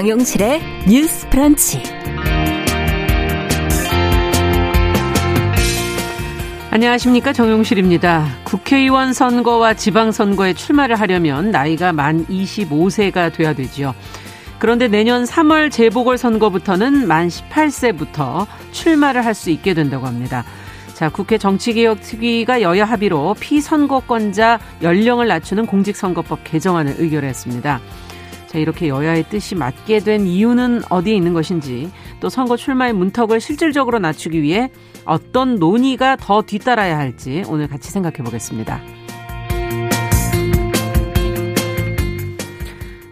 정용실의 0.00 0.62
뉴스 0.88 1.28
프런치. 1.28 1.82
안녕하십니까 6.70 7.34
정용실입니다. 7.34 8.26
국회의원 8.44 9.12
선거와 9.12 9.74
지방선거에 9.74 10.54
출마를 10.54 10.96
하려면 10.96 11.50
나이가 11.50 11.92
만 11.92 12.24
25세가 12.28 13.30
돼야 13.34 13.52
되지요. 13.52 13.94
그런데 14.58 14.88
내년 14.88 15.24
3월 15.24 15.70
재보궐선거부터는 15.70 17.06
만 17.06 17.28
18세부터 17.28 18.46
출마를 18.72 19.22
할 19.22 19.34
수 19.34 19.50
있게 19.50 19.74
된다고 19.74 20.06
합니다. 20.06 20.44
자, 20.94 21.10
국회 21.10 21.36
정치개혁특위가 21.36 22.62
여야 22.62 22.86
합의로 22.86 23.34
피선거권자 23.38 24.60
연령을 24.80 25.28
낮추는 25.28 25.66
공직선거법 25.66 26.40
개정안을 26.44 26.94
의결했습니다. 26.96 27.80
자, 28.50 28.58
이렇게 28.58 28.88
여야의 28.88 29.26
뜻이 29.28 29.54
맞게 29.54 30.00
된 30.00 30.26
이유는 30.26 30.82
어디에 30.88 31.14
있는 31.14 31.32
것인지 31.34 31.88
또 32.18 32.28
선거 32.28 32.56
출마의 32.56 32.92
문턱을 32.94 33.40
실질적으로 33.40 34.00
낮추기 34.00 34.42
위해 34.42 34.72
어떤 35.04 35.60
논의가 35.60 36.16
더 36.16 36.42
뒤따라야 36.42 36.98
할지 36.98 37.44
오늘 37.46 37.68
같이 37.68 37.92
생각해 37.92 38.16
보겠습니다. 38.24 38.80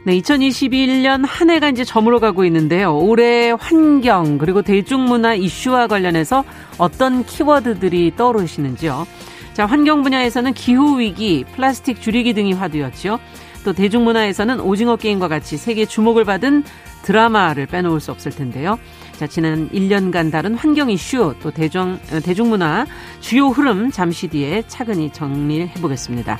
네, 0.02 0.18
2021년 0.18 1.24
한 1.24 1.50
해가 1.50 1.68
이제 1.68 1.84
저물어 1.84 2.18
가고 2.18 2.44
있는데요. 2.44 2.98
올해 2.98 3.52
환경 3.52 4.38
그리고 4.38 4.62
대중문화 4.62 5.34
이슈와 5.34 5.86
관련해서 5.86 6.42
어떤 6.78 7.24
키워드들이 7.24 8.14
떠오르시는지요. 8.16 9.06
자, 9.52 9.66
환경 9.66 10.02
분야에서는 10.02 10.52
기후 10.54 10.98
위기, 10.98 11.44
플라스틱 11.54 12.00
줄이기 12.00 12.32
등이 12.32 12.54
화두였죠. 12.54 13.20
또 13.64 13.72
대중문화에서는 13.72 14.60
오징어 14.60 14.96
게임과 14.96 15.28
같이 15.28 15.56
세계 15.56 15.84
주목을 15.84 16.24
받은 16.24 16.64
드라마를 17.02 17.66
빼놓을 17.66 18.00
수 18.00 18.10
없을 18.10 18.32
텐데요. 18.32 18.78
자, 19.16 19.26
지난 19.26 19.68
1년간 19.70 20.30
다른 20.30 20.54
환경 20.54 20.90
이슈 20.90 21.34
또 21.42 21.50
대중, 21.50 21.98
어, 22.12 22.20
대중문화 22.20 22.86
주요 23.20 23.48
흐름 23.48 23.90
잠시 23.90 24.28
뒤에 24.28 24.62
차근히 24.68 25.10
정리해 25.12 25.72
보겠습니다. 25.80 26.38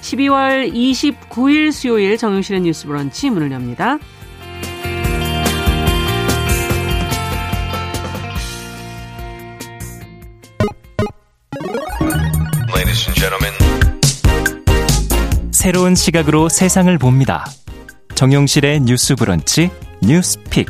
12월 0.00 0.72
29일 0.72 1.72
수요일 1.72 2.16
정용실의 2.16 2.62
뉴스 2.62 2.86
브런치 2.86 3.30
문을 3.30 3.50
엽니다. 3.52 3.98
새로운 15.66 15.96
시각으로 15.96 16.48
세상을 16.48 16.96
봅니다. 16.96 17.44
정용실의 18.14 18.82
뉴스 18.82 19.16
브런치 19.16 19.68
뉴스픽. 20.00 20.68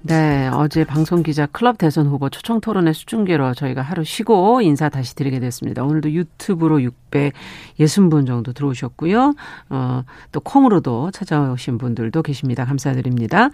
네, 0.00 0.48
어제 0.54 0.84
방송 0.84 1.22
기자 1.22 1.44
클럽 1.44 1.76
대선 1.76 2.06
후보 2.06 2.30
초청 2.30 2.62
토론회 2.62 2.94
수중계로 2.94 3.52
저희가 3.52 3.82
하루 3.82 4.04
쉬고 4.04 4.62
인사 4.62 4.88
다시 4.88 5.14
드리게 5.14 5.38
됐습니다. 5.38 5.84
오늘도 5.84 6.12
유튜브로 6.12 6.78
660분 6.78 8.26
정도 8.26 8.54
들어오셨고요. 8.54 9.34
어, 9.68 10.02
또 10.32 10.40
콩으로도 10.40 11.10
찾아오신 11.10 11.76
분들도 11.76 12.22
계십니다. 12.22 12.64
감사드립니다. 12.64 13.50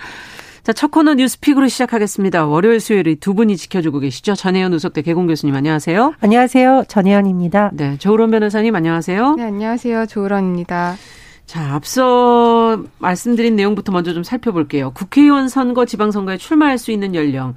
자, 0.63 0.73
첫 0.75 0.91
코너 0.91 1.15
뉴스픽으로 1.15 1.69
시작하겠습니다. 1.69 2.45
월요일 2.47 2.81
수요일에 2.81 3.15
두 3.15 3.35
분이 3.35 3.57
지켜주고 3.57 3.99
계시죠. 4.01 4.35
전혜연 4.35 4.73
우석대 4.75 5.03
개공 5.03 5.27
교수님 5.27 5.55
안녕하세요. 5.55 6.15
안녕하세요. 6.21 6.85
전혜연입니다. 6.87 7.71
네, 7.73 7.97
조으론 7.99 8.31
변호사님 8.31 8.75
안녕하세요. 8.75 9.37
네, 9.37 9.45
안녕하세요. 9.45 10.07
조으론입니다. 10.07 10.97
자, 11.47 11.75
앞서 11.75 12.83
말씀드린 12.99 13.57
내용부터 13.57 13.91
먼저 13.91 14.13
좀 14.13 14.23
살펴볼게요. 14.23 14.91
국회의원 14.93 15.49
선거, 15.49 15.87
지방선거에 15.87 16.37
출마할 16.37 16.77
수 16.79 16.93
있는 16.93 17.15
연령, 17.15 17.55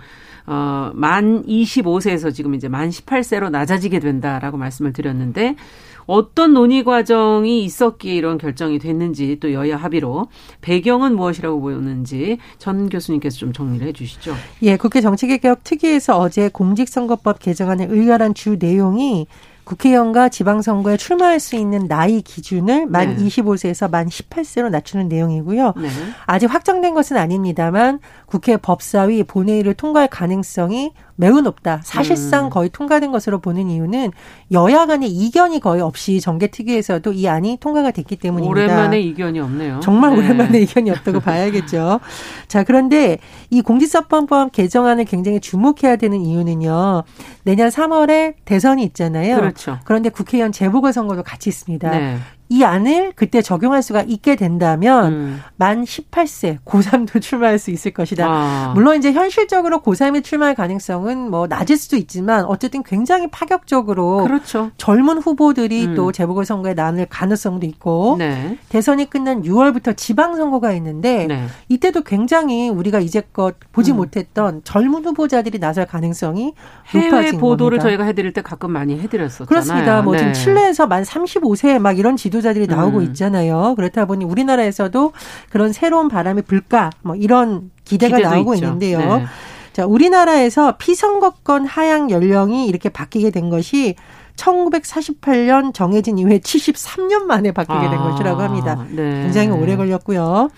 어, 0.47 0.91
만 0.95 1.43
25세에서 1.45 2.33
지금 2.33 2.55
이제 2.55 2.69
만 2.69 2.89
18세로 2.89 3.51
낮아지게 3.51 3.99
된다라고 3.99 4.57
말씀을 4.57 4.93
드렸는데, 4.93 5.55
어떤 6.05 6.53
논의 6.53 6.83
과정이 6.83 7.63
있었기에 7.63 8.15
이런 8.15 8.37
결정이 8.37 8.79
됐는지 8.79 9.37
또 9.39 9.53
여야 9.53 9.77
합의로 9.77 10.27
배경은 10.61 11.15
무엇이라고 11.15 11.61
보였는지 11.61 12.37
전 12.57 12.89
교수님께서 12.89 13.37
좀 13.37 13.53
정리를 13.53 13.87
해 13.87 13.93
주시죠. 13.93 14.33
예, 14.63 14.77
국회 14.77 15.01
정치개혁 15.01 15.63
특위에서 15.63 16.19
어제 16.19 16.49
공직선거법 16.49 17.39
개정안을 17.39 17.87
의결한 17.89 18.33
주 18.33 18.57
내용이 18.59 19.27
국회의원과 19.63 20.29
지방선거에 20.29 20.97
출마할 20.97 21.39
수 21.39 21.55
있는 21.55 21.87
나이 21.87 22.21
기준을 22.21 22.87
만 22.87 23.15
네. 23.15 23.25
25세에서 23.25 23.89
만 23.89 24.07
18세로 24.07 24.69
낮추는 24.69 25.07
내용이고요. 25.07 25.73
네. 25.77 25.89
아직 26.25 26.47
확정된 26.47 26.93
것은 26.93 27.17
아닙니다만 27.17 27.99
국회 28.25 28.57
법사위 28.57 29.23
본회의를 29.23 29.73
통과할 29.73 30.07
가능성이 30.09 30.91
매우 31.15 31.41
높다. 31.41 31.81
사실상 31.83 32.45
음. 32.45 32.49
거의 32.49 32.69
통과된 32.69 33.11
것으로 33.11 33.39
보는 33.39 33.69
이유는 33.69 34.11
여야 34.51 34.85
간의 34.87 35.09
이견이 35.09 35.59
거의 35.59 35.81
없이 35.81 36.19
정개특위에서도 36.19 37.13
이 37.13 37.27
안이 37.27 37.57
통과가 37.59 37.91
됐기 37.91 38.15
때문입니다. 38.15 38.49
오랜만에 38.49 38.99
이견이 38.99 39.39
없네요. 39.39 39.79
정말 39.81 40.11
네. 40.11 40.17
오랜만에 40.17 40.59
이견이 40.61 40.89
없다고 40.89 41.19
봐야겠죠. 41.21 41.99
자, 42.47 42.63
그런데 42.63 43.19
이 43.51 43.61
공직선거법 43.61 44.51
개정안을 44.51 45.05
굉장히 45.05 45.39
주목해야 45.39 45.97
되는 45.97 46.19
이유는요. 46.19 47.03
내년 47.43 47.69
3월에 47.69 48.33
대선이 48.45 48.83
있잖아요. 48.85 49.35
그렇죠. 49.35 49.52
그런데 49.85 50.09
국회의원 50.09 50.51
재보궐 50.51 50.93
선거도 50.93 51.23
같이 51.23 51.49
있습니다. 51.49 51.89
네. 51.89 52.17
이 52.53 52.63
안을 52.63 53.13
그때 53.15 53.41
적용할 53.41 53.81
수가 53.81 54.03
있게 54.03 54.35
된다면 54.35 55.11
음. 55.11 55.41
만 55.55 55.83
18세 55.83 56.59
고3도 56.63 57.19
출마할 57.19 57.57
수 57.57 57.71
있을 57.71 57.89
것이다. 57.89 58.27
아. 58.29 58.71
물론 58.75 58.95
이제 58.95 59.11
현실적으로 59.11 59.81
고3에 59.81 60.23
출마할 60.23 60.53
가능성은 60.53 61.31
뭐 61.31 61.47
낮을 61.47 61.77
수도 61.77 61.95
있지만 61.95 62.45
어쨌든 62.45 62.83
굉장히 62.83 63.27
파격적으로 63.31 64.25
그렇죠. 64.25 64.69
젊은 64.77 65.17
후보들이 65.17 65.87
음. 65.87 65.95
또 65.95 66.11
재보궐선거에 66.11 66.75
나눌 66.75 67.07
가능성도 67.07 67.65
있고 67.65 68.17
네. 68.19 68.59
대선이 68.69 69.09
끝난 69.09 69.41
6월부터 69.41 69.97
지방선거가 69.97 70.73
있는데 70.73 71.25
네. 71.25 71.47
이때도 71.69 72.03
굉장히 72.03 72.69
우리가 72.69 72.99
이제껏 72.99 73.55
보지 73.71 73.93
음. 73.93 73.97
못했던 73.97 74.61
젊은 74.63 75.03
후보자들이 75.03 75.57
나설 75.57 75.87
가능성이 75.87 76.53
해외 76.89 77.07
높아진 77.07 77.39
보도를 77.39 77.79
겁니다. 77.79 77.89
저희가 77.89 78.03
해드릴 78.03 78.31
때 78.31 78.43
가끔 78.43 78.69
많이 78.69 78.99
해드렸었잖아요. 78.99 79.47
그렇습니다. 79.47 80.03
뭐 80.03 80.13
네. 80.13 80.19
지금 80.19 80.33
칠레에서 80.33 80.85
만 80.85 81.01
35세 81.01 81.79
막 81.79 81.97
이런 81.97 82.15
지도 82.15 82.42
지도자들이 82.43 82.67
나오고 82.67 82.99
음. 82.99 83.03
있잖아요. 83.05 83.73
그렇다 83.75 84.05
보니 84.05 84.25
우리나라에서도 84.25 85.13
그런 85.49 85.71
새로운 85.71 86.09
바람이 86.09 86.43
불까 86.43 86.91
뭐 87.01 87.15
이런 87.15 87.71
기대가 87.85 88.19
나오고 88.19 88.53
있죠. 88.55 88.65
있는데요. 88.65 88.99
네. 88.99 89.25
자, 89.71 89.85
우리나라에서 89.87 90.75
피선거권 90.77 91.65
하향 91.65 92.11
연령이 92.11 92.67
이렇게 92.67 92.89
바뀌게 92.89 93.31
된 93.31 93.49
것이 93.49 93.95
1948년 94.35 95.73
정해진 95.73 96.17
이후에 96.17 96.39
73년 96.39 97.23
만에 97.23 97.51
바뀌게 97.51 97.89
된 97.89 97.99
아, 97.99 98.11
것이라고 98.11 98.41
합니다. 98.41 98.85
네. 98.89 99.23
굉장히 99.23 99.49
오래 99.49 99.75
걸렸고요. 99.75 100.49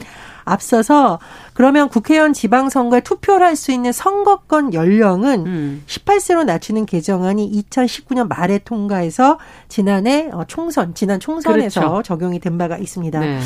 앞서서 0.45 1.19
그러면 1.53 1.89
국회의원 1.89 2.33
지방선거에 2.33 3.01
투표를 3.01 3.45
할 3.45 3.55
수 3.55 3.71
있는 3.71 3.91
선거권 3.93 4.73
연령은 4.73 5.45
음. 5.45 5.83
18세로 5.87 6.43
낮추는 6.43 6.85
개정안이 6.85 7.63
2019년 7.69 8.27
말에 8.27 8.57
통과해서 8.59 9.39
지난해 9.69 10.29
어, 10.31 10.43
총선, 10.45 10.93
지난 10.93 11.19
총선에서 11.21 11.79
그렇죠. 11.79 12.01
적용이 12.03 12.39
된 12.39 12.57
바가 12.57 12.77
있습니다. 12.77 13.19
네. 13.19 13.39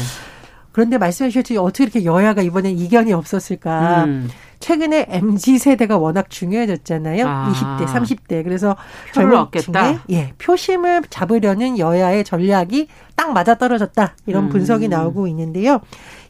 그런데 0.71 0.97
말씀해 0.97 1.29
주셨듯이 1.29 1.57
어떻게 1.57 1.83
이렇게 1.83 2.05
여야가 2.05 2.41
이번엔 2.41 2.77
이견이 2.77 3.13
없었을까. 3.13 4.05
음. 4.05 4.29
최근에 4.59 5.07
MZ 5.09 5.57
세대가 5.57 5.97
워낙 5.97 6.29
중요해졌잖아요. 6.29 7.25
아. 7.27 7.53
20대, 7.53 7.85
30대. 7.87 8.43
그래서 8.43 8.75
젊은 9.13 9.45
층에 9.57 9.99
예, 10.11 10.33
표심을 10.37 11.03
잡으려는 11.09 11.79
여야의 11.79 12.23
전략이 12.23 12.87
딱 13.15 13.31
맞아 13.33 13.55
떨어졌다. 13.55 14.15
이런 14.25 14.45
음. 14.45 14.49
분석이 14.49 14.89
나오고 14.89 15.27
있는데요. 15.27 15.79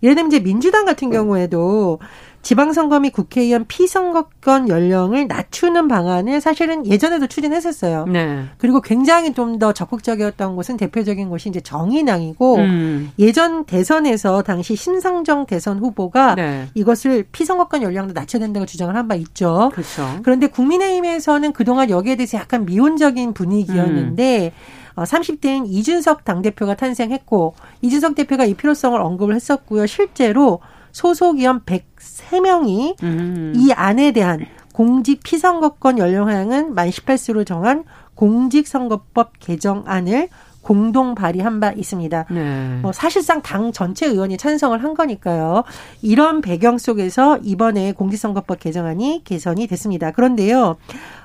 예를 0.04 0.16
들면 0.16 0.32
이제 0.32 0.40
민주당 0.42 0.86
같은 0.86 1.10
경우에도 1.10 2.00
지방선거 2.42 3.02
및 3.02 3.10
국회의원 3.12 3.66
피선거권 3.68 4.70
연령을 4.70 5.28
낮추는 5.28 5.90
방안을 5.90 6.40
사실은 6.40 6.86
예전에도 6.88 7.28
추진했었어요. 7.28 8.06
네. 8.06 8.46
그리고 8.58 8.80
굉장히 8.80 9.34
좀 9.34 9.60
더 9.60 9.74
적극적이었던 9.74 10.56
곳은 10.56 10.78
대표적인 10.78 11.28
곳이 11.28 11.50
이제 11.50 11.60
정의당이고 11.60 12.56
음. 12.56 13.12
예전 13.20 13.66
대선에서 13.66 14.42
당시 14.44 14.78
심상정 14.78 15.48
대선 15.48 15.80
후보가 15.80 16.36
네. 16.36 16.68
이것을 16.76 17.26
피선거권 17.34 17.82
연령도 17.84 18.14
낮춰야 18.14 18.40
된다고 18.40 18.66
주장을 18.66 18.96
한 18.96 19.10
바 19.10 19.16
있죠. 19.16 19.70
그렇죠. 19.74 20.20
그런데 20.24 20.48
국민의힘에서는 20.48 21.52
그동안 21.52 21.90
여기에 21.90 22.16
대해서 22.16 22.38
약간 22.38 22.66
미온적인 22.66 23.34
분위기였는데 23.34 24.54
음. 24.56 24.79
30대인 24.96 25.64
어, 25.64 25.66
이준석 25.68 26.26
당대표가 26.26 26.76
탄생했고 26.76 27.56
이준석 27.82 28.16
대표가 28.16 28.46
이 28.46 28.54
필요성을 28.54 29.00
언급을 29.00 29.36
했었고요. 29.36 29.86
실제로 29.86 30.60
소속 30.92 31.40
의원 31.40 31.62
103명이 31.62 33.04
음. 33.04 33.54
이 33.56 33.72
안에 33.72 34.12
대한 34.12 34.46
공직 34.74 35.22
피선거권 35.24 35.98
연령 35.98 36.28
하향은 36.28 36.74
만 36.74 36.90
18세로 36.90 37.46
정한 37.46 37.84
공직선거법 38.16 39.40
개정안을 39.40 40.30
공동 40.62 41.16
발의한 41.16 41.60
바 41.60 41.72
있습니다. 41.72 42.26
네. 42.30 42.80
뭐 42.82 42.92
사실상 42.92 43.42
당 43.42 43.72
전체 43.72 44.06
의원이 44.06 44.38
찬성을 44.38 44.82
한 44.84 44.94
거니까요. 44.94 45.64
이런 46.02 46.42
배경 46.42 46.78
속에서 46.78 47.38
이번에 47.38 47.94
공직선거법 47.94 48.60
개정안이 48.60 49.24
개선이 49.24 49.68
됐습니다. 49.68 50.12
그런데요, 50.12 50.78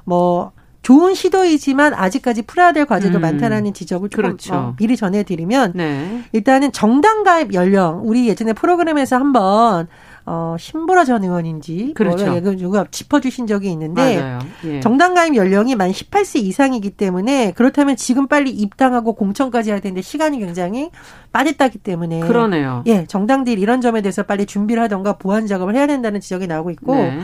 뭐 0.04 0.52
좋은 0.84 1.14
시도이지만 1.14 1.94
아직까지 1.94 2.42
풀어야 2.42 2.72
될 2.72 2.84
과제도 2.84 3.18
음. 3.18 3.22
많다라는 3.22 3.72
지적을 3.72 4.10
조금 4.10 4.22
그렇죠. 4.22 4.54
어, 4.54 4.74
미리 4.76 4.96
전해드리면 4.98 5.72
네. 5.74 6.22
일단은 6.32 6.72
정당 6.72 7.24
가입 7.24 7.54
연령 7.54 8.02
우리 8.04 8.28
예전에 8.28 8.52
프로그램에서 8.52 9.16
한번 9.16 9.88
어, 10.26 10.56
신보라 10.58 11.06
전 11.06 11.24
의원인지 11.24 11.94
그렇죠. 11.94 12.38
누가 12.56 12.84
짚어주신 12.90 13.46
적이 13.46 13.72
있는데 13.72 14.38
예. 14.64 14.80
정당 14.80 15.14
가입 15.14 15.36
연령이 15.36 15.74
만 15.74 15.90
18세 15.90 16.40
이상이기 16.40 16.90
때문에 16.90 17.52
그렇다면 17.52 17.96
지금 17.96 18.26
빨리 18.26 18.50
입당하고 18.50 19.14
공천까지 19.14 19.70
해야 19.70 19.80
되는데 19.80 20.02
시간이 20.02 20.38
굉장히 20.38 20.90
빠듯하기 21.32 21.78
때문에 21.78 22.20
그러네요. 22.20 22.82
예, 22.86 23.06
정당들이 23.06 23.58
이런 23.58 23.80
점에 23.80 24.02
대해서 24.02 24.22
빨리 24.22 24.44
준비를 24.44 24.82
하던가 24.82 25.14
보완 25.14 25.46
작업을 25.46 25.74
해야 25.74 25.86
된다는 25.86 26.20
지적이 26.20 26.46
나오고 26.46 26.70
있고 26.72 26.94
네. 26.94 27.18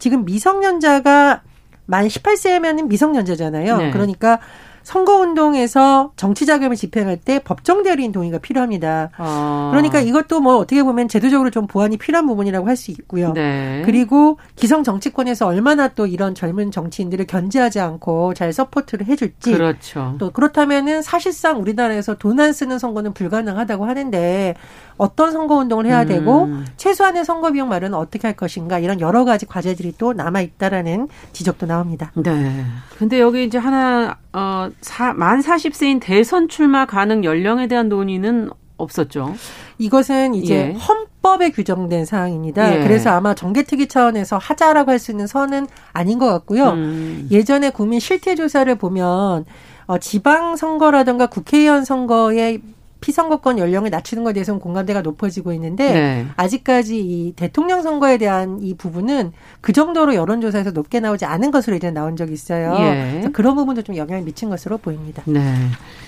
지금 0.00 0.24
미성년자가 0.24 1.42
만 1.86 2.06
18세면 2.06 2.88
미성년자잖아요. 2.88 3.76
네. 3.76 3.90
그러니까 3.90 4.40
선거운동에서 4.84 6.12
정치 6.16 6.46
자금을 6.46 6.76
집행할 6.76 7.16
때 7.16 7.40
법정 7.42 7.82
대리인 7.82 8.12
동의가 8.12 8.38
필요합니다. 8.38 9.10
아. 9.16 9.68
그러니까 9.72 10.00
이것도 10.00 10.40
뭐 10.40 10.56
어떻게 10.58 10.82
보면 10.82 11.08
제도적으로 11.08 11.50
좀 11.50 11.66
보완이 11.66 11.96
필요한 11.96 12.26
부분이라고 12.26 12.68
할 12.68 12.74
수 12.74 12.90
있고요. 12.90 13.32
네. 13.32 13.82
그리고 13.84 14.36
기성 14.56 14.82
정치권에서 14.82 15.46
얼마나 15.46 15.86
또 15.86 16.06
이런 16.08 16.34
젊은 16.34 16.72
정치인들을 16.72 17.24
견제하지 17.26 17.78
않고 17.78 18.34
잘 18.34 18.52
support를 18.52 19.06
해줄지. 19.06 19.52
그렇죠. 19.52 20.16
또 20.18 20.30
그렇다면은 20.30 21.02
사실상 21.02 21.60
우리나라에서 21.60 22.14
돈 22.16 22.40
안 22.40 22.52
쓰는 22.52 22.80
선거는 22.80 23.14
불가능하다고 23.14 23.86
하는데 23.86 24.56
어떤 24.96 25.30
선거 25.30 25.54
운동을 25.54 25.86
해야 25.86 26.02
음. 26.02 26.08
되고 26.08 26.48
최소한의 26.76 27.24
선거 27.24 27.52
비용 27.52 27.68
마련은 27.68 27.96
어떻게 27.96 28.26
할 28.26 28.34
것인가 28.36 28.80
이런 28.80 29.00
여러 29.00 29.24
가지 29.24 29.46
과제들이 29.46 29.94
또 29.98 30.12
남아 30.12 30.40
있다라는 30.40 31.08
지적도 31.32 31.66
나옵니다. 31.66 32.10
네. 32.16 32.64
근데 32.98 33.20
여기 33.20 33.44
이제 33.44 33.56
하나 33.56 34.16
어, 34.34 34.68
사, 34.80 35.12
만 35.14 35.40
40세인 35.40 36.00
대선 36.02 36.48
출마 36.48 36.86
가능 36.86 37.22
연령에 37.24 37.68
대한 37.68 37.88
논의는 37.88 38.50
없었죠. 38.76 39.34
이것은 39.78 40.34
이제 40.34 40.54
예. 40.54 40.72
헌법에 40.72 41.50
규정된 41.50 42.04
사항입니다. 42.04 42.76
예. 42.76 42.82
그래서 42.82 43.10
아마 43.10 43.34
정개특위 43.34 43.86
차원에서 43.86 44.36
하자라고 44.38 44.90
할 44.90 44.98
수 44.98 45.12
있는 45.12 45.26
선은 45.28 45.68
아닌 45.92 46.18
것 46.18 46.26
같고요. 46.26 46.70
음. 46.70 47.28
예전에 47.30 47.70
국민 47.70 48.00
실태 48.00 48.34
조사를 48.34 48.74
보면 48.74 49.44
어, 49.86 49.98
지방 49.98 50.56
선거라든가 50.56 51.26
국회의원 51.26 51.84
선거에 51.84 52.58
피선거권 53.04 53.58
연령을 53.58 53.90
낮추는 53.90 54.24
것에 54.24 54.32
대해서는 54.32 54.60
공감대가 54.60 55.02
높아지고 55.02 55.52
있는데 55.52 55.92
네. 55.92 56.26
아직까지 56.36 56.98
이 56.98 57.34
대통령 57.36 57.82
선거에 57.82 58.16
대한 58.16 58.60
이 58.62 58.74
부분은 58.74 59.32
그 59.60 59.74
정도로 59.74 60.14
여론조사에서 60.14 60.70
높게 60.70 61.00
나오지 61.00 61.26
않은 61.26 61.50
것으로 61.50 61.76
이제 61.76 61.90
나온 61.90 62.16
적이 62.16 62.32
있어요. 62.32 62.74
예. 62.78 63.28
그런 63.34 63.56
부분도 63.56 63.82
좀 63.82 63.94
영향을 63.96 64.22
미친 64.24 64.48
것으로 64.48 64.78
보입니다. 64.78 65.22
네. 65.26 65.42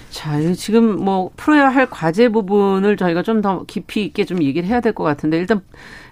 자, 0.08 0.40
지금 0.54 1.04
뭐 1.04 1.30
풀어야 1.36 1.68
할 1.68 1.90
과제 1.90 2.30
부분을 2.30 2.96
저희가 2.96 3.22
좀 3.22 3.42
더 3.42 3.64
깊이 3.66 4.02
있게 4.06 4.24
좀 4.24 4.42
얘기를 4.42 4.66
해야 4.66 4.80
될 4.80 4.94
것 4.94 5.04
같은데 5.04 5.36
일단 5.36 5.60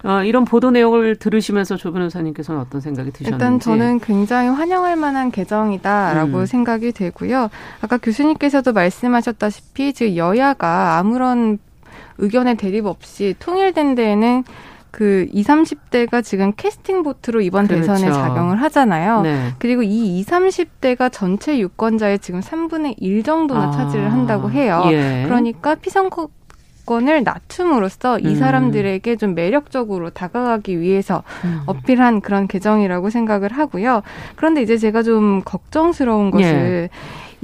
어, 0.04 0.22
이런 0.22 0.44
보도 0.44 0.70
내용을 0.70 1.16
들으시면서 1.16 1.78
조 1.78 1.90
변호사님께서는 1.90 2.60
어떤 2.60 2.82
생각이 2.82 3.10
드셨는지? 3.10 3.32
일단 3.32 3.58
저는 3.58 4.00
굉장히 4.00 4.50
환영할 4.50 4.96
만한 4.96 5.30
개정이다라고 5.30 6.40
음. 6.40 6.46
생각이 6.46 6.92
되고요. 6.92 7.48
아까 7.80 7.96
교수님께서도 7.96 8.74
말씀하셨다시피 8.74 9.94
즉 9.94 10.16
여야가 10.16 10.73
아무런 10.74 11.58
의견의 12.18 12.56
대립 12.56 12.86
없이 12.86 13.34
통일된 13.38 13.94
데에는 13.94 14.44
그 14.90 15.26
20, 15.32 15.48
30대가 15.48 16.22
지금 16.22 16.52
캐스팅 16.56 17.02
보트로 17.02 17.40
이번 17.40 17.66
그렇죠. 17.66 17.94
대선에 17.94 18.12
작용을 18.12 18.62
하잖아요. 18.62 19.22
네. 19.22 19.52
그리고 19.58 19.82
이 19.82 20.20
20, 20.20 20.28
30대가 20.30 21.10
전체 21.12 21.58
유권자의 21.58 22.20
지금 22.20 22.38
3분의 22.38 22.94
1 22.98 23.24
정도나 23.24 23.68
아. 23.68 23.70
차지를 23.72 24.12
한다고 24.12 24.52
해요. 24.52 24.84
예. 24.90 25.24
그러니까 25.26 25.74
피선거 25.74 26.28
권을 26.86 27.24
낮춤으로써 27.24 28.18
이 28.18 28.26
음. 28.26 28.34
사람들에게 28.36 29.16
좀 29.16 29.34
매력적으로 29.34 30.10
다가가기 30.10 30.80
위해서 30.80 31.22
음. 31.44 31.62
어필한 31.66 32.20
그런 32.20 32.46
개정이라고 32.46 33.10
생각을 33.10 33.52
하고요. 33.52 34.02
그런데 34.36 34.62
이제 34.62 34.76
제가 34.76 35.02
좀 35.02 35.42
걱정스러운 35.44 36.30
것은 36.30 36.46
예. 36.46 36.88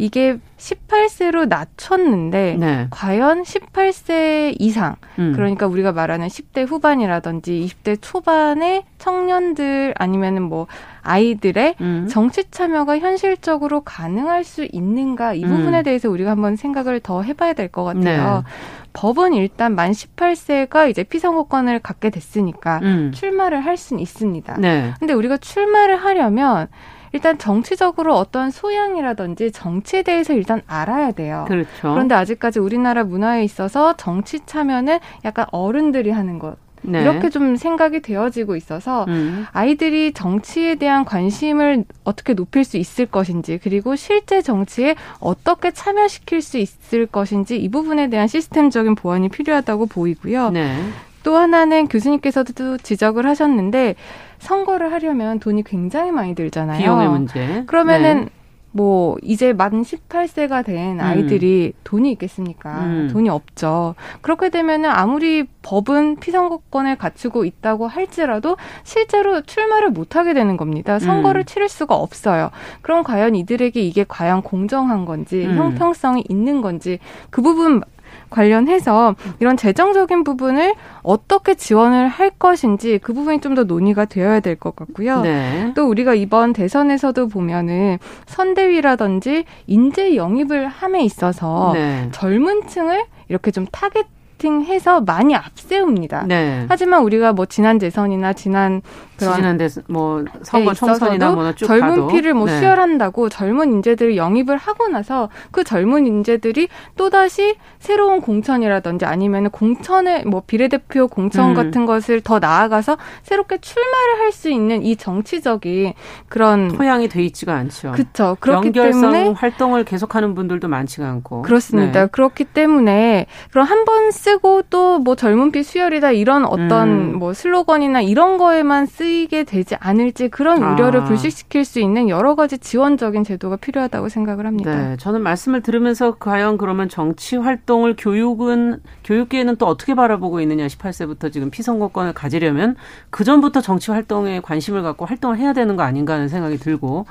이게 0.00 0.38
18세로 0.56 1.46
낮췄는데 1.48 2.56
네. 2.58 2.86
과연 2.90 3.42
18세 3.42 4.56
이상 4.58 4.96
음. 5.18 5.32
그러니까 5.34 5.66
우리가 5.66 5.92
말하는 5.92 6.28
10대 6.28 6.66
후반이라든지 6.66 7.66
20대 7.68 7.98
초반의 8.00 8.84
청년들 8.98 9.94
아니면은 9.98 10.42
뭐 10.42 10.66
아이들의 11.02 11.76
음. 11.80 12.06
정치 12.10 12.50
참여가 12.50 12.98
현실적으로 12.98 13.80
가능할 13.82 14.44
수 14.44 14.66
있는가 14.70 15.34
이 15.34 15.42
부분에 15.42 15.78
음. 15.78 15.82
대해서 15.82 16.08
우리가 16.10 16.30
한번 16.30 16.56
생각을 16.56 17.00
더 17.00 17.22
해봐야 17.22 17.52
될 17.52 17.68
것 17.70 17.84
같아요. 17.84 18.42
네. 18.44 18.50
법은 18.92 19.34
일단 19.34 19.76
만 19.76 19.92
18세가 19.92 20.90
이제 20.90 21.04
피선거권을 21.04 21.78
갖게 21.78 22.10
됐으니까 22.10 22.80
음. 22.82 23.12
출마를 23.14 23.60
할 23.64 23.76
수는 23.76 24.02
있습니다. 24.02 24.56
네. 24.58 24.92
근데 24.98 25.12
우리가 25.12 25.36
출마를 25.36 25.96
하려면 25.96 26.66
일단 27.12 27.38
정치적으로 27.38 28.16
어떤 28.16 28.50
소양이라든지 28.50 29.52
정치에 29.52 30.02
대해서 30.02 30.32
일단 30.32 30.62
알아야 30.66 31.12
돼요. 31.12 31.44
그렇죠. 31.48 31.68
그런데 31.82 32.14
아직까지 32.14 32.58
우리나라 32.60 33.04
문화에 33.04 33.44
있어서 33.44 33.96
정치 33.96 34.40
참여는 34.46 34.98
약간 35.24 35.46
어른들이 35.50 36.10
하는 36.10 36.38
것. 36.38 36.56
네. 36.82 37.02
이렇게 37.02 37.28
좀 37.28 37.56
생각이 37.56 38.00
되어지고 38.00 38.56
있어서 38.56 39.04
음. 39.08 39.44
아이들이 39.52 40.12
정치에 40.12 40.76
대한 40.76 41.04
관심을 41.04 41.84
어떻게 42.04 42.32
높일 42.34 42.64
수 42.64 42.78
있을 42.78 43.06
것인지 43.06 43.58
그리고 43.62 43.96
실제 43.96 44.40
정치에 44.40 44.94
어떻게 45.18 45.72
참여시킬 45.72 46.40
수 46.40 46.56
있을 46.56 47.06
것인지 47.06 47.56
이 47.56 47.68
부분에 47.68 48.08
대한 48.08 48.28
시스템적인 48.28 48.94
보완이 48.94 49.28
필요하다고 49.28 49.86
보이고요. 49.86 50.50
네. 50.50 50.82
또 51.22 51.36
하나는 51.36 51.86
교수님께서도 51.86 52.78
지적을 52.78 53.26
하셨는데 53.26 53.94
선거를 54.40 54.92
하려면 54.92 55.38
돈이 55.38 55.62
굉장히 55.62 56.10
많이 56.10 56.34
들잖아요. 56.34 56.78
비용의 56.78 57.08
문제. 57.08 57.64
그러면은 57.66 58.24
네. 58.24 58.30
뭐 58.72 59.16
이제 59.22 59.52
만 59.52 59.82
18세가 59.82 60.64
된 60.64 61.00
음. 61.00 61.00
아이들이 61.00 61.72
음. 61.74 61.80
돈이 61.84 62.12
있겠습니까? 62.12 62.84
음. 62.84 63.08
돈이 63.12 63.28
없죠. 63.28 63.94
그렇게 64.20 64.48
되면은 64.48 64.88
아무리 64.88 65.44
법은 65.62 66.16
피선거권을 66.16 66.96
갖추고 66.96 67.44
있다고 67.44 67.88
할지라도 67.88 68.56
실제로 68.84 69.42
출마를 69.42 69.90
못 69.90 70.16
하게 70.16 70.34
되는 70.34 70.56
겁니다. 70.56 70.98
선거를 70.98 71.42
음. 71.42 71.44
치를 71.44 71.68
수가 71.68 71.96
없어요. 71.96 72.50
그럼 72.82 73.02
과연 73.02 73.34
이들에게 73.34 73.80
이게 73.80 74.04
과연 74.06 74.42
공정한 74.42 75.04
건지 75.04 75.44
음. 75.46 75.56
형평성이 75.56 76.24
있는 76.28 76.60
건지 76.60 76.98
그 77.30 77.42
부분 77.42 77.82
관련해서 78.30 79.14
이런 79.40 79.56
재정적인 79.56 80.24
부분을 80.24 80.74
어떻게 81.02 81.54
지원을 81.54 82.08
할 82.08 82.30
것인지 82.30 82.98
그 83.02 83.12
부분이 83.12 83.40
좀 83.40 83.50
더 83.54 83.64
논의가 83.64 84.04
되어야 84.04 84.38
될 84.40 84.56
것 84.56 84.76
같고요. 84.76 85.22
네. 85.22 85.72
또 85.74 85.88
우리가 85.88 86.14
이번 86.14 86.52
대선에서도 86.52 87.26
보면은 87.28 87.98
선대위라든지 88.26 89.44
인재 89.66 90.16
영입을 90.16 90.68
함에 90.68 91.02
있어서 91.04 91.72
네. 91.74 92.08
젊은 92.12 92.66
층을 92.66 93.04
이렇게 93.28 93.50
좀 93.50 93.66
타겟 93.72 94.06
마케팅해서 94.40 95.02
많이 95.02 95.34
앞세웁니다. 95.36 96.24
네. 96.26 96.66
하지만 96.68 97.02
우리가 97.02 97.32
뭐 97.32 97.46
지난 97.46 97.78
대선이나 97.78 98.32
지난 98.32 98.82
그런 99.18 99.34
지난 99.36 99.58
대선 99.58 99.84
뭐 99.88 100.24
선거 100.42 100.72
총선이나 100.72 101.30
뭐쭉 101.32 101.68
젊은 101.68 101.88
가도. 101.90 102.06
피를 102.08 102.34
뭐 102.34 102.46
네. 102.46 102.58
수혈한다고 102.58 103.28
젊은 103.28 103.70
인재들을 103.72 104.16
영입을 104.16 104.56
하고 104.56 104.88
나서 104.88 105.28
그 105.50 105.62
젊은 105.62 106.06
인재들이 106.06 106.68
또 106.96 107.10
다시 107.10 107.56
새로운 107.78 108.20
공천이라든지 108.20 109.04
아니면 109.04 109.50
공천에 109.50 110.24
뭐 110.24 110.42
비례대표 110.46 111.06
공천 111.08 111.50
음. 111.50 111.54
같은 111.54 111.86
것을 111.86 112.20
더 112.22 112.38
나아가서 112.38 112.96
새롭게 113.22 113.58
출마를 113.58 114.18
할 114.20 114.30
수 114.30 114.48
있는 114.48 114.84
이 114.84 114.94
정치적인 114.94 115.92
그런 116.28 116.68
토양이 116.68 117.08
돼 117.08 117.24
있지가 117.24 117.52
않죠. 117.52 117.90
그렇죠. 117.90 118.36
그렇기 118.38 118.70
때문에 118.70 119.30
활동을 119.30 119.82
계속하는 119.82 120.36
분들도 120.36 120.68
많지가 120.68 121.04
않고 121.08 121.42
그렇습니다. 121.42 122.02
네. 122.02 122.06
그렇기 122.12 122.44
때문에 122.44 123.26
그럼 123.50 123.66
한번 123.66 124.12
쓰 124.12 124.29
쓰고 124.30 124.62
또 124.70 124.90
뭐 125.00 125.14
젊은 125.16 125.50
피 125.50 125.62
수혈이다 125.62 126.12
이런 126.12 126.44
어떤 126.44 126.88
음. 126.88 127.18
뭐 127.18 127.32
슬로건이나 127.32 128.00
이런 128.02 128.38
거에만 128.38 128.86
쓰이게 128.86 129.44
되지 129.44 129.76
않을지 129.80 130.28
그런 130.28 130.62
아. 130.62 130.72
우려를 130.72 131.04
불식시킬 131.04 131.64
수 131.64 131.80
있는 131.80 132.08
여러 132.08 132.34
가지 132.34 132.58
지원적인 132.58 133.24
제도가 133.24 133.56
필요하다고 133.56 134.08
생각을 134.08 134.46
합니다. 134.46 134.74
네, 134.74 134.96
저는 134.98 135.22
말씀을 135.22 135.62
들으면서 135.62 136.16
과연 136.16 136.58
그러면 136.58 136.88
정치 136.88 137.36
활동을 137.36 137.96
교육은 137.98 138.80
교육계는 139.04 139.56
또 139.56 139.66
어떻게 139.66 139.94
바라보고 139.94 140.40
있느냐 140.40 140.66
18세부터 140.66 141.32
지금 141.32 141.50
피선거권을 141.50 142.12
가지려면 142.12 142.76
그 143.10 143.24
전부터 143.24 143.60
정치 143.60 143.90
활동에 143.90 144.40
관심을 144.40 144.82
갖고 144.82 145.06
활동을 145.06 145.38
해야 145.38 145.52
되는 145.52 145.76
거 145.76 145.82
아닌가 145.82 146.14
하는 146.14 146.28
생각이 146.28 146.58
들고 146.58 147.06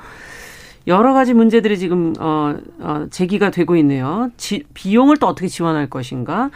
여러 0.87 1.13
가지 1.13 1.33
문제들이 1.33 1.77
지금 1.77 2.13
어, 2.19 2.55
어 2.79 3.05
제기가 3.09 3.51
되고 3.51 3.75
있네요. 3.77 4.31
지, 4.37 4.63
비용을 4.73 5.17
또 5.17 5.27
어떻게 5.27 5.47
지원할 5.47 5.89
것인가? 5.89 6.49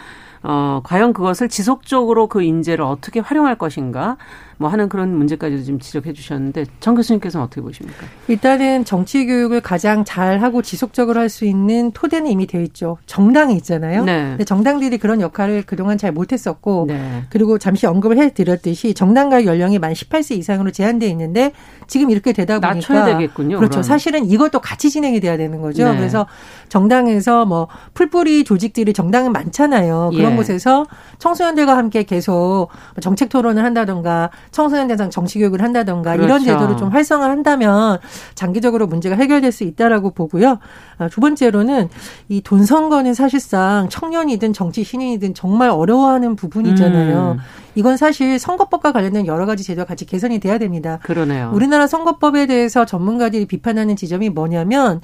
어, 0.44 0.82
과연 0.84 1.14
그것을 1.14 1.48
지속적으로 1.48 2.28
그 2.28 2.44
인재를 2.44 2.84
어떻게 2.84 3.20
활용할 3.22 3.58
것인가 3.58 4.18
뭐 4.58 4.70
하는 4.70 4.88
그런 4.90 5.16
문제까지도 5.18 5.64
지금 5.64 5.80
지적해 5.80 6.14
주셨는데 6.14 6.66
정 6.80 6.96
교수님께서는 6.96 7.46
어떻게 7.46 7.62
보십니까? 7.62 8.06
일단은 8.28 8.86
정치 8.86 9.26
교육을 9.26 9.62
가장 9.62 10.06
잘 10.06 10.42
하고 10.42 10.62
지속적으로 10.62 11.20
할 11.20 11.34
수 11.34 11.46
있는 11.46 11.92
토대는 11.92 12.30
이미 12.30 12.46
되어 12.46 12.62
있죠. 12.62 12.98
정당이 13.08 13.56
있잖아요. 13.56 14.04
네. 14.06 14.30
근데 14.30 14.44
정당들이 14.44 14.98
그런 15.00 15.20
역할을 15.20 15.64
그동안 15.66 15.98
잘 15.98 16.12
못했었고 16.12 16.86
네. 16.88 17.24
그리고 17.30 17.58
잠시 17.58 17.88
언급을 17.88 18.18
해드렸듯이 18.20 18.94
정당가 18.94 19.46
연령이 19.46 19.80
만 19.80 19.94
18세 19.94 20.38
이상으로 20.38 20.72
제한되어 20.72 21.10
있는데 21.10 21.54
지금 21.88 22.12
이렇게 22.12 22.34
되다 22.34 22.60
보니까 22.60 22.74
낮춰야 22.76 23.06
되겠군요. 23.06 23.58
그렇죠. 23.58 23.72
그럼. 23.72 23.84
사실은 23.84 24.26
이것도 24.26 24.60
같이 24.60 24.90
진행이 24.92 25.20
돼야 25.20 25.38
되는 25.38 25.60
거죠. 25.60 25.90
네. 25.90 25.98
그래서 25.98 26.28
정당에서 26.70 27.46
뭐 27.46 27.68
풀뿌리 27.94 28.44
조직들이 28.44 28.94
정당은 28.94 29.32
많잖아요. 29.32 30.12
그런 30.14 30.34
예. 30.34 30.36
곳에서 30.36 30.86
청소년들과 31.20 31.76
함께 31.78 32.04
계속 32.04 32.70
정책 33.02 33.30
토론을 33.30 33.64
한다던가 33.64 34.30
청소년 34.52 34.88
대상 34.88 35.10
정치 35.10 35.40
교육을 35.40 35.62
한다던가 35.62 36.12
그렇죠. 36.14 36.26
이런 36.26 36.44
제도를 36.44 36.78
좀 36.78 36.90
활성화한다면 36.90 38.00
장기적으로 38.36 38.88
문제가 38.88 39.16
해결될 39.16 39.52
수 39.52 39.64
있다라고 39.64 40.12
보고요. 40.12 40.60
아, 40.98 41.08
두 41.10 41.22
번째로는 41.22 41.90
이 42.30 42.42
돈 42.44 42.66
선거는 42.66 43.14
사실상 43.14 43.88
청년이든 43.90 44.54
정치 44.54 44.84
신인이든 44.84 45.34
정말 45.34 45.70
어려워하는 45.70 46.36
부분이잖아요. 46.36 47.38
음. 47.38 47.40
이건 47.76 47.98
사실 47.98 48.38
선거법과 48.38 48.92
관련된 48.92 49.26
여러 49.26 49.46
가지 49.46 49.64
제도가 49.64 49.86
같이 49.88 50.06
개선이 50.06 50.40
돼야 50.40 50.58
됩니다. 50.58 51.00
그러네요. 51.04 51.52
우리나라 51.54 51.88
선거법에 51.88 52.46
대해서 52.46 52.86
전문가들이 52.86 53.46
비판하는 53.48 53.96
지점이 53.96 54.30
뭐냐면 54.30 55.02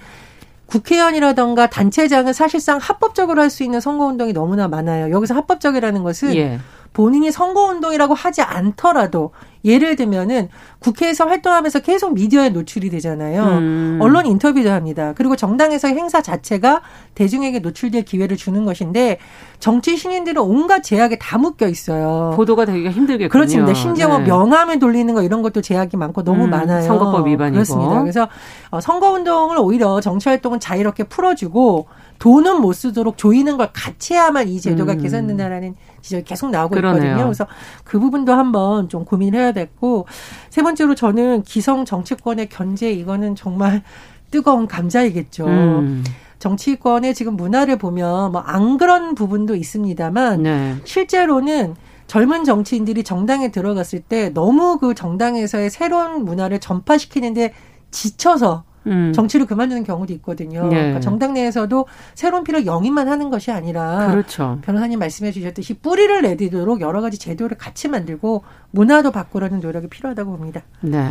국회의원이라던가 0.67 1.67
단체장은 1.69 2.33
사실상 2.33 2.77
합법적으로 2.77 3.41
할 3.41 3.49
수 3.49 3.63
있는 3.63 3.79
선거운동이 3.79 4.33
너무나 4.33 4.67
많아요. 4.67 5.09
여기서 5.11 5.33
합법적이라는 5.33 6.03
것은 6.03 6.35
예. 6.35 6.59
본인이 6.93 7.31
선거운동이라고 7.31 8.13
하지 8.13 8.41
않더라도 8.41 9.31
예를 9.65 9.95
들면은 9.97 10.47
국회에서 10.79 11.25
활동하면서 11.25 11.79
계속 11.79 12.13
미디어에 12.13 12.49
노출이 12.49 12.89
되잖아요. 12.89 13.43
음. 13.43 13.99
언론 14.01 14.25
인터뷰도 14.25 14.71
합니다. 14.71 15.13
그리고 15.15 15.35
정당에서의 15.35 15.95
행사 15.95 16.21
자체가 16.21 16.81
대중에게 17.15 17.59
노출될 17.59 18.05
기회를 18.05 18.37
주는 18.37 18.63
것인데 18.63 19.19
정치 19.59 19.97
신인들은 19.97 20.41
온갖 20.41 20.81
제약에 20.81 21.19
다 21.19 21.37
묶여 21.37 21.67
있어요. 21.67 22.31
보도가 22.35 22.65
되기가 22.65 22.91
힘들겠군요. 22.91 23.29
그렇습니다. 23.29 23.73
심지어 23.73 24.07
뭐 24.07 24.19
네. 24.19 24.27
뭐 24.27 24.37
명함을 24.37 24.79
돌리는 24.79 25.13
거 25.13 25.23
이런 25.23 25.41
것도 25.41 25.61
제약이 25.61 25.97
많고 25.97 26.23
너무 26.23 26.45
음, 26.45 26.49
많아요. 26.49 26.83
선거법 26.83 27.27
위반이고. 27.27 27.53
그렇습니다. 27.55 27.99
그래서 28.01 28.29
어, 28.71 28.79
선거운동을 28.79 29.57
오히려 29.59 29.99
정치 29.99 30.29
활동은 30.29 30.61
자유롭게 30.61 31.03
풀어주고 31.03 31.87
돈은 32.19 32.61
못 32.61 32.73
쓰도록 32.73 33.17
조이는 33.17 33.57
걸 33.57 33.69
같이 33.73 34.13
해야만 34.13 34.47
이 34.49 34.59
제도가 34.59 34.93
음. 34.93 35.01
개선된다라는 35.01 35.75
지적이 36.01 36.25
계속 36.25 36.49
나오고 36.51 36.75
그러네요. 36.75 37.01
있거든요. 37.03 37.23
그래서 37.25 37.47
그 37.83 37.99
부분도 37.99 38.33
한번 38.33 38.89
좀 38.89 39.05
고민을 39.05 39.39
해야 39.39 39.51
됐고 39.53 40.05
세 40.49 40.61
번째로 40.61 40.95
저는 40.95 41.43
기성 41.43 41.85
정치권의 41.85 42.49
견제 42.49 42.91
이거는 42.91 43.35
정말 43.35 43.83
뜨거운 44.31 44.67
감자이겠죠. 44.67 45.45
음. 45.47 46.03
정치권의 46.39 47.13
지금 47.15 47.35
문화를 47.35 47.77
보면 47.77 48.31
뭐 48.31 48.43
안 48.45 48.77
그런 48.77 49.15
부분도 49.15 49.55
있습니다만 49.55 50.43
네. 50.43 50.75
실제로는 50.85 51.75
젊은 52.07 52.43
정치인들이 52.43 53.03
정당에 53.03 53.51
들어갔을 53.51 53.99
때 54.01 54.29
너무 54.29 54.77
그 54.79 54.93
정당에서의 54.93 55.69
새로운 55.69 56.25
문화를 56.25 56.59
전파시키는데 56.59 57.53
지쳐서 57.91 58.63
음. 58.87 59.11
정치를 59.13 59.45
그만두는 59.45 59.83
경우도 59.83 60.13
있거든요. 60.13 60.63
네. 60.63 60.75
그러니까 60.75 60.99
정당 61.01 61.33
내에서도 61.33 61.85
새로운 62.15 62.43
피를 62.43 62.65
영입만 62.65 63.07
하는 63.07 63.29
것이 63.29 63.51
아니라 63.51 64.07
그렇죠. 64.11 64.57
변호사님 64.63 64.97
말씀해 64.99 65.31
주셨듯이 65.31 65.75
뿌리를 65.75 66.21
내리도록 66.21 66.81
여러 66.81 67.01
가지 67.01 67.19
제도를 67.19 67.57
같이 67.57 67.87
만들고 67.89 68.43
문화도 68.71 69.11
바꾸려는 69.11 69.59
노력이 69.59 69.87
필요하다고 69.87 70.37
봅니다. 70.37 70.61
네. 70.81 71.09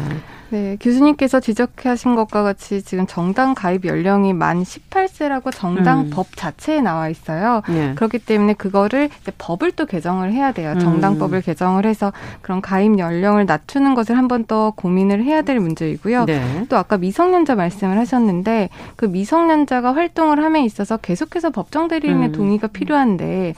네, 0.51 0.77
교수님께서 0.81 1.41
지적하신 1.41 2.15
것과 2.15 2.43
같이 2.43 2.83
지금 2.83 3.07
정당 3.07 3.55
가입 3.55 3.85
연령이 3.85 4.33
만 4.33 4.63
18세라고 4.63 5.51
정당 5.53 6.01
음. 6.01 6.11
법 6.11 6.35
자체에 6.37 6.81
나와 6.81 7.09
있어요. 7.09 7.63
네. 7.69 7.95
그렇기 7.97 8.21
때문에 8.21 8.55
그거를 8.55 9.11
이제 9.21 9.33
법을 9.37 9.73
또 9.73 9.87
개정을 9.87 10.33
해야 10.33 10.53
돼요. 10.53 10.73
음. 10.73 10.79
정당법을 10.79 11.39
음. 11.39 11.43
개정을 11.45 11.85
해서 11.85 12.13
그런 12.41 12.61
가입 12.63 12.99
연령을 12.99 13.45
낮추는 13.47 13.95
것을 13.95 14.17
한 14.17 14.27
번 14.29 14.39
더 14.49 14.71
고민을 14.77 15.25
해야 15.25 15.43
될 15.43 15.59
문제이고요. 15.61 16.25
네. 16.25 16.65
또 16.71 16.77
아까 16.79 16.97
미성년자 16.97 17.57
말씀을 17.59 17.99
하셨는데 17.99 18.71
그 18.97 19.05
미성년자가 19.05 19.95
활동을 19.95 20.43
함에 20.43 20.65
있어서 20.65 20.97
계속해서 20.97 21.51
법정 21.51 21.89
대리인의 21.89 22.29
음. 22.29 22.33
동의가 22.33 22.69
필요한데 22.69 23.55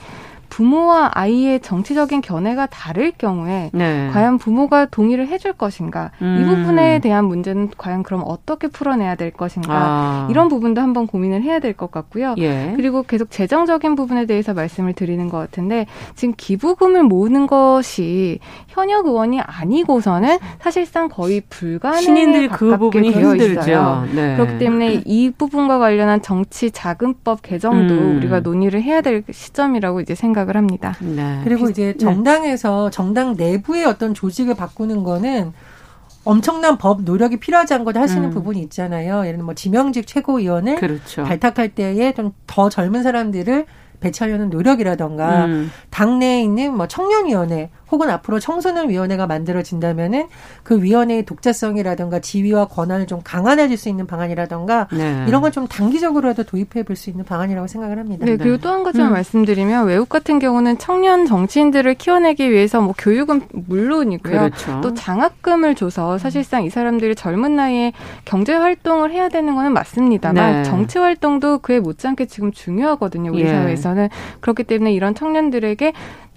부모와 0.51 1.11
아이의 1.13 1.61
정치적인 1.61 2.19
견해가 2.21 2.65
다를 2.67 3.13
경우에 3.17 3.71
네. 3.73 4.09
과연 4.11 4.37
부모가 4.37 4.85
동의를 4.85 5.27
해줄 5.29 5.53
것인가 5.53 6.11
음. 6.21 6.39
이 6.41 6.45
부분에 6.45 6.99
대한 6.99 7.25
문제는 7.25 7.69
과연 7.77 8.03
그럼 8.03 8.21
어떻게 8.25 8.67
풀어내야 8.67 9.15
될 9.15 9.31
것인가 9.31 9.73
아. 9.73 10.27
이런 10.29 10.49
부분도 10.49 10.81
한번 10.81 11.07
고민을 11.07 11.41
해야 11.41 11.59
될 11.59 11.71
것 11.71 11.89
같고요. 11.89 12.35
예. 12.37 12.73
그리고 12.75 13.03
계속 13.03 13.31
재정적인 13.31 13.95
부분에 13.95 14.25
대해서 14.25 14.53
말씀을 14.53 14.91
드리는 14.91 15.29
것 15.29 15.37
같은데 15.37 15.85
지금 16.15 16.33
기부금을 16.35 17.03
모으는 17.03 17.47
것이 17.47 18.39
현역 18.67 19.07
의원이 19.07 19.39
아니고서는 19.39 20.37
사실상 20.59 21.07
거의 21.07 21.41
불가능에 21.49 22.01
신인들 22.01 22.49
그 22.49 22.77
부분이 22.77 23.13
되어 23.13 23.31
힘들죠. 23.31 23.61
있어요. 23.61 24.05
네. 24.13 24.35
그렇기 24.35 24.57
때문에 24.57 25.01
이 25.05 25.31
부분과 25.31 25.79
관련한 25.79 26.21
정치 26.21 26.71
자금법 26.71 27.41
개정도 27.41 27.93
음. 27.93 28.17
우리가 28.17 28.41
논의를 28.41 28.81
해야 28.81 28.99
될 28.99 29.23
시점이라고 29.31 30.01
이제 30.01 30.13
생각. 30.13 30.40
생각을 30.41 30.57
합니다. 30.57 30.95
네. 30.99 31.41
그리고 31.43 31.69
이제 31.69 31.93
네. 31.93 31.97
정당에서 31.97 32.85
네. 32.85 32.91
정당 32.91 33.35
내부의 33.35 33.85
어떤 33.85 34.13
조직을 34.13 34.55
바꾸는 34.55 35.03
거는 35.03 35.53
엄청난 36.23 36.77
법 36.77 37.01
노력이 37.03 37.37
필요하지 37.37 37.73
않고도 37.75 37.99
할수 37.99 38.15
있는 38.15 38.29
음. 38.29 38.33
부분이 38.33 38.61
있잖아요. 38.63 39.21
예를 39.21 39.31
들면 39.33 39.45
뭐 39.45 39.55
지명직 39.55 40.05
최고위원을 40.05 40.75
그렇죠. 40.75 41.23
발탁할 41.23 41.69
때에 41.69 42.13
좀 42.13 42.33
더 42.47 42.69
젊은 42.69 43.01
사람들을 43.01 43.65
배치하려는 44.01 44.49
노력이라던가 44.49 45.45
음. 45.45 45.71
당내에 45.89 46.41
있는 46.41 46.75
뭐 46.75 46.87
청년위원회 46.87 47.69
혹은 47.91 48.09
앞으로 48.09 48.39
청소년 48.39 48.89
위원회가 48.89 49.27
만들어진다면은 49.27 50.27
그 50.63 50.81
위원회의 50.81 51.25
독자성이라든가 51.25 52.19
지위와 52.19 52.65
권한을 52.67 53.07
좀 53.07 53.21
강화해줄 53.23 53.77
수 53.77 53.89
있는 53.89 54.07
방안이라든가 54.07 54.87
네. 54.91 55.25
이런 55.27 55.41
걸 55.41 55.51
좀 55.51 55.67
단기적으로라도 55.67 56.43
도입해 56.43 56.83
볼 56.83 56.95
수 56.95 57.09
있는 57.09 57.25
방안이라고 57.25 57.67
생각을 57.67 57.99
합니다. 57.99 58.25
네, 58.25 58.37
그리고 58.37 58.57
또 58.57 58.69
한 58.69 58.83
가지만 58.83 59.09
음. 59.09 59.13
말씀드리면 59.13 59.85
외국 59.85 60.07
같은 60.07 60.39
경우는 60.39 60.77
청년 60.77 61.25
정치인들을 61.25 61.93
키워내기 61.95 62.49
위해서 62.51 62.79
뭐 62.79 62.93
교육은 62.97 63.41
물론이고요. 63.51 64.39
그렇죠. 64.39 64.79
또 64.81 64.93
장학금을 64.93 65.75
줘서 65.75 66.17
사실상 66.17 66.63
이 66.63 66.69
사람들이 66.69 67.15
젊은 67.15 67.55
나이에 67.57 67.91
경제 68.23 68.53
활동을 68.53 69.11
해야 69.11 69.27
되는 69.27 69.55
거는 69.55 69.73
맞습니다만 69.73 70.53
네. 70.53 70.63
정치 70.63 70.97
활동도 70.99 71.59
그에 71.59 71.79
못지않게 71.81 72.27
지금 72.27 72.51
중요하거든요. 72.53 73.31
우리 73.31 73.41
예. 73.41 73.47
사회에서는 73.49 74.07
그렇기 74.39 74.63
때문에 74.63 74.93
이런 74.93 75.13
청년들에게 75.15 75.91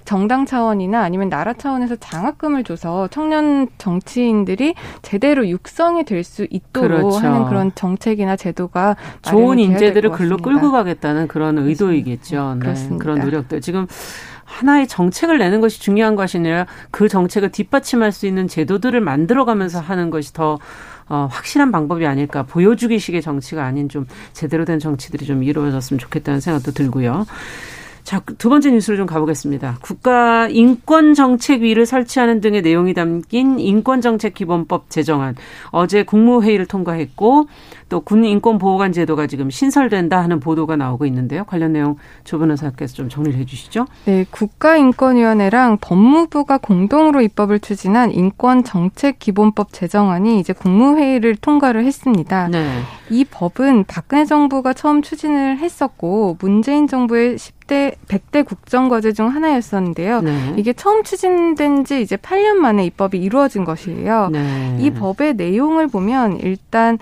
정당 0.05 0.47
차원이나 0.47 1.01
아니면 1.01 1.29
나라 1.29 1.53
차원에서 1.53 1.97
장학금을 1.97 2.65
줘서 2.65 3.09
청년 3.09 3.69
정치인들이 3.79 4.75
제대로 5.03 5.49
육성이 5.49 6.05
될 6.05 6.25
수 6.25 6.47
있도록 6.51 7.11
그렇죠. 7.11 7.19
하는 7.19 7.45
그런 7.47 7.71
정책이나 7.75 8.35
제도가 8.37 8.97
좋은 9.23 9.59
인재들을 9.59 10.11
글로 10.11 10.39
끌고 10.39 10.73
가겠다는 10.73 11.29
그런 11.29 11.59
의도이겠죠. 11.59 12.59
네. 12.61 12.97
그런 12.99 13.21
노력들 13.21 13.61
지금 13.61 13.87
하나의 14.45 14.89
정책을 14.89 15.39
내는 15.39 15.61
것이 15.61 15.81
중요한 15.81 16.17
것이 16.17 16.39
아니라 16.39 16.67
그 16.91 17.09
정책을 17.09 17.51
뒷받침할 17.51 18.13
수 18.13 18.27
있는 18.27 18.49
제도들을 18.49 19.01
만들어가면서 19.01 19.81
하는 19.81 20.11
것이 20.11 20.33
더 20.33 20.59
어, 21.09 21.29
확실한 21.31 21.71
방법이 21.71 22.07
아닐까 22.07 22.45
보여주기식의 22.45 23.21
정치가 23.21 23.65
아닌 23.65 23.89
좀 23.91 24.07
제대로 24.33 24.65
된 24.65 24.79
정치들이 24.79 25.27
좀 25.27 25.43
이루어졌으면 25.43 25.99
좋겠다는 25.99 26.41
생각도 26.41 26.73
들고요. 26.73 27.27
자, 28.05 28.21
두 28.37 28.51
번째 28.51 28.71
뉴스로 28.71 28.99
좀 28.99 29.07
가보겠습니다. 29.07 29.79
국가 29.81 30.47
인권정책위를 30.49 31.87
설치하는 31.87 32.43
등의 32.43 32.61
내용이 32.61 32.93
담긴 32.93 33.59
인권정책기본법 33.59 34.91
제정안 34.91 35.35
어제 35.71 36.03
국무회의를 36.03 36.67
통과했고 36.67 37.49
또 37.95 38.01
군인권보호관 38.01 38.91
제도가 38.91 39.29
지금 39.29 39.51
신설된다 39.51 40.21
하는 40.21 40.41
보도가 40.41 40.75
나오고 40.75 41.07
있는데요. 41.07 41.45
관련 41.45 41.75
내용 41.75 41.95
조 42.25 42.41
변호사께서 42.41 42.93
좀 42.93 43.09
정리를 43.09 43.39
해 43.39 43.45
주시죠. 43.45 43.87
네, 44.07 44.27
국가인권위원회랑 44.33 45.79
법무부가 45.81 46.59
공동으로 46.59 47.21
입법을 47.21 47.61
추진한 47.61 48.11
인권정책기본법 48.11 49.73
제정안이 49.73 50.41
이제 50.41 50.53
국무회의를 50.53 51.37
통과를 51.37 51.85
했습니다. 51.85 52.49
네. 52.49 52.81
이 53.11 53.25
법은 53.25 53.85
박근혜 53.85 54.25
정부가 54.25 54.73
처음 54.73 55.01
추진을 55.01 55.59
했었고 55.59 56.39
문재인 56.41 56.89
정부의 56.89 57.37
10대 57.37 57.95
100대 58.09 58.45
국정과제 58.45 59.13
중 59.13 59.29
하나였었는데요. 59.29 60.21
네. 60.23 60.55
이게 60.57 60.73
처음 60.73 61.05
추진된 61.05 61.85
지 61.85 62.03
이제 62.03 62.17
8년 62.17 62.55
만에 62.55 62.85
입법이 62.87 63.19
이루어진 63.19 63.65
것이에요. 63.65 64.31
네. 64.33 64.79
이 64.81 64.91
법의 64.91 65.35
내용을 65.35 65.87
보면 65.87 66.41
일단 66.41 66.99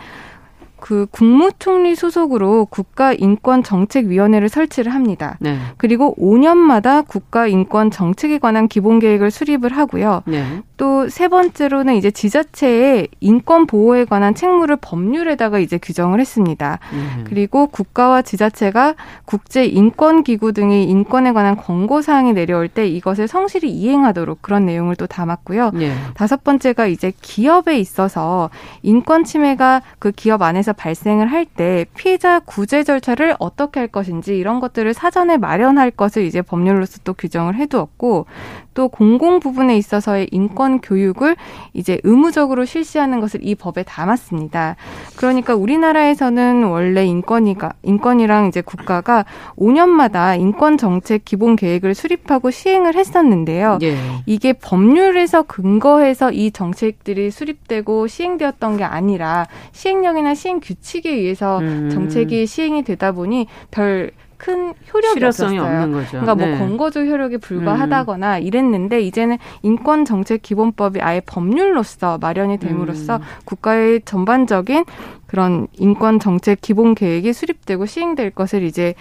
그 0.82 1.06
국무총리 1.12 1.94
소속으로 1.94 2.66
국가인권정책위원회를 2.66 4.48
설치를 4.48 4.92
합니다. 4.92 5.38
네. 5.40 5.56
그리고 5.76 6.12
5년마다 6.16 7.06
국가인권정책에 7.06 8.38
관한 8.38 8.66
기본계획을 8.66 9.30
수립을 9.30 9.76
하고요. 9.76 10.24
네. 10.26 10.44
또 10.82 11.02
세 11.08 11.28
번째로는 11.28 11.96
이제 11.96 12.10
지자체의 12.10 13.08
인권 13.20 13.66
보호에 13.66 14.04
관한 14.04 14.34
책무를 14.34 14.76
법률에다가 14.76 15.58
이제 15.58 15.78
규정을 15.78 16.20
했습니다. 16.20 16.78
음. 16.92 17.24
그리고 17.26 17.66
국가와 17.66 18.22
지자체가 18.22 18.94
국제 19.24 19.64
인권 19.64 20.22
기구 20.22 20.52
등의 20.52 20.84
인권에 20.84 21.32
관한 21.32 21.56
권고 21.56 22.02
사항이 22.02 22.32
내려올 22.32 22.68
때 22.68 22.86
이것을 22.86 23.28
성실히 23.28 23.70
이행하도록 23.70 24.42
그런 24.42 24.66
내용을 24.66 24.96
또 24.96 25.06
담았고요. 25.06 25.70
네. 25.74 25.92
다섯 26.14 26.44
번째가 26.44 26.86
이제 26.86 27.12
기업에 27.20 27.78
있어서 27.78 28.50
인권 28.82 29.24
침해가 29.24 29.82
그 29.98 30.12
기업 30.12 30.42
안에서 30.42 30.72
발생을 30.72 31.30
할 31.30 31.42
때 31.44 31.84
피해자 31.96 32.38
구제 32.38 32.82
절차를 32.84 33.34
어떻게 33.38 33.80
할 33.80 33.88
것인지 33.88 34.38
이런 34.38 34.60
것들을 34.60 34.94
사전에 34.94 35.36
마련할 35.36 35.90
것을 35.90 36.22
이제 36.24 36.40
법률로서 36.40 37.00
또 37.04 37.12
규정을 37.14 37.56
해두었고 37.56 38.26
또 38.74 38.88
공공 38.88 39.40
부분에 39.40 39.76
있어서의 39.76 40.28
인권 40.30 40.80
교육을 40.80 41.36
이제 41.72 41.98
의무적으로 42.02 42.64
실시하는 42.64 43.20
것을 43.20 43.40
이 43.42 43.54
법에 43.54 43.82
담았습니다. 43.82 44.76
그러니까 45.16 45.54
우리나라에서는 45.54 46.64
원래 46.64 47.04
인권이가 47.04 47.74
인권이랑 47.82 48.46
이제 48.46 48.60
국가가 48.60 49.24
5년마다 49.56 50.38
인권 50.38 50.76
정책 50.76 51.24
기본 51.24 51.56
계획을 51.56 51.94
수립하고 51.94 52.50
시행을 52.50 52.96
했었는데요. 52.96 53.78
예. 53.82 53.96
이게 54.26 54.52
법률에서 54.52 55.42
근거해서 55.42 56.32
이 56.32 56.50
정책들이 56.50 57.30
수립되고 57.30 58.06
시행되었던 58.06 58.76
게 58.76 58.84
아니라 58.84 59.46
시행령이나 59.72 60.34
시행 60.34 60.60
규칙에 60.60 61.10
의해서 61.10 61.58
음. 61.58 61.90
정책이 61.90 62.46
시행이 62.46 62.82
되다 62.84 63.12
보니 63.12 63.46
별 63.70 64.12
큰 64.42 64.74
효력이 64.92 65.14
실효성이 65.14 65.58
없었어요. 65.60 65.82
없는 65.82 65.92
거죠. 65.92 66.10
그러니까 66.10 66.34
뭐 66.34 66.46
네. 66.46 66.56
뭐 66.56 66.66
권고적 66.66 67.06
효력이 67.06 67.38
불과하다거나 67.38 68.38
음. 68.38 68.42
이랬는데 68.42 69.00
이제는 69.00 69.38
인권 69.62 70.04
정책 70.04 70.42
기본법이 70.42 71.00
아예 71.00 71.20
법률로서 71.20 72.18
마련이 72.18 72.58
됨으로써 72.58 73.16
음. 73.18 73.22
국가의 73.44 74.02
전반적인 74.04 74.84
그런 75.28 75.68
인권 75.74 76.18
정책 76.18 76.60
기본 76.60 76.96
계획이 76.96 77.32
수립되고 77.32 77.86
시행될 77.86 78.30
것을 78.30 78.64
이제 78.64 78.94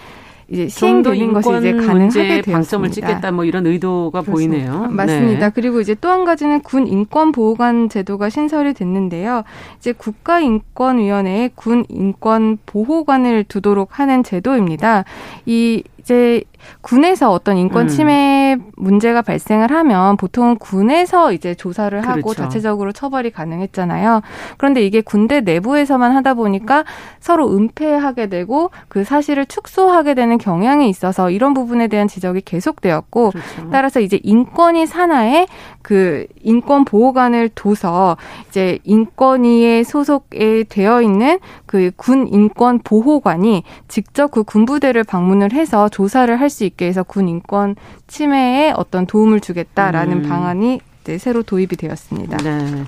이제 0.51 0.67
시행되는 0.67 1.31
것이 1.33 1.49
이제 1.59 1.71
가능하게 1.71 2.11
되었습니다. 2.41 2.51
방점을 2.51 2.91
찍겠다 2.91 3.31
뭐 3.31 3.45
이런 3.45 3.65
의도가 3.65 4.21
그렇습니다. 4.21 4.71
보이네요. 4.73 4.87
맞습니다. 4.91 5.47
네. 5.47 5.51
그리고 5.55 5.79
이제 5.79 5.95
또 5.95 6.09
한 6.11 6.25
가지는 6.25 6.59
군 6.59 6.87
인권 6.87 7.31
보호관 7.31 7.87
제도가 7.87 8.29
신설이 8.29 8.73
됐는데요. 8.73 9.43
이제 9.79 9.93
국가인권위원회에 9.93 11.51
군 11.55 11.85
인권 11.87 12.57
보호관을 12.65 13.45
두도록 13.45 13.97
하는 13.99 14.23
제도입니다. 14.23 15.05
이 15.45 15.83
이제 16.11 16.43
군에서 16.81 17.31
어떤 17.31 17.57
인권 17.57 17.83
음. 17.83 17.87
침해 17.87 18.55
음. 18.59 18.71
문제가 18.75 19.21
발생을 19.21 19.71
하면 19.71 20.17
보통 20.17 20.57
군에서 20.59 21.31
이제 21.31 21.55
조사를 21.55 22.01
그렇죠. 22.01 22.19
하고 22.19 22.33
자체적으로 22.33 22.91
처벌이 22.91 23.31
가능했잖아요. 23.31 24.21
그런데 24.57 24.83
이게 24.83 25.01
군대 25.01 25.39
내부에서만 25.41 26.11
하다 26.15 26.33
보니까 26.33 26.83
서로 27.19 27.55
은폐하게 27.55 28.27
되고 28.27 28.71
그 28.89 29.03
사실을 29.03 29.45
축소하게 29.45 30.13
되는 30.13 30.37
경향이 30.37 30.89
있어서 30.89 31.29
이런 31.29 31.53
부분에 31.53 31.87
대한 31.87 32.07
지적이 32.07 32.41
계속되었고 32.41 33.31
그렇죠. 33.31 33.69
따라서 33.71 33.99
이제 33.99 34.19
인권위 34.21 34.85
산하에 34.85 35.47
그 35.81 36.27
인권 36.43 36.85
보호관을 36.85 37.49
둬서 37.55 38.17
이제 38.49 38.79
인권위에 38.83 39.83
소속에 39.83 40.65
되어 40.67 41.01
있는 41.01 41.39
그 41.65 41.91
군 41.95 42.27
인권 42.27 42.79
보호관이 42.79 43.63
직접 43.87 44.31
그 44.31 44.43
군부대를 44.43 45.03
방문을 45.03 45.53
해서 45.53 45.87
조 45.89 46.00
사를 46.07 46.39
할 46.39 46.49
수 46.49 46.63
있게 46.65 46.85
해서 46.87 47.03
군 47.03 47.29
인권 47.29 47.75
침해에 48.07 48.71
어떤 48.75 49.05
도움을 49.07 49.39
주겠다라는 49.39 50.23
음. 50.25 50.29
방안이 50.29 50.79
이제 51.01 51.17
새로 51.17 51.43
도입이 51.43 51.75
되었습니다. 51.77 52.37
네. 52.37 52.83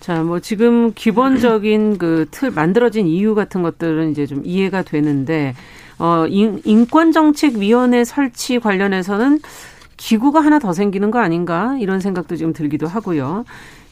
자, 0.00 0.22
뭐 0.22 0.40
지금 0.40 0.92
기본적인 0.94 1.98
그 1.98 2.26
틀 2.30 2.50
만들어진 2.50 3.06
이유 3.06 3.34
같은 3.34 3.62
것들은 3.62 4.10
이제 4.12 4.26
좀 4.26 4.42
이해가 4.44 4.82
되는데 4.82 5.54
어 5.98 6.24
인, 6.28 6.62
인권정책위원회 6.64 8.04
설치 8.04 8.58
관련해서는 8.58 9.40
기구가 9.98 10.40
하나 10.40 10.58
더 10.58 10.72
생기는 10.72 11.10
거 11.10 11.18
아닌가 11.18 11.76
이런 11.78 12.00
생각도 12.00 12.36
지금 12.36 12.52
들기도 12.54 12.86
하고요. 12.86 13.44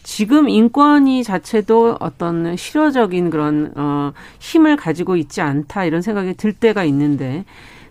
지금 0.02 0.48
인권위 0.48 1.22
자체도 1.22 1.98
어떤 2.00 2.56
실효적인 2.56 3.28
그런 3.28 3.72
어 3.76 4.12
힘을 4.38 4.76
가지고 4.76 5.16
있지 5.16 5.42
않다 5.42 5.84
이런 5.84 6.00
생각이 6.00 6.32
들 6.34 6.54
때가 6.54 6.84
있는데 6.84 7.44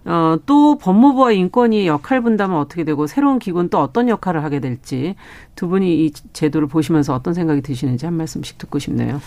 어, 0.08 0.38
또 0.46 0.78
법무부와 0.78 1.34
인권위 1.34 1.86
역할 1.86 2.22
분담은 2.22 2.58
어떻게 2.58 2.86
되고 2.86 3.08
새로운 3.08 3.39
기구는 3.39 3.70
또 3.70 3.80
어떤 3.80 4.08
역할을 4.08 4.43
하게 4.43 4.62
될지 4.62 5.15
두 5.56 5.67
분이 5.67 6.06
이 6.06 6.12
제도를 6.32 6.70
보시면서 6.70 7.13
어떤 7.13 7.34
생각이 7.34 7.62
드시는지 7.62 8.06
한 8.06 8.15
말씀씩 8.15 8.58
듣고 8.58 8.80
싶네요. 8.80 9.20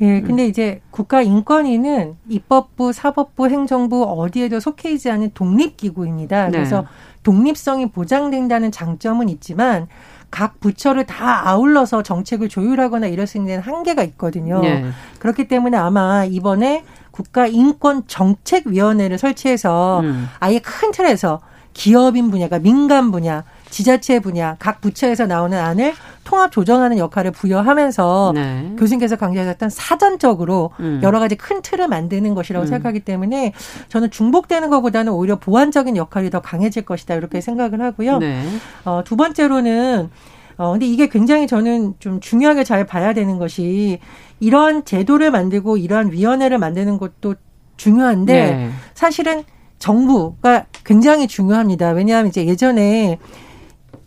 예, 0.00 0.20
근데 0.20 0.46
이제 0.46 0.80
국가인권위는 0.90 2.16
입법부, 2.28 2.92
사법부, 2.92 3.48
행정부 3.48 4.04
어디에도 4.04 4.60
속해 4.60 4.92
있지 4.92 5.10
않은 5.10 5.32
독립기구입니다. 5.34 6.46
네. 6.46 6.50
그래서 6.52 6.82
네. 6.82 6.86
독립성이 7.24 7.90
보장된다는 7.90 8.70
장점은 8.70 9.28
있지만 9.30 9.88
각 10.30 10.60
부처를 10.60 11.06
다 11.06 11.48
아울러서 11.48 12.02
정책을 12.02 12.48
조율하거나 12.48 13.06
이럴 13.06 13.26
수 13.26 13.38
있는 13.38 13.60
한계가 13.60 14.02
있거든요. 14.04 14.60
네. 14.60 14.84
그렇기 15.18 15.48
때문에 15.48 15.76
아마 15.76 16.24
이번에 16.26 16.84
국가인권정책위원회를 17.18 19.18
설치해서 19.18 20.00
음. 20.00 20.28
아예 20.38 20.60
큰 20.60 20.92
틀에서 20.92 21.40
기업인 21.74 22.30
분야가 22.30 22.58
민간 22.58 23.12
분야, 23.12 23.44
지자체 23.70 24.18
분야, 24.18 24.56
각 24.58 24.80
부처에서 24.80 25.26
나오는 25.26 25.56
안을 25.56 25.94
통합 26.24 26.50
조정하는 26.50 26.98
역할을 26.98 27.30
부여하면서 27.30 28.32
네. 28.34 28.74
교수님께서 28.76 29.14
강조하셨던 29.14 29.70
사전적으로 29.70 30.70
음. 30.80 30.98
여러 31.04 31.20
가지 31.20 31.36
큰 31.36 31.62
틀을 31.62 31.86
만드는 31.86 32.34
것이라고 32.34 32.66
음. 32.66 32.66
생각하기 32.66 33.00
때문에 33.00 33.52
저는 33.90 34.10
중복되는 34.10 34.70
것보다는 34.70 35.12
오히려 35.12 35.36
보완적인 35.36 35.96
역할이 35.96 36.30
더 36.30 36.40
강해질 36.40 36.84
것이다 36.84 37.14
이렇게 37.14 37.40
생각을 37.40 37.80
하고요. 37.80 38.18
네. 38.18 38.42
어, 38.84 39.02
두 39.04 39.16
번째로는 39.16 40.10
어, 40.58 40.72
근데 40.72 40.86
이게 40.86 41.08
굉장히 41.08 41.46
저는 41.46 41.94
좀 42.00 42.20
중요하게 42.20 42.64
잘 42.64 42.84
봐야 42.84 43.14
되는 43.14 43.38
것이 43.38 44.00
이러한 44.40 44.84
제도를 44.84 45.30
만들고 45.30 45.76
이러한 45.76 46.12
위원회를 46.12 46.58
만드는 46.58 46.98
것도 46.98 47.36
중요한데 47.76 48.32
네. 48.32 48.70
사실은 48.92 49.44
정부가 49.78 50.66
굉장히 50.84 51.28
중요합니다. 51.28 51.90
왜냐하면 51.90 52.28
이제 52.28 52.44
예전에 52.44 53.18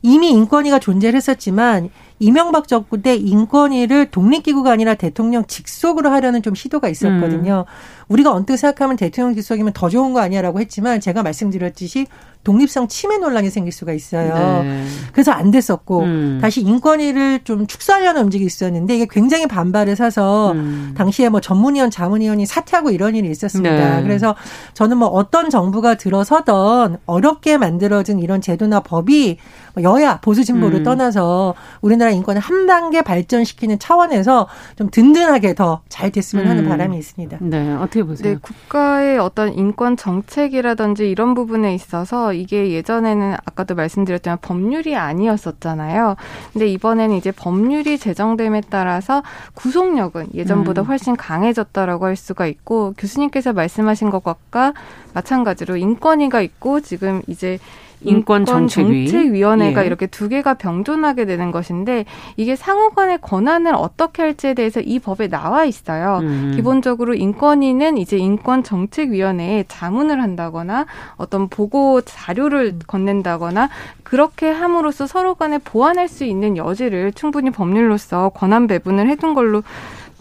이미 0.01 0.29
인권위가 0.31 0.79
존재를 0.79 1.15
했었지만 1.15 1.89
이명박 2.19 2.67
정부 2.67 3.01
때 3.01 3.15
인권위를 3.15 4.11
독립기구가 4.11 4.71
아니라 4.71 4.93
대통령 4.95 5.45
직속으로 5.45 6.09
하려는 6.09 6.41
좀 6.41 6.53
시도가 6.53 6.89
있었거든요. 6.89 7.65
음. 7.67 8.05
우리가 8.09 8.31
언뜻 8.31 8.57
생각하면 8.57 8.97
대통령 8.97 9.33
직속이면 9.35 9.73
더 9.73 9.89
좋은 9.89 10.13
거 10.13 10.19
아니야라고 10.19 10.59
했지만 10.59 10.99
제가 10.99 11.23
말씀드렸듯이 11.23 12.07
독립성 12.43 12.87
침해 12.87 13.17
논란이 13.17 13.49
생길 13.49 13.71
수가 13.71 13.93
있어요. 13.93 14.63
네. 14.63 14.85
그래서 15.11 15.31
안 15.31 15.51
됐었고 15.51 15.99
음. 16.01 16.39
다시 16.41 16.61
인권위를 16.61 17.43
좀 17.43 17.67
축소하려는 17.67 18.23
움직이 18.23 18.45
있었는데 18.45 18.95
이게 18.95 19.07
굉장히 19.09 19.47
반발을 19.47 19.95
사서 19.95 20.53
음. 20.53 20.93
당시에 20.97 21.29
뭐 21.29 21.39
전문위원, 21.39 21.91
자문위원이 21.91 22.45
사퇴하고 22.45 22.91
이런 22.91 23.15
일이 23.15 23.29
있었습니다. 23.29 23.97
네. 23.97 24.03
그래서 24.03 24.35
저는 24.73 24.97
뭐 24.97 25.07
어떤 25.07 25.49
정부가 25.49 25.95
들어서던 25.95 26.97
어렵게 27.05 27.57
만들어진 27.57 28.19
이런 28.19 28.41
제도나 28.41 28.79
법이 28.79 29.37
뭐 29.75 29.83
여야 29.83 30.19
보수 30.19 30.43
진보를 30.43 30.79
음. 30.79 30.83
떠나서 30.83 31.53
우리나라 31.81 32.11
인권을 32.11 32.41
한 32.41 32.65
단계 32.65 33.01
발전시키는 33.01 33.79
차원에서 33.79 34.47
좀 34.75 34.89
든든하게 34.89 35.55
더 35.55 35.81
잘 35.89 36.09
됐으면 36.09 36.47
하는 36.47 36.63
음. 36.63 36.69
바람이 36.69 36.97
있습니다. 36.97 37.37
네, 37.41 37.73
어떻게 37.75 38.01
보세요? 38.03 38.33
네, 38.33 38.39
국가의 38.41 39.19
어떤 39.19 39.53
인권 39.53 39.97
정책이라든지 39.97 41.09
이런 41.09 41.35
부분에 41.35 41.75
있어서 41.75 42.30
이게 42.33 42.71
예전에는 42.71 43.35
아까도 43.45 43.75
말씀드렸지만 43.75 44.37
법률이 44.41 44.95
아니었었잖아요. 44.95 46.15
근데 46.53 46.67
이번에는 46.67 47.15
이제 47.15 47.31
법률이 47.31 47.97
제정됨에 47.97 48.63
따라서 48.69 49.23
구속력은 49.53 50.29
예전보다 50.33 50.81
음. 50.83 50.87
훨씬 50.87 51.15
강해졌다라고 51.15 52.05
할 52.05 52.15
수가 52.15 52.47
있고 52.47 52.93
교수님께서 52.97 53.53
말씀하신 53.53 54.09
것과 54.09 54.73
마찬가지로 55.13 55.77
인권위가 55.77 56.41
있고 56.41 56.79
지금 56.81 57.21
이제 57.27 57.59
인권정책위원회가 58.03 59.81
예. 59.81 59.85
이렇게 59.85 60.07
두 60.07 60.29
개가 60.29 60.55
병존하게 60.55 61.25
되는 61.25 61.51
것인데 61.51 62.05
이게 62.37 62.55
상호간의 62.55 63.19
권한을 63.21 63.73
어떻게 63.75 64.21
할지에 64.21 64.53
대해서 64.53 64.79
이 64.79 64.99
법에 64.99 65.27
나와 65.27 65.65
있어요. 65.65 66.19
음. 66.21 66.53
기본적으로 66.55 67.13
인권위는 67.13 67.97
이제 67.97 68.17
인권정책위원회에 68.17 69.65
자문을 69.67 70.21
한다거나 70.21 70.85
어떤 71.15 71.47
보고 71.47 72.01
자료를 72.01 72.79
건넨다거나 72.87 73.69
그렇게 74.03 74.49
함으로써 74.49 75.07
서로 75.07 75.35
간에 75.35 75.57
보완할 75.57 76.07
수 76.07 76.23
있는 76.23 76.57
여지를 76.57 77.13
충분히 77.13 77.49
법률로서 77.49 78.29
권한 78.29 78.67
배분을 78.67 79.07
해둔 79.09 79.33
걸로 79.33 79.63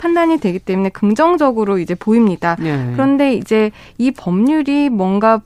판단이 0.01 0.39
되기 0.39 0.59
때문에 0.59 0.89
긍정적으로 0.89 1.79
이제 1.79 1.95
보입니다. 1.95 2.57
네. 2.59 2.91
그런데 2.93 3.35
이제 3.35 3.71
이 3.99 4.11
법률이 4.11 4.89
뭔가 4.89 5.41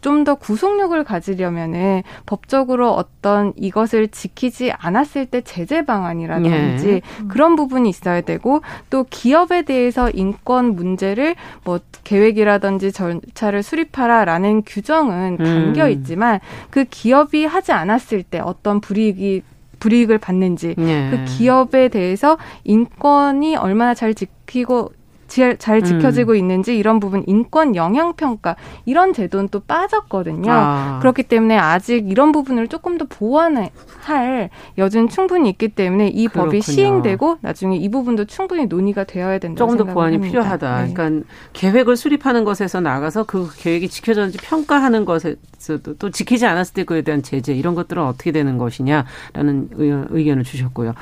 좀 0.00 0.18
더 0.24 0.34
구속력을 0.34 1.02
가지려면은 1.04 2.02
법적으로 2.26 2.92
어떤 2.92 3.52
이것을 3.56 4.08
지키지 4.08 4.72
않았을 4.72 5.26
때 5.26 5.40
제재 5.42 5.84
방안이라든지 5.84 6.86
네. 6.86 7.00
그런 7.28 7.56
부분이 7.56 7.88
있어야 7.88 8.20
되고 8.20 8.62
또 8.90 9.04
기업에 9.08 9.62
대해서 9.62 10.10
인권 10.10 10.74
문제를 10.74 11.36
뭐 11.64 11.78
계획이라든지 12.04 12.92
절차를 12.92 13.62
수립하라라는 13.62 14.62
규정은 14.66 15.36
담겨 15.36 15.86
음. 15.86 15.90
있지만 15.90 16.40
그 16.70 16.84
기업이 16.84 17.44
하지 17.44 17.72
않았을 17.72 18.22
때 18.22 18.40
어떤 18.40 18.80
불이익이 18.80 19.42
불이익을 19.80 20.18
받는지 20.18 20.74
네. 20.76 21.10
그 21.10 21.24
기업에 21.24 21.88
대해서 21.88 22.38
인권이 22.64 23.56
얼마나 23.56 23.94
잘 23.94 24.14
지키고 24.14 24.92
잘 25.28 25.82
지켜지고 25.82 26.32
음. 26.32 26.36
있는지 26.36 26.76
이런 26.76 27.00
부분 27.00 27.22
인권 27.26 27.76
영향 27.76 28.14
평가 28.14 28.56
이런 28.86 29.12
제도는 29.12 29.48
또 29.50 29.60
빠졌거든요. 29.60 30.50
아. 30.50 30.98
그렇기 31.00 31.24
때문에 31.24 31.56
아직 31.56 32.10
이런 32.10 32.32
부분을 32.32 32.68
조금 32.68 32.96
더 32.96 33.04
보완 33.04 33.68
할 34.08 34.50
여지는 34.76 35.08
충분히 35.08 35.50
있기 35.50 35.68
때문에 35.68 36.08
이 36.08 36.26
그렇군요. 36.26 36.44
법이 36.44 36.60
시행되고 36.62 37.38
나중에 37.40 37.76
이 37.76 37.88
부분도 37.88 38.24
충분히 38.24 38.66
논의가 38.66 39.04
되어야 39.04 39.38
된다. 39.38 39.58
조금 39.58 39.76
더 39.76 39.84
보완이 39.84 40.16
합니다. 40.16 40.30
필요하다. 40.30 40.82
네. 40.84 40.92
그러니까 40.92 41.26
계획을 41.52 41.96
수립하는 41.96 42.44
것에서 42.44 42.80
나가서 42.80 43.24
그 43.24 43.50
계획이 43.56 43.88
지켜졌는지 43.88 44.38
평가하는 44.38 45.04
것에서도 45.04 45.94
또 45.98 46.10
지키지 46.10 46.46
않았을 46.46 46.74
때 46.74 46.84
그에 46.84 47.02
대한 47.02 47.22
제재 47.22 47.54
이런 47.54 47.74
것들은 47.74 48.02
어떻게 48.02 48.32
되는 48.32 48.58
것이냐라는 48.58 49.70
의견을 50.10 50.44
주셨고요. 50.44 50.94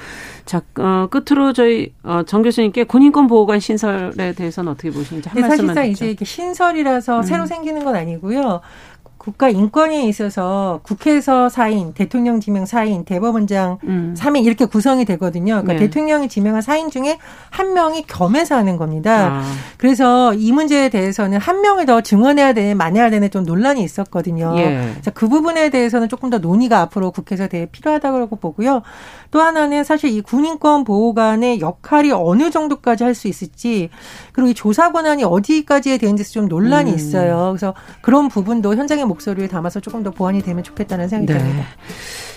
자 0.44 0.62
어, 0.78 1.08
끝으로 1.10 1.52
저희 1.52 1.92
어, 2.02 2.22
정 2.26 2.42
교수님께 2.42 2.84
군인권 2.84 3.26
보호관 3.26 3.60
신설 3.60 3.96
신설에 4.16 4.32
대해서는 4.32 4.72
어떻게 4.72 4.90
보시는지 4.90 5.28
한 5.28 5.40
말씀만 5.40 5.74
사실상 5.74 5.90
이제 5.90 6.10
이게 6.10 6.24
신설이라서 6.24 7.18
음. 7.18 7.22
새로 7.22 7.46
생기는 7.46 7.84
건 7.84 7.94
아니고요. 7.96 8.60
국가 9.26 9.48
인권에 9.48 10.06
있어서 10.06 10.78
국회에서 10.84 11.48
4인, 11.48 11.94
대통령 11.94 12.38
지명 12.38 12.62
4인, 12.62 13.04
대법원장 13.04 13.78
음. 13.82 14.14
3인 14.16 14.44
이렇게 14.44 14.66
구성이 14.66 15.04
되거든요. 15.04 15.54
그러니까 15.54 15.72
네. 15.72 15.80
대통령이 15.80 16.28
지명한 16.28 16.62
4인 16.62 16.92
중에 16.92 17.18
한 17.50 17.74
명이 17.74 18.04
겸해서 18.06 18.54
하는 18.54 18.76
겁니다. 18.76 19.40
아. 19.40 19.42
그래서 19.78 20.32
이 20.34 20.52
문제에 20.52 20.90
대해서는 20.90 21.40
한 21.40 21.60
명을 21.60 21.86
더 21.86 22.02
증언해야 22.02 22.52
되는, 22.52 22.76
만해야 22.76 23.10
되는 23.10 23.28
좀 23.28 23.42
논란이 23.42 23.82
있었거든요. 23.82 24.54
예. 24.58 24.94
그 25.14 25.28
부분에 25.28 25.70
대해서는 25.70 26.08
조금 26.08 26.30
더 26.30 26.38
논의가 26.38 26.78
앞으로 26.82 27.10
국회에서 27.10 27.48
되게 27.48 27.66
필요하다고 27.66 28.36
보고요. 28.36 28.82
또 29.32 29.40
하나는 29.40 29.82
사실 29.82 30.10
이 30.10 30.20
군인권 30.20 30.84
보호관의 30.84 31.60
역할이 31.60 32.12
어느 32.12 32.50
정도까지 32.50 33.02
할 33.02 33.16
수 33.16 33.28
있을지 33.28 33.88
그리고 34.32 34.50
이 34.50 34.54
조사 34.54 34.92
권한이 34.92 35.24
어디까지에 35.24 35.96
되는지 35.96 36.22
좀 36.30 36.48
논란이 36.48 36.90
음. 36.90 36.96
있어요. 36.96 37.48
그래서 37.52 37.72
그런 38.02 38.28
부분도 38.28 38.76
현장의 38.76 39.06
목 39.06 39.15
소리를 39.22 39.48
담아서 39.48 39.80
조금 39.80 40.02
더 40.02 40.10
보완이 40.10 40.42
되면 40.42 40.62
좋겠다는 40.62 41.08
생각이 41.08 41.32
네. 41.38 41.44
듭니다. 41.44 41.66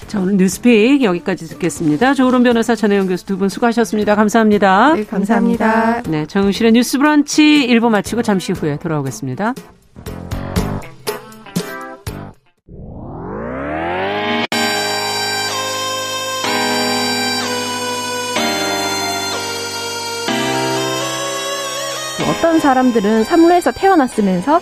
자, 0.07 0.19
오늘 0.19 0.37
뉴스픽 0.37 1.03
여기까지 1.03 1.47
듣겠습니다. 1.49 2.13
조으론 2.13 2.43
변호사 2.43 2.75
전혜영 2.75 3.07
교수 3.07 3.25
두 3.25 3.37
분 3.37 3.47
수고하셨습니다. 3.49 4.15
감사합니다. 4.15 4.93
네, 4.95 5.05
감사합니다. 5.05 6.01
네, 6.03 6.25
정용실의 6.25 6.71
뉴스 6.73 6.97
브런치 6.97 7.67
1부 7.69 7.89
마치고 7.89 8.21
잠시 8.23 8.51
후에 8.53 8.77
돌아오겠습니다. 8.79 9.53
어떤 22.29 22.59
사람들은 22.59 23.23
삼루에서 23.23 23.71
태어났으면서 23.71 24.61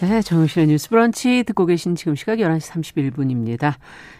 네, 0.00 0.22
정용실의 0.22 0.68
뉴스 0.68 0.88
브런치 0.88 1.44
듣고 1.44 1.66
계신 1.66 1.94
지금 1.94 2.14
시각 2.14 2.38
11시 2.38 2.70
31분입니다. 3.12 3.74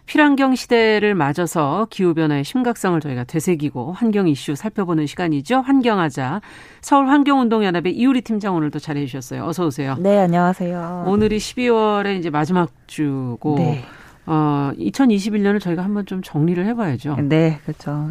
필환경 0.04 0.54
시대를 0.54 1.14
맞아서 1.14 1.86
기후변화의 1.88 2.44
심각성을 2.44 3.00
저희가 3.00 3.24
되새기고 3.24 3.94
환경 3.94 4.28
이슈 4.28 4.54
살펴보는 4.54 5.06
시간이죠. 5.06 5.60
환경하자. 5.60 6.42
서울환경운동연합의 6.82 7.96
이우리 7.96 8.20
팀장 8.20 8.56
오늘도 8.56 8.78
자리해 8.78 9.06
주셨어요. 9.06 9.44
어서 9.46 9.64
오세요. 9.64 9.96
네, 9.98 10.18
안녕하세요. 10.18 11.04
오늘이 11.06 11.38
12월에 11.38 12.18
이제 12.18 12.28
마지막 12.28 12.70
주고 12.86 13.54
네. 13.56 13.82
어, 14.26 14.70
2021년을 14.78 15.60
저희가 15.60 15.82
한번 15.82 16.06
좀 16.06 16.22
정리를 16.22 16.64
해봐야죠. 16.66 17.16
네, 17.22 17.58
그렇죠. 17.64 18.08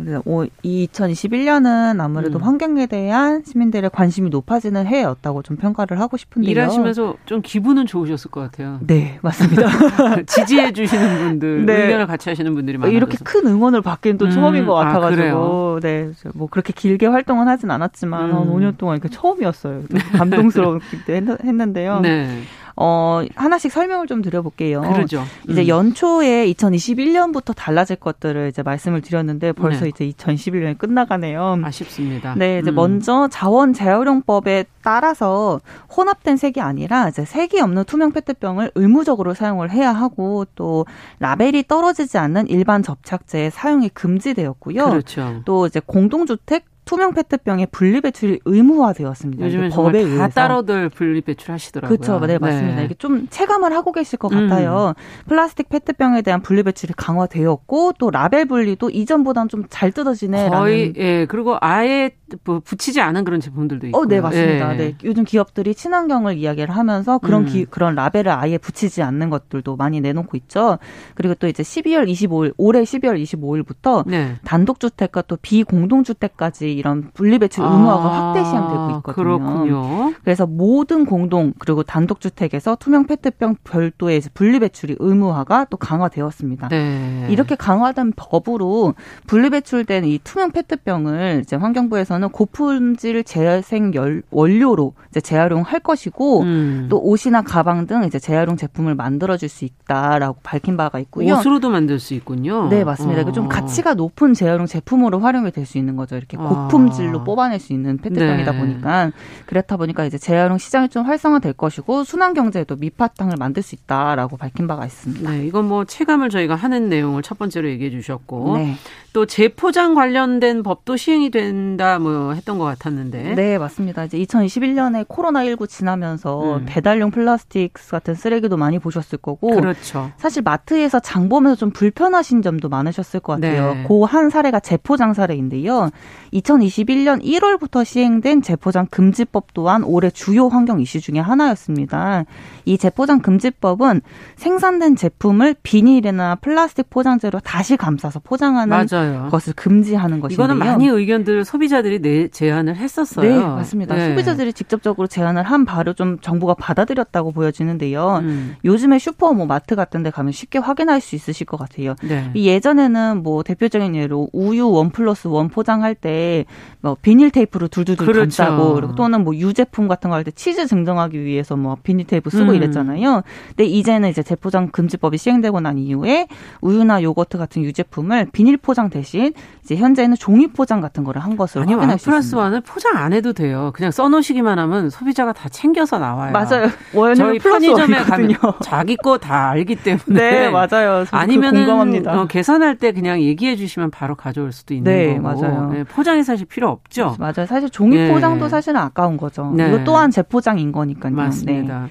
이 0.64 0.88
2021년은 0.92 2.02
아무래도 2.02 2.40
음. 2.40 2.44
환경에 2.44 2.88
대한 2.88 3.44
시민들의 3.46 3.90
관심이 3.92 4.30
높아지는 4.30 4.86
해였다고 4.86 5.44
좀 5.44 5.58
평가를 5.58 6.00
하고 6.00 6.18
싶은데요. 6.18 6.52
일하시면서 6.52 7.16
좀 7.26 7.42
기분은 7.42 7.86
좋으셨을 7.86 8.32
것 8.32 8.42
같아요. 8.42 8.80
네, 8.86 9.20
맞습니다. 9.22 9.68
지지해 10.28 10.74
주시는 10.74 11.18
분들, 11.20 11.66
네. 11.66 11.84
의견을 11.84 12.08
같이 12.08 12.30
하시는 12.30 12.54
분들이 12.54 12.78
많아요. 12.78 12.96
이렇게 12.96 13.18
큰 13.24 13.48
응원을 13.48 13.82
받기는 13.82 14.18
또 14.18 14.26
음. 14.26 14.32
처음인 14.32 14.66
것 14.66 14.78
아, 14.78 14.86
같아가지고, 14.86 15.78
아, 15.78 15.80
네, 15.82 16.12
뭐 16.34 16.48
그렇게 16.48 16.74
길게 16.74 17.06
활동은 17.08 17.48
하진 17.48 17.72
않았지만 17.72 18.32
음. 18.32 18.36
한 18.36 18.48
5년 18.50 18.78
동안 18.78 18.98
이렇게 18.98 19.10
처음이었어요. 19.10 19.84
감동스럽게 20.14 20.98
했는데요. 21.46 22.00
네. 22.02 22.42
어, 22.82 23.26
하나씩 23.36 23.74
설명을 23.74 24.08
좀 24.08 24.22
드려볼게요. 24.22 24.80
그러죠. 24.80 25.26
이제 25.50 25.64
음. 25.64 25.68
연초에 25.68 26.50
2021년부터 26.54 27.54
달라질 27.54 27.98
것들을 27.98 28.48
이제 28.48 28.64
말씀을 28.64 29.02
드렸는데 29.02 29.52
벌써 29.52 29.82
네. 29.82 29.90
이제 29.90 30.10
2021년이 30.10 30.78
끝나가네요. 30.78 31.60
아쉽습니다. 31.62 32.36
네, 32.38 32.60
이제 32.60 32.72
음. 32.72 32.76
먼저 32.76 33.28
자원 33.30 33.74
재활용법에 33.74 34.64
따라서 34.82 35.60
혼합된 35.94 36.38
색이 36.38 36.62
아니라 36.62 37.10
이제 37.10 37.26
색이 37.26 37.60
없는 37.60 37.84
투명 37.84 38.14
페트병을 38.14 38.72
의무적으로 38.76 39.34
사용을 39.34 39.72
해야 39.72 39.92
하고 39.92 40.46
또 40.56 40.86
라벨이 41.20 41.66
떨어지지 41.68 42.18
않는 42.18 42.48
일반 42.48 42.82
접착제의 42.82 43.52
사용이 43.52 43.90
금지되었고요. 43.90 44.90
그렇죠. 44.90 45.42
또 45.44 45.68
이제 45.68 45.82
공동주택 45.86 46.64
투명 46.90 47.14
페트병의 47.14 47.68
분리 47.72 48.02
배출이 48.02 48.40
의무화되었습니다. 48.46 49.46
요즘에 49.46 49.70
법에 49.70 50.00
의해서. 50.00 50.18
다 50.18 50.28
따로들 50.30 50.90
분리 50.90 51.22
배출하시더라고요. 51.22 51.98
그렇죠, 52.00 52.26
네 52.26 52.40
맞습니다. 52.40 52.78
네. 52.78 52.86
이게 52.86 52.96
좀 52.96 53.28
체감을 53.30 53.74
하고 53.74 53.92
계실 53.92 54.18
것 54.18 54.30
같아요. 54.30 54.96
음. 54.98 55.28
플라스틱 55.28 55.70
페트병에 55.70 56.24
대한 56.24 56.42
분리 56.42 56.64
배출이 56.64 56.94
강화되었고 56.98 57.94
또 58.00 58.10
라벨 58.10 58.46
분리도 58.46 58.90
이전보다는 58.90 59.50
좀 59.50 59.60
잘 59.70 59.92
뜯어지네. 59.92 60.50
거의 60.50 60.94
예 60.98 61.26
그리고 61.28 61.58
아예 61.62 62.10
뭐 62.44 62.60
붙이지 62.60 63.02
않은 63.02 63.24
그런 63.24 63.40
제품들도 63.40 63.88
있고. 63.88 64.00
어, 64.00 64.06
네 64.08 64.20
맞습니다. 64.20 64.74
예. 64.74 64.78
네 64.78 64.96
요즘 65.04 65.26
기업들이 65.26 65.76
친환경을 65.76 66.38
이야기를 66.38 66.76
하면서 66.76 67.20
그런 67.20 67.44
음. 67.44 67.46
기, 67.46 67.66
그런 67.66 67.94
라벨을 67.94 68.30
아예 68.30 68.58
붙이지 68.58 69.04
않는 69.04 69.30
것들도 69.30 69.76
많이 69.76 70.02
내놓고 70.02 70.36
있죠. 70.38 70.80
그리고 71.14 71.36
또 71.36 71.48
이제 71.48 71.62
12월 71.62 72.10
25일 72.10 72.54
올해 72.58 72.82
12월 72.82 73.22
25일부터 73.22 74.08
네. 74.08 74.36
단독 74.44 74.80
주택과 74.80 75.22
또 75.24 75.38
비공동 75.40 76.04
주택까지 76.04 76.79
이런 76.80 77.12
분리배출 77.14 77.64
의무화가 77.64 78.04
아, 78.04 78.28
확대 78.28 78.44
시행되고 78.44 78.90
있거든요. 78.98 79.14
그렇군요. 79.14 80.14
그래서 80.24 80.48
모든 80.48 81.06
공동 81.06 81.54
그리고 81.60 81.84
단독주택에서 81.84 82.76
투명 82.80 83.06
페트병 83.06 83.58
별도의 83.64 84.22
분리배출이 84.34 84.96
의무화가 85.00 85.68
또 85.70 85.78
강화되었습니다. 85.78 86.70
네. 86.70 87.28
이렇게 87.30 87.56
강화된 87.56 88.14
법으로 88.16 88.96
분리배출된 89.28 90.06
이 90.06 90.20
투명 90.24 90.52
페트병을 90.52 91.42
이제 91.44 91.56
환경부에서는 91.56 92.30
고품질 92.30 93.24
재생 93.24 93.92
원료로 94.32 94.94
이제 95.10 95.22
재활용할 95.22 95.80
것이고 95.80 96.42
음. 96.42 96.88
또 96.90 97.00
옷이나 97.02 97.42
가방 97.42 97.86
등 97.88 98.04
이제 98.04 98.20
재활용 98.20 98.58
제품을 98.58 98.96
만들어줄 98.96 99.48
수 99.50 99.66
있다라고 99.66 100.40
밝힌 100.44 100.76
바가 100.78 101.00
있고요. 101.00 101.36
옷으로도 101.36 101.70
만들 101.70 102.00
수 102.00 102.14
있군요. 102.14 102.68
네, 102.70 102.84
맞습니다. 102.84 103.22
어. 103.22 103.32
좀 103.32 103.48
가치가 103.48 103.94
높은 103.94 104.34
재활용 104.34 104.66
제품으로 104.66 105.20
활용이 105.20 105.52
될 105.52 105.70
수 105.70 105.78
있는 105.78 105.96
거죠. 105.96 106.16
이렇게 106.16 106.36
고 106.36 106.68
고품질로 106.70 107.24
뽑아낼 107.24 107.60
수 107.60 107.74
있는 107.74 107.98
페트병이다 107.98 108.52
네. 108.52 108.58
보니까 108.58 109.12
그렇다 109.46 109.78
보니까 109.78 110.06
이제 110.06 110.18
재활용 110.18 110.58
시장이 110.58 110.90
좀 110.90 111.06
활성화될 111.06 111.54
것이고 111.54 112.04
순환 112.04 112.34
경제에도 112.34 112.76
밑바탕을 112.76 113.36
만들 113.38 113.64
수 113.64 113.76
있다라고 113.76 114.38
밝힌 114.38 114.68
바가 114.68 114.86
있습니다. 114.86 115.30
네, 115.32 115.46
이건 115.46 115.68
뭐 115.68 115.86
체감을 115.86 116.30
저희가 116.30 116.56
하는 116.56 116.90
내용을 116.90 117.24
첫 117.24 117.38
번째로 117.38 117.70
얘기해 117.70 117.90
주셨고 117.90 118.58
네. 118.58 118.76
또 119.20 119.26
재포장 119.26 119.96
관련된 119.96 120.64
법도 120.64 120.96
시행이 120.96 121.30
된다 121.30 122.00
뭐 122.00 122.32
했던 122.32 122.58
것 122.58 122.64
같았는데. 122.64 123.36
네, 123.36 123.58
맞습니다. 123.58 124.06
이제 124.06 124.18
2021년에 124.18 125.04
코로나 125.10 125.44
19 125.44 125.68
지나면서 125.68 126.60
음. 126.60 126.66
배달용 126.66 127.12
플라스틱 127.12 127.74
같은 127.74 128.16
쓰레기도 128.16 128.56
많이 128.56 128.80
보셨을 128.80 129.18
거고. 129.18 129.50
그렇죠. 129.50 130.10
사실 130.16 130.42
마트에서 130.42 131.02
장 131.02 131.28
보면서 131.28 131.58
좀 131.58 131.72
불편하신 131.72 132.42
점도 132.44 132.70
많으셨을 132.70 133.20
것 133.20 133.34
같아요. 133.34 133.74
네. 133.74 133.84
그한 133.90 134.30
사례가 134.30 134.62
재포장 134.62 135.14
사례인데요. 135.14 135.90
2021년 136.32 137.22
1월부터 137.22 137.84
시행된 137.84 138.42
재포장 138.42 138.88
금지법 138.90 139.54
또한 139.54 139.84
올해 139.84 140.10
주요 140.12 140.48
환경 140.48 140.80
이슈 140.80 141.02
중의 141.02 141.22
하나였습니다. 141.22 142.24
이 142.64 142.78
재포장 142.78 143.20
금지법은 143.20 144.00
생산된 144.38 144.96
제품을 144.96 145.56
비닐이나 145.62 146.36
플라스틱 146.36 146.90
포장재로 146.90 147.42
다시 147.42 147.76
감싸서 147.76 148.22
포장하는 148.22 148.88
맞아요. 148.90 149.09
것을 149.30 149.54
금지하는 149.54 150.20
것인데요. 150.20 150.46
이거는 150.46 150.58
많이 150.58 150.88
의견들 150.88 151.46
소비자들이 151.46 152.02
내 152.02 152.28
제안을 152.28 152.76
했었어요. 152.76 153.30
네, 153.30 153.44
맞습니다. 153.44 153.96
네. 153.96 154.10
소비자들이 154.10 154.54
직접적으로 154.54 155.08
제안을 155.08 155.44
한 155.44 155.66
바로 155.66 155.94
좀 155.94 156.20
정부가 156.20 156.54
받아들였다고 156.54 157.32
보여지는데요. 157.32 158.20
음. 158.24 158.56
요즘에 158.66 159.00
슈퍼 159.00 159.34
뭐 159.34 159.46
마트 159.46 159.76
같은 159.76 160.04
데 160.04 160.10
가면 160.12 160.32
쉽게 160.32 160.60
확인할 160.60 161.02
수 161.02 161.16
있으실 161.16 161.46
것 161.48 161.58
같아요. 161.58 161.96
네. 162.04 162.32
예전에는 162.36 163.24
뭐 163.24 163.44
대표적인 163.44 163.96
예로 163.96 164.30
우유 164.34 164.70
one 164.70 164.90
plus 164.92 165.28
one 165.28 165.50
포장할 165.50 165.96
때 165.96 166.46
뭐 166.82 166.96
비닐 167.02 167.30
테이프로 167.30 167.68
둘둘둘 167.68 168.06
그렇죠. 168.06 168.44
감싸고 168.44 168.96
또는 168.96 169.24
뭐 169.24 169.36
유제품 169.36 169.88
같은 169.88 170.10
거 170.10 170.16
할 170.16 170.24
때 170.24 170.32
치즈 170.32 170.68
증정하기 170.68 171.24
위해서 171.24 171.56
뭐 171.56 171.78
비닐 171.82 172.06
테이프 172.06 172.30
쓰고 172.30 172.52
음. 172.52 172.56
이랬잖아요. 172.56 173.22
근데 173.50 173.66
이제는 173.66 174.10
이제 174.10 174.22
재포장 174.24 174.70
금지법이 174.70 175.18
시행되고 175.18 175.60
난 175.62 175.78
이후에 175.78 176.28
우유나 176.62 177.02
요거트 177.04 177.38
같은 177.38 177.64
유제품을 177.64 178.28
비닐 178.34 178.58
포장 178.58 178.89
대신 178.90 179.34
이제 179.64 179.76
현재는 179.76 180.16
종이 180.16 180.48
포장 180.48 180.82
같은 180.82 181.04
거를 181.04 181.22
한 181.24 181.38
것으로 181.38 181.64
아니, 181.64 181.74
확인할 181.74 182.00
수 182.00 182.06
플러스 182.06 182.36
원을 182.36 182.62
포장 182.62 182.98
안 182.98 183.14
해도 183.14 183.34
돼요. 183.34 183.72
그냥 183.74 183.92
써놓으시기만 183.92 184.58
하면 184.60 184.90
소비자가 184.90 185.34
다 185.34 185.50
챙겨서 185.50 186.00
나와요. 186.00 186.32
맞아요. 186.32 186.68
저희 187.16 187.40
편의점에 187.40 187.98
가면 188.04 188.36
자기 188.64 188.96
거 188.96 189.18
다 189.20 189.50
알기 189.50 189.76
때문에. 189.76 190.06
네, 190.08 190.50
맞아요. 190.50 191.06
아니면은 191.12 192.08
어, 192.08 192.26
계산할 192.28 192.78
때 192.78 192.92
그냥 192.92 193.22
얘기해 193.22 193.56
주시면 193.56 193.92
바로 193.92 194.16
가져올 194.16 194.52
수도 194.52 194.74
있는 194.74 194.92
네, 194.92 195.20
거고. 195.20 195.42
맞아요. 195.42 195.70
네, 195.72 195.84
포장이 195.84 196.24
사실 196.24 196.46
필요 196.46 196.70
없죠. 196.70 197.16
맞아요. 197.20 197.46
사실 197.48 197.70
종이 197.70 197.96
네. 197.98 198.12
포장도 198.12 198.48
사실은 198.50 198.80
아까운 198.80 199.18
거죠. 199.18 199.52
네. 199.56 199.68
이거 199.70 199.84
또한 199.84 200.10
재포장인 200.12 200.72
거니까요. 200.72 201.14
맞습니다. 201.14 201.82
네. 201.84 201.90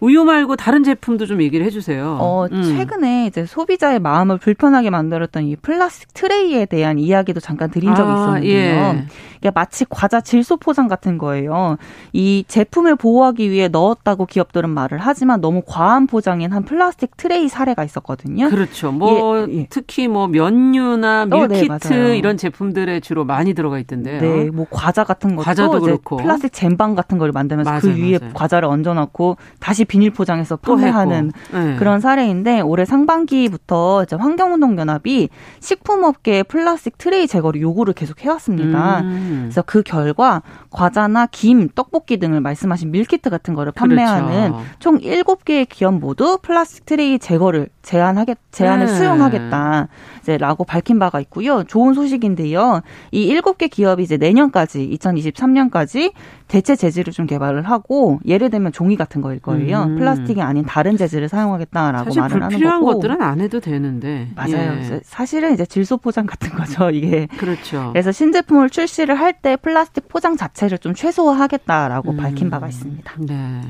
우유 0.00 0.24
말고 0.24 0.56
다른 0.56 0.82
제품도 0.82 1.26
좀 1.26 1.42
얘기를 1.42 1.64
해주세요. 1.66 2.18
어, 2.20 2.46
음. 2.50 2.62
최근에 2.62 3.26
이제 3.26 3.46
소비자의 3.46 3.98
마음을 4.00 4.38
불편하게 4.38 4.90
만들었던 4.90 5.44
이 5.44 5.56
플라스틱 5.56 6.12
tray에 6.14 6.66
대한 6.66 6.98
이야기도 6.98 7.40
잠깐 7.40 7.70
드린 7.70 7.94
적이 7.94 8.10
아, 8.10 8.14
있었는데요. 8.14 8.50
예. 8.50 9.06
이게 9.38 9.50
마치 9.54 9.84
과자 9.88 10.20
질소 10.20 10.56
포장 10.58 10.88
같은 10.88 11.18
거예요. 11.18 11.76
이 12.12 12.44
제품을 12.48 12.96
보호하기 12.96 13.50
위해 13.50 13.68
넣었다고 13.68 14.26
기업들은 14.26 14.70
말을 14.70 14.98
하지만 14.98 15.40
너무 15.40 15.62
과한 15.66 16.06
포장인 16.06 16.52
한 16.52 16.64
플라스틱 16.64 17.16
트레이 17.16 17.48
사례가 17.48 17.84
있었거든요. 17.84 18.48
그렇죠. 18.48 18.92
뭐 18.92 19.46
예, 19.48 19.58
예. 19.60 19.66
특히 19.70 20.08
뭐 20.08 20.26
면류나 20.28 21.26
meal 21.26 21.52
kit 21.52 21.72
어, 21.72 21.78
네, 21.78 22.18
이런 22.18 22.36
제품들에 22.36 23.00
주로 23.00 23.24
많이 23.24 23.54
들어가 23.54 23.78
있던데요. 23.78 24.20
네, 24.20 24.50
뭐 24.50 24.66
과자 24.70 25.04
같은 25.04 25.36
것도 25.36 25.44
과자도 25.44 25.80
그렇고 25.80 26.16
플라스틱 26.16 26.52
잼방 26.52 26.94
같은 26.94 27.18
걸 27.18 27.32
만들면서 27.32 27.70
맞아요, 27.70 27.80
그 27.82 27.96
위에 27.96 28.18
맞아요. 28.18 28.32
과자를 28.34 28.68
얹어놓고 28.68 29.36
다시 29.60 29.84
비닐 29.86 30.10
포장해서 30.10 30.56
판매하는 30.56 31.32
네. 31.52 31.76
그런 31.76 32.00
사례인데 32.00 32.60
올해 32.60 32.84
상반기부터 32.84 34.04
이제 34.04 34.16
환경운동연합이 34.16 35.28
식품업계의 35.60 36.44
플라스틱 36.44 36.98
트레이 36.98 37.26
제거를 37.26 37.60
요구를 37.60 37.94
계속 37.94 38.22
해왔습니다. 38.22 39.00
음. 39.00 39.38
그래서 39.44 39.62
그 39.62 39.82
결과 39.82 40.42
과자나 40.70 41.26
김, 41.26 41.68
떡볶이 41.74 42.18
등을 42.18 42.40
말씀하신 42.40 42.90
meal 42.90 43.13
kit 43.13 43.30
같은 43.30 43.54
거를 43.54 43.72
판매하는 43.72 44.52
그렇죠. 44.52 44.66
총 44.78 44.98
7개의 44.98 45.66
기업 45.68 45.94
모두 45.94 46.38
플라스틱 46.42 46.86
트레이 46.86 47.18
제거를 47.18 47.68
제안하겠 47.82 48.38
제안을 48.50 48.86
네. 48.86 48.94
수용하겠다. 48.94 49.88
이제 50.20 50.38
라고 50.38 50.64
밝힌 50.64 50.98
바가 50.98 51.20
있고요. 51.20 51.62
좋은 51.64 51.94
소식인데요. 51.94 52.80
이 53.12 53.32
7개 53.32 53.70
기업이 53.70 54.02
이제 54.02 54.16
내년까지 54.16 54.90
2023년까지 54.98 56.12
대체 56.48 56.76
재질을 56.76 57.12
좀 57.12 57.26
개발을 57.26 57.62
하고 57.64 58.20
예를 58.24 58.50
들면 58.50 58.72
종이 58.72 58.96
같은 58.96 59.20
거일 59.20 59.40
거예요. 59.40 59.82
음. 59.82 59.96
플라스틱이 59.96 60.40
아닌 60.42 60.64
다른 60.64 60.96
재질을 60.96 61.28
사용하겠다라고 61.28 62.14
말을 62.14 62.34
하는 62.34 62.40
거고. 62.40 62.48
필요한 62.56 62.82
것들은 62.82 63.20
안 63.22 63.40
해도 63.40 63.60
되는데. 63.60 64.28
맞아요. 64.36 64.78
예. 64.78 65.00
사실은 65.04 65.52
이제 65.54 65.66
질소 65.66 65.96
포장 65.98 66.26
같은 66.26 66.50
거죠. 66.54 66.90
이게. 66.90 67.26
그렇죠. 67.36 67.90
그래서 67.92 68.12
신제품을 68.12 68.70
출시를 68.70 69.14
할 69.18 69.36
때 69.42 69.56
플라스틱 69.56 70.08
포장 70.08 70.36
자체를 70.36 70.78
좀 70.78 70.94
최소화하겠다라고 70.94 72.12
음. 72.12 72.16
밝힌 72.16 72.48
바가 72.48 72.68
있습니다. 72.68 73.12
네. 73.18 73.60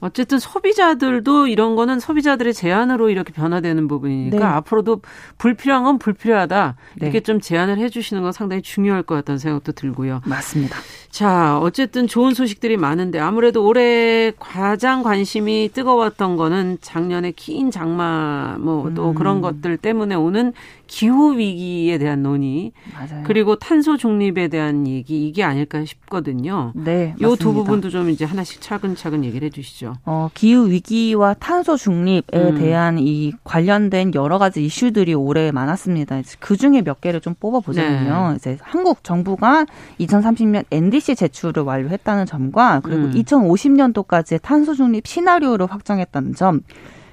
어쨌든 0.00 0.38
소비자들도 0.38 1.46
이런 1.46 1.76
거는 1.76 2.00
소비자들의 2.00 2.54
제안으로 2.54 3.10
이렇게 3.10 3.32
변화되는 3.32 3.86
부분이니까 3.86 4.38
네. 4.38 4.44
앞으로도 4.44 5.02
불필요한 5.38 5.84
건 5.84 5.98
불필요하다 5.98 6.76
네. 6.96 7.06
이렇게 7.06 7.20
좀 7.20 7.40
제안을 7.40 7.78
해주시는 7.78 8.22
건 8.22 8.32
상당히 8.32 8.62
중요할 8.62 9.02
것 9.02 9.14
같다는 9.16 9.38
생각도 9.38 9.72
들고요. 9.72 10.22
맞습니다. 10.24 10.76
자, 11.10 11.58
어쨌든 11.58 12.06
좋은 12.06 12.34
소식들이 12.34 12.76
많은데 12.76 13.18
아무래도 13.18 13.66
올해 13.66 14.32
가장 14.38 15.02
관심이 15.02 15.70
뜨거웠던 15.72 16.36
거는 16.36 16.78
작년에 16.80 17.32
긴 17.32 17.70
장마 17.70 18.56
뭐또 18.58 19.10
음. 19.10 19.14
그런 19.14 19.40
것들 19.40 19.76
때문에 19.76 20.14
오는 20.14 20.52
기후 20.90 21.38
위기에 21.38 21.98
대한 21.98 22.24
논의 22.24 22.72
맞아요. 22.92 23.22
그리고 23.24 23.54
탄소 23.54 23.96
중립에 23.96 24.48
대한 24.48 24.88
얘기 24.88 25.28
이게 25.28 25.44
아닐까 25.44 25.84
싶거든요. 25.84 26.72
네, 26.74 27.14
요두 27.22 27.52
부분도 27.54 27.90
좀 27.90 28.10
이제 28.10 28.24
하나씩 28.24 28.60
차근차근 28.60 29.24
얘기를 29.24 29.46
해 29.46 29.50
주시죠. 29.50 29.94
어, 30.04 30.28
기후 30.34 30.68
위기와 30.68 31.34
탄소 31.34 31.76
중립에 31.76 32.22
음. 32.34 32.58
대한 32.58 32.98
이 32.98 33.32
관련된 33.44 34.14
여러 34.16 34.38
가지 34.38 34.64
이슈들이 34.64 35.14
올해 35.14 35.52
많았습니다. 35.52 36.22
그 36.40 36.56
중에 36.56 36.82
몇 36.82 37.00
개를 37.00 37.20
좀 37.20 37.34
뽑아 37.38 37.60
보자면요. 37.60 38.30
네. 38.30 38.36
이제 38.36 38.58
한국 38.60 39.04
정부가 39.04 39.66
2030년 40.00 40.64
NDC 40.72 41.14
제출을 41.14 41.62
완료했다는 41.62 42.26
점과 42.26 42.80
그리고 42.80 43.02
음. 43.02 43.12
2050년도까지의 43.12 44.42
탄소 44.42 44.74
중립 44.74 45.06
시나리오를 45.06 45.66
확정했다는 45.66 46.34
점 46.34 46.62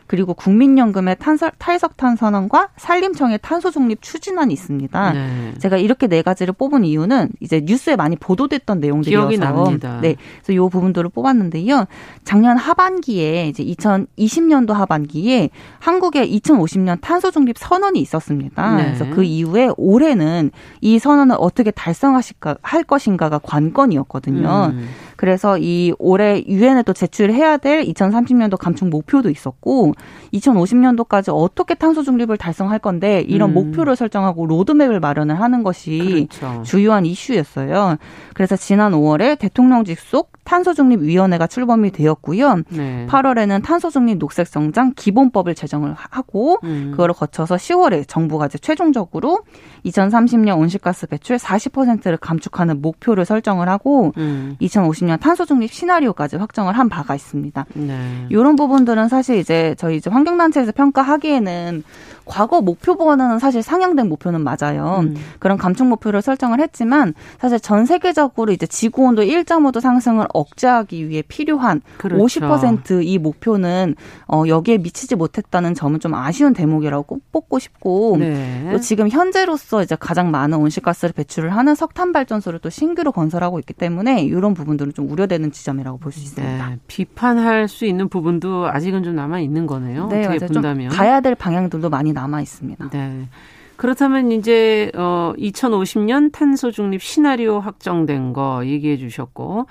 그리고 0.08 0.34
국민연금의 0.34 1.17
탄설, 1.20 1.52
탈석탄 1.58 2.15
선언과 2.15 2.70
산림청의 2.78 3.39
탄소 3.41 3.72
중립 3.72 4.02
추진안이 4.02 4.54
있습니다. 4.54 5.13
네. 5.13 5.54
제가 5.60 5.78
이렇게 5.78 6.08
네 6.08 6.22
가지를 6.22 6.54
뽑은 6.54 6.86
이유는 6.86 7.30
이제 7.41 7.62
뉴스에 7.63 7.96
많이 7.98 8.15
보도됐던 8.15 8.80
내용들이어서 8.80 9.28
기억이 9.28 9.38
납니다. 9.38 10.00
네, 10.02 10.15
그래서 10.41 10.56
요 10.56 10.70
부분들을 10.70 11.10
뽑았는데요. 11.10 11.86
작년 12.24 12.58
하반기에 12.58 13.50
이제 13.50 13.63
2020년도 13.63 14.72
하반기에 14.72 15.50
한국에 15.80 16.28
2050년 16.28 17.00
탄소 17.02 17.30
중립 17.30 17.58
선언이 17.58 18.00
있었습니다. 18.00 18.76
네. 18.76 18.84
그래서 18.86 19.06
그 19.13 19.24
이후에 19.24 19.70
올해는 19.76 20.52
이 20.80 21.00
선언을 21.00 21.36
어떻게 21.39 21.72
달성하실까 21.72 22.58
할 22.62 22.84
것인가가 22.84 23.39
관건이었거든요. 23.39 24.72
음. 24.74 24.88
그래서 25.17 25.58
이 25.58 25.93
올해 26.00 26.43
유엔에 26.48 26.84
또 26.84 26.93
제출해야 26.93 27.58
될 27.58 27.84
2030년도 27.84 28.58
감축 28.58 28.88
목표도 28.89 29.30
있었고 29.30 29.93
2050년도까지 30.34 31.30
어떻게 31.34 31.74
탄소 31.74 32.04
중립을 32.04 32.38
달성할 32.38 32.80
건데 32.80 33.24
이런 33.28 33.52
음. 33.52 33.54
목표를 33.54 33.96
설정하고 33.96 34.46
로드맵을 34.46 35.00
마련을 35.00 35.40
하는 35.40 35.64
것이 35.64 36.28
그렇죠. 36.30 36.64
주요한 36.64 37.06
이슈였어요. 37.06 37.98
그래서 38.34 38.56
지난 38.56 38.92
5월에 38.92 39.40
대통령직 39.40 40.00
속 40.00 40.32
탄소 40.44 40.74
중립 40.74 41.02
위원회가 41.02 41.48
출범이 41.48 41.92
되었고요. 41.92 42.62
네. 42.70 43.06
8월에는 43.10 43.64
탄소 43.64 43.90
중립 43.90 44.18
녹색 44.18 44.48
성장 44.48 44.94
기본법을 44.96 45.56
제정을 45.56 45.94
하고 45.98 46.58
음. 46.64 46.92
그거를 46.92 47.14
거쳐서 47.14 47.56
10월에 47.56 48.08
정부가 48.08 48.46
이제 48.46 48.58
최종적으로 48.58 49.40
2030년 49.86 50.58
온실가스 50.58 51.08
배출 51.08 51.38
40%를 51.38 52.18
감축하는 52.18 52.82
목표를 52.82 53.26
설정을 53.26 53.68
하고 53.70 54.14
음. 54.18 54.56
2050년 54.62 55.20
탄소 55.20 55.46
중립 55.46 55.72
시나리오까지 55.72 56.38
확정을 56.38 56.78
한 56.78 56.90
바가 56.90 57.16
있습니다. 57.16 57.66
네. 57.74 58.28
이런 58.30 58.56
부분들은 58.56 59.08
사실 59.08 59.38
이제 59.38 59.76
저희 59.78 59.87
이제 59.91 60.10
환경단체에서 60.10 60.71
평가하기에는 60.71 61.84
과거 62.28 62.62
목표보다는 62.62 63.40
사실 63.40 63.63
상향된 63.63 64.10
목표는 64.10 64.42
맞아요. 64.42 65.00
음. 65.02 65.16
그런 65.40 65.58
감축 65.58 65.88
목표를 65.88 66.22
설정을 66.22 66.60
했지만 66.60 67.13
사실 67.40 67.60
전 67.60 67.86
세계적으로 67.86 68.52
이제 68.52 68.66
지구 68.68 69.04
온도 69.04 69.22
1.5도 69.24 69.80
상승을 69.80 70.28
억제하기 70.34 71.08
위해 71.10 71.24
필요한 71.28 71.82
그렇죠. 71.98 72.24
50%이 72.26 73.18
목표는 73.18 73.96
어 74.28 74.44
여기에 74.48 74.80
미치지 74.80 75.16
못했다는 75.16 75.74
점은 75.74 76.00
좀 76.00 76.13
아쉬운 76.13 76.54
대목이라고 76.54 77.04
꼭 77.04 77.32
뽑고 77.32 77.60
싶고 77.60 78.18
네. 78.20 78.70
또 78.72 78.80
지금 78.80 79.10
현재로서 79.10 79.82
이제 79.84 79.96
가장 79.98 80.30
많은 80.32 80.58
온실가스를 80.58 81.13
배출을 81.13 81.56
하는 81.56 81.76
석탄 81.76 82.12
발전소를 82.12 82.60
또 82.60 82.70
신규로 82.70 83.12
건설하고 83.12 83.60
있기 83.60 83.74
때문에 83.74 84.24
이런 84.24 84.54
부분들은 84.54 84.94
좀 84.94 85.10
우려되는 85.10 85.52
지점이라고 85.52 85.98
볼 86.00 86.12
수 86.12 86.20
있습니다. 86.22 86.70
네. 86.70 86.78
비판할 86.88 87.68
수 87.68 87.86
있는 87.86 88.10
부분도 88.10 88.68
아직은 88.68 89.04
좀 89.04 89.16
남아 89.16 89.40
있는 89.40 89.68
거네요. 89.68 90.08
네, 90.08 90.26
어떻게 90.26 90.46
본다면 90.48 90.90
가야 90.90 91.22
될 91.22 91.36
방향들도 91.36 91.90
많이 91.90 92.13
남아 92.18 92.42
있습니다. 92.42 92.90
네. 92.90 93.28
그렇다면 93.76 94.32
이제 94.32 94.92
어 94.96 95.34
2050년 95.38 96.32
탄소 96.32 96.72
중립 96.72 97.04
시나리오 97.04 97.60
확정된 97.60 98.34
거 98.34 98.66
얘기해 98.66 98.98
주셨고 98.98 99.68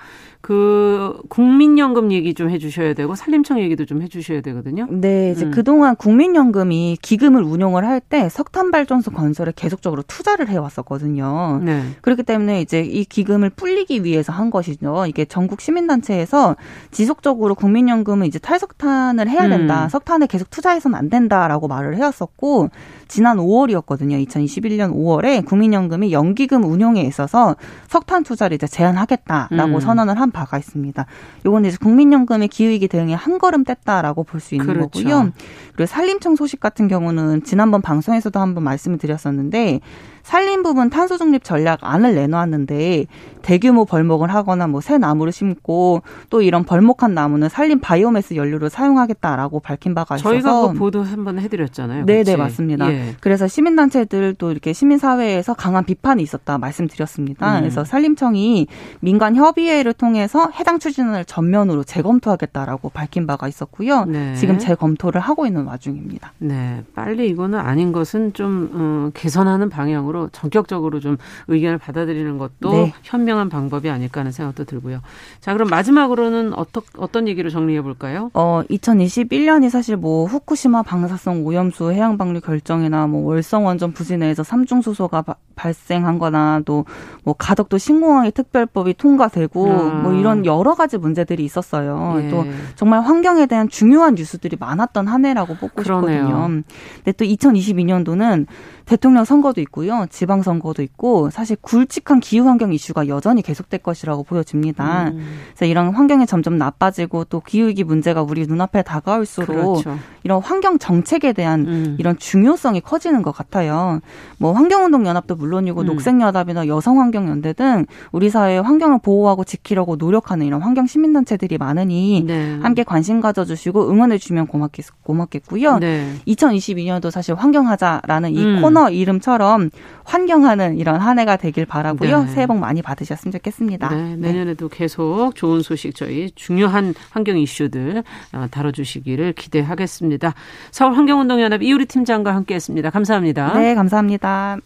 그 0.47 1.19
국민연금 1.27 2.13
얘기 2.13 2.33
좀 2.33 2.49
해주셔야 2.49 2.93
되고 2.93 3.15
산림청 3.15 3.59
얘기도 3.59 3.83
좀 3.83 4.01
해주셔야 4.01 4.39
되거든요. 4.39 4.87
네, 4.89 5.31
이제 5.31 5.43
음. 5.43 5.51
그동안 5.51 5.97
국민연금이 5.97 6.97
기금을 7.01 7.43
운용을 7.43 7.85
할 7.85 7.97
때 8.09 8.29
석탄 8.29 8.71
발전소 8.71 9.11
건설에 9.11 9.51
계속적으로 9.55 10.03
투자를 10.03 10.49
해왔었거든요. 10.49 11.61
네. 11.63 11.81
그렇기 12.01 12.23
때문에 12.23 12.61
이제 12.61 12.81
이 12.81 13.03
기금을 13.03 13.49
불리기 13.49 14.03
위해서 14.03 14.31
한 14.31 14.49
것이죠. 14.49 15.05
이게 15.07 15.25
전국 15.25 15.59
시민단체에서 15.59 16.55
지속적으로 16.91 17.55
국민연금은 17.55 18.27
이제 18.27 18.39
탈석탄을 18.39 19.29
해야 19.29 19.49
된다, 19.49 19.85
음. 19.85 19.89
석탄에 19.89 20.27
계속 20.27 20.49
투자해서는 20.49 20.97
안 20.97 21.09
된다라고 21.09 21.67
말을 21.67 21.97
해왔었고 21.97 22.69
지난 23.07 23.37
5월이었거든요. 23.37 24.25
2021년 24.27 24.93
5월에 24.93 25.45
국민연금이 25.45 26.13
연기금 26.13 26.63
운용에 26.63 27.01
있어서 27.01 27.55
석탄 27.87 28.23
투자를 28.23 28.55
이제 28.55 28.67
제한하겠다라고 28.67 29.75
음. 29.75 29.79
선언을 29.79 30.19
한 30.19 30.31
바가 30.37 30.57
있습니다. 30.57 31.05
요건 31.45 31.65
이제 31.65 31.77
국민연금의 31.81 32.47
기후위기 32.47 32.87
대응에 32.87 33.13
한 33.13 33.39
걸음 33.39 33.63
뗐다라고 33.63 34.25
볼 34.25 34.39
수 34.39 34.53
있는 34.55 34.67
그렇죠. 34.67 34.89
거고요. 34.89 35.31
그리고 35.75 35.87
산림청 35.87 36.35
소식 36.35 36.59
같은 36.59 36.87
경우는 36.87 37.43
지난번 37.43 37.81
방송에서도 37.81 38.39
한번 38.39 38.63
말씀을 38.63 38.97
드렸었는데 38.99 39.81
산림 40.27 40.61
부분 40.61 40.89
탄소 40.89 41.17
중립 41.17 41.45
전략안을 41.45 42.13
내놓았는데 42.13 43.05
대규모 43.41 43.85
벌목을 43.85 44.33
하거나 44.33 44.67
뭐 44.67 44.81
새 44.81 44.97
나무를 44.97 45.31
심고 45.31 46.01
또 46.29 46.41
이런 46.41 46.65
벌목한 46.65 47.13
나무는 47.13 47.47
산림 47.47 47.79
바이오매스 47.79 48.35
연료로 48.35 48.67
사용하겠다라고 48.67 49.61
밝힌 49.61 49.93
바가 49.95 50.15
있어서 50.15 50.29
저희가 50.29 50.67
그 50.73 50.73
보도 50.77 51.01
한번 51.03 51.39
해드렸잖아요. 51.39 52.05
네네 52.05 52.23
네, 52.23 52.35
맞습니다. 52.35 52.91
예. 52.91 53.15
그래서 53.21 53.47
시민단체들도 53.47 54.51
이렇게 54.51 54.73
시민사회에서 54.73 55.53
강한 55.53 55.85
비판이 55.85 56.21
있었다 56.23 56.57
말씀드렸습니다. 56.57 57.55
음. 57.55 57.59
그래서 57.61 57.85
산림청이 57.85 58.67
민간 58.99 59.35
협의회를 59.35 59.93
통해서 59.93 60.49
해당 60.59 60.79
추진을 60.79 61.23
전면으로 61.23 61.83
재검토하겠다라고 61.83 62.89
밝힌 62.89 63.27
바가 63.27 63.47
있었고요. 63.47 64.05
네. 64.05 64.35
지금 64.35 64.57
재검토를 64.57 65.21
하고 65.21 65.45
있는 65.45 65.65
와중입니다. 65.65 66.33
네, 66.39 66.83
빨리 66.95 67.29
이거는 67.29 67.59
아닌 67.59 67.91
것은 67.93 68.33
좀 68.33 68.69
음, 68.73 69.11
개선하는 69.13 69.69
방향으로 69.69 70.16
방향으로 70.17 70.29
전격적으로 70.31 70.99
좀 70.99 71.17
의견을 71.47 71.77
받아들이는 71.77 72.37
것도 72.37 72.71
네. 72.71 72.93
현명한 73.03 73.49
방법이 73.49 73.89
아닐까 73.89 74.21
하는 74.21 74.31
생각도 74.31 74.63
들고요. 74.65 75.01
자, 75.39 75.53
그럼 75.53 75.69
마지막으로는 75.69 76.53
어떠, 76.53 76.81
어떤 76.97 77.27
얘기로 77.27 77.49
정리해 77.49 77.81
볼까요? 77.81 78.31
어, 78.33 78.61
2021년이 78.69 79.69
사실 79.69 79.95
뭐 79.95 80.25
후쿠시마 80.25 80.83
방사성 80.83 81.45
오염수 81.45 81.91
해양 81.91 82.17
방류 82.17 82.41
결정이나 82.41 83.07
뭐 83.07 83.25
월성 83.27 83.65
원전 83.65 83.93
부지 83.93 84.17
내에서 84.17 84.43
삼중 84.43 84.81
수소가 84.81 85.21
바, 85.21 85.35
발생한 85.55 86.17
거나 86.19 86.61
또 86.65 86.85
뭐 87.27 87.35
가덕도 87.37 87.77
신공항의 87.77 88.31
특별법이 88.31 88.93
통과되고 88.93 89.69
아. 89.69 89.83
뭐 90.01 90.13
이런 90.13 90.45
여러 90.45 90.75
가지 90.75 90.97
문제들이 90.97 91.43
있었어요. 91.43 92.21
예. 92.23 92.29
또 92.29 92.45
정말 92.75 93.01
환경에 93.01 93.47
대한 93.47 93.67
중요한 93.67 94.15
뉴스들이 94.15 94.55
많았던 94.57 95.07
한 95.09 95.25
해라고 95.25 95.55
뽑고 95.55 95.83
그러네요. 95.83 96.21
싶거든요. 96.23 96.63
근데 97.03 97.11
또 97.11 97.25
2022년도는 97.25 98.45
대통령 98.85 99.25
선거도 99.25 99.59
있고요. 99.59 100.05
지방선거도 100.09 100.81
있고 100.83 101.29
사실 101.29 101.57
굵직한 101.61 102.19
기후환경 102.19 102.73
이슈가 102.73 103.07
여전히 103.07 103.41
계속될 103.41 103.81
것이라고 103.81 104.23
보여집니다. 104.23 105.09
음. 105.09 105.25
그래서 105.49 105.65
이런 105.65 105.93
환경이 105.93 106.25
점점 106.25 106.57
나빠지고 106.57 107.25
또 107.25 107.41
기후위기 107.41 107.83
문제가 107.83 108.21
우리 108.21 108.45
눈앞에 108.45 108.81
다가올수록 108.81 109.83
그렇죠. 109.83 109.99
이런 110.23 110.41
환경 110.41 110.77
정책에 110.77 111.33
대한 111.33 111.65
음. 111.67 111.95
이런 111.99 112.17
중요성이 112.17 112.81
커지는 112.81 113.21
것 113.21 113.31
같아요. 113.31 114.01
뭐 114.37 114.53
환경운동연합도 114.53 115.35
물론이고 115.35 115.81
음. 115.81 115.85
녹색연합이나 115.85 116.67
여성환경연대 116.67 117.53
등 117.53 117.85
우리 118.11 118.29
사회의 118.29 118.61
환경을 118.61 118.99
보호하고 119.01 119.43
지키려고 119.43 119.95
노력하는 119.95 120.45
이런 120.45 120.61
환경 120.61 120.85
시민단체들이 120.85 121.57
많으니 121.57 122.23
네. 122.25 122.59
함께 122.61 122.83
관심 122.83 123.21
가져주시고 123.21 123.89
응원해주시면 123.89 124.47
고맙겠, 124.47 124.85
고맙겠고요. 125.03 125.79
네. 125.79 126.13
2022년도 126.27 127.11
사실 127.11 127.35
환경하자라는 127.35 128.33
이 128.33 128.43
음. 128.43 128.61
코너 128.61 128.89
이름처럼 128.89 129.69
환경하는 130.03 130.77
이런 130.77 130.99
한 130.99 131.19
해가 131.19 131.37
되길 131.37 131.65
바라고요. 131.65 132.23
네. 132.23 132.27
새해 132.31 132.47
복 132.47 132.57
많이 132.57 132.81
받으셨으면 132.81 133.31
좋겠습니다. 133.33 133.89
네, 133.89 134.15
내년에도 134.15 134.69
네. 134.69 134.77
계속 134.77 135.33
좋은 135.35 135.61
소식 135.61 135.95
저희 135.95 136.31
중요한 136.35 136.93
환경 137.09 137.37
이슈들 137.37 138.03
어, 138.33 138.47
다뤄주시기를 138.49 139.33
기대하겠습니다. 139.33 140.33
서울 140.71 140.93
환경운동연합 140.95 141.61
이우리 141.61 141.85
팀장과 141.85 142.33
함께했습니다. 142.35 142.89
감사합니다. 142.89 143.57
네, 143.59 143.75
감사합니다. 143.75 144.57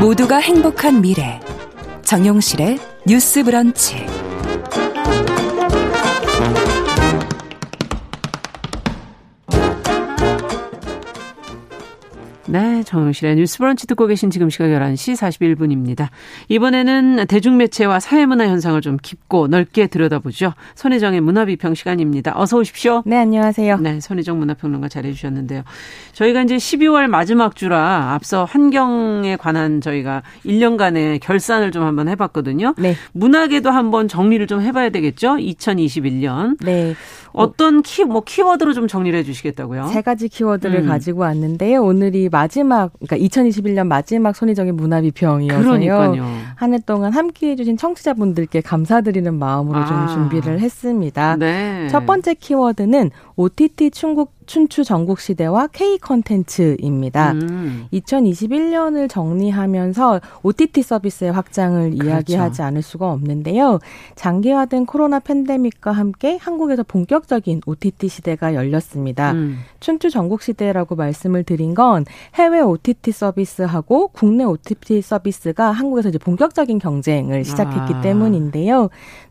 모두가 0.00 0.36
행복한 0.36 1.00
미래 1.00 1.40
정용실의 2.02 2.78
뉴스 3.06 3.42
브런치 3.42 4.17
네, 12.48 12.82
정영실의 12.82 13.36
뉴스 13.36 13.58
브런치 13.58 13.86
듣고 13.86 14.06
계신 14.06 14.30
지금 14.30 14.48
시각 14.48 14.68
11시 14.68 15.14
41분입니다. 15.16 16.08
이번에는 16.48 17.26
대중매체와 17.26 18.00
사회문화 18.00 18.48
현상을 18.48 18.80
좀 18.80 18.96
깊고 19.02 19.48
넓게 19.48 19.86
들여다보죠. 19.86 20.54
손혜정의 20.74 21.20
문화비평 21.20 21.74
시간입니다. 21.74 22.32
어서 22.36 22.56
오십시오. 22.56 23.02
네, 23.04 23.18
안녕하세요. 23.18 23.78
네, 23.80 24.00
손혜정 24.00 24.38
문화평론가 24.38 24.88
잘해 24.88 25.12
주셨는데요. 25.12 25.62
저희가 26.14 26.42
이제 26.42 26.56
12월 26.56 27.06
마지막 27.06 27.54
주라 27.54 28.14
앞서 28.14 28.44
환경에 28.46 29.36
관한 29.36 29.82
저희가 29.82 30.22
1년간의 30.46 31.20
결산을 31.20 31.70
좀 31.70 31.84
한번 31.84 32.08
해봤거든요. 32.08 32.74
네. 32.78 32.94
문학에도 33.12 33.70
한번 33.70 34.08
정리를 34.08 34.46
좀 34.46 34.62
해봐야 34.62 34.88
되겠죠? 34.88 35.36
2021년. 35.36 36.56
네. 36.64 36.94
어떤 37.32 37.82
키, 37.82 38.04
뭐 38.04 38.22
키워드로 38.22 38.72
좀 38.72 38.88
정리를 38.88 39.18
해 39.18 39.22
주시겠다고요? 39.22 39.86
세 39.88 40.02
가지 40.02 40.28
키워드를 40.28 40.80
음. 40.80 40.86
가지고 40.86 41.20
왔는데요. 41.20 41.82
오늘이 41.82 42.28
마지막, 42.38 42.92
그러니까 43.00 43.16
2021년 43.26 43.86
마지막 43.88 44.36
손희정의 44.36 44.72
문화 44.72 45.00
비평이어서요. 45.00 46.14
한 46.54 46.72
해 46.72 46.78
동안 46.84 47.12
함께 47.12 47.50
해 47.50 47.56
주신 47.56 47.76
청취자분들께 47.76 48.60
감사드리는 48.60 49.34
마음으로 49.34 49.78
아. 49.78 49.86
좀 49.86 50.08
준비를 50.08 50.60
했습니다. 50.60 51.36
네. 51.36 51.88
첫 51.90 52.06
번째 52.06 52.34
키워드는 52.34 53.10
OTT 53.38 53.92
충국 53.92 54.32
춘추 54.46 54.82
전국 54.82 55.20
시대와 55.20 55.68
K 55.68 55.98
컨텐츠입니다. 55.98 57.32
음. 57.32 57.86
2021년을 57.92 59.08
정리하면서 59.08 60.20
OTT 60.42 60.82
서비스의 60.82 61.30
확장을 61.30 61.90
그렇죠. 61.90 62.04
이야기하지 62.04 62.62
않을 62.62 62.82
수가 62.82 63.12
없는데요. 63.12 63.78
장기화된 64.16 64.86
코로나 64.86 65.20
팬데믹과 65.20 65.92
함께 65.92 66.36
한국에서 66.40 66.82
본격적인 66.82 67.60
OTT 67.64 68.08
시대가 68.08 68.54
열렸습니다. 68.54 69.32
음. 69.32 69.58
춘추 69.78 70.10
전국 70.10 70.42
시대라고 70.42 70.96
말씀을 70.96 71.44
드린 71.44 71.74
건 71.74 72.06
해외 72.34 72.60
OTT 72.60 73.12
서비스하고 73.12 74.08
국내 74.08 74.42
OTT 74.42 75.00
서비스가 75.02 75.70
한국에서 75.70 76.08
이제 76.08 76.18
본격적인 76.18 76.80
경쟁을 76.80 77.44
시작했기 77.44 77.94
아. 77.94 78.00
때문인데요. 78.00 78.88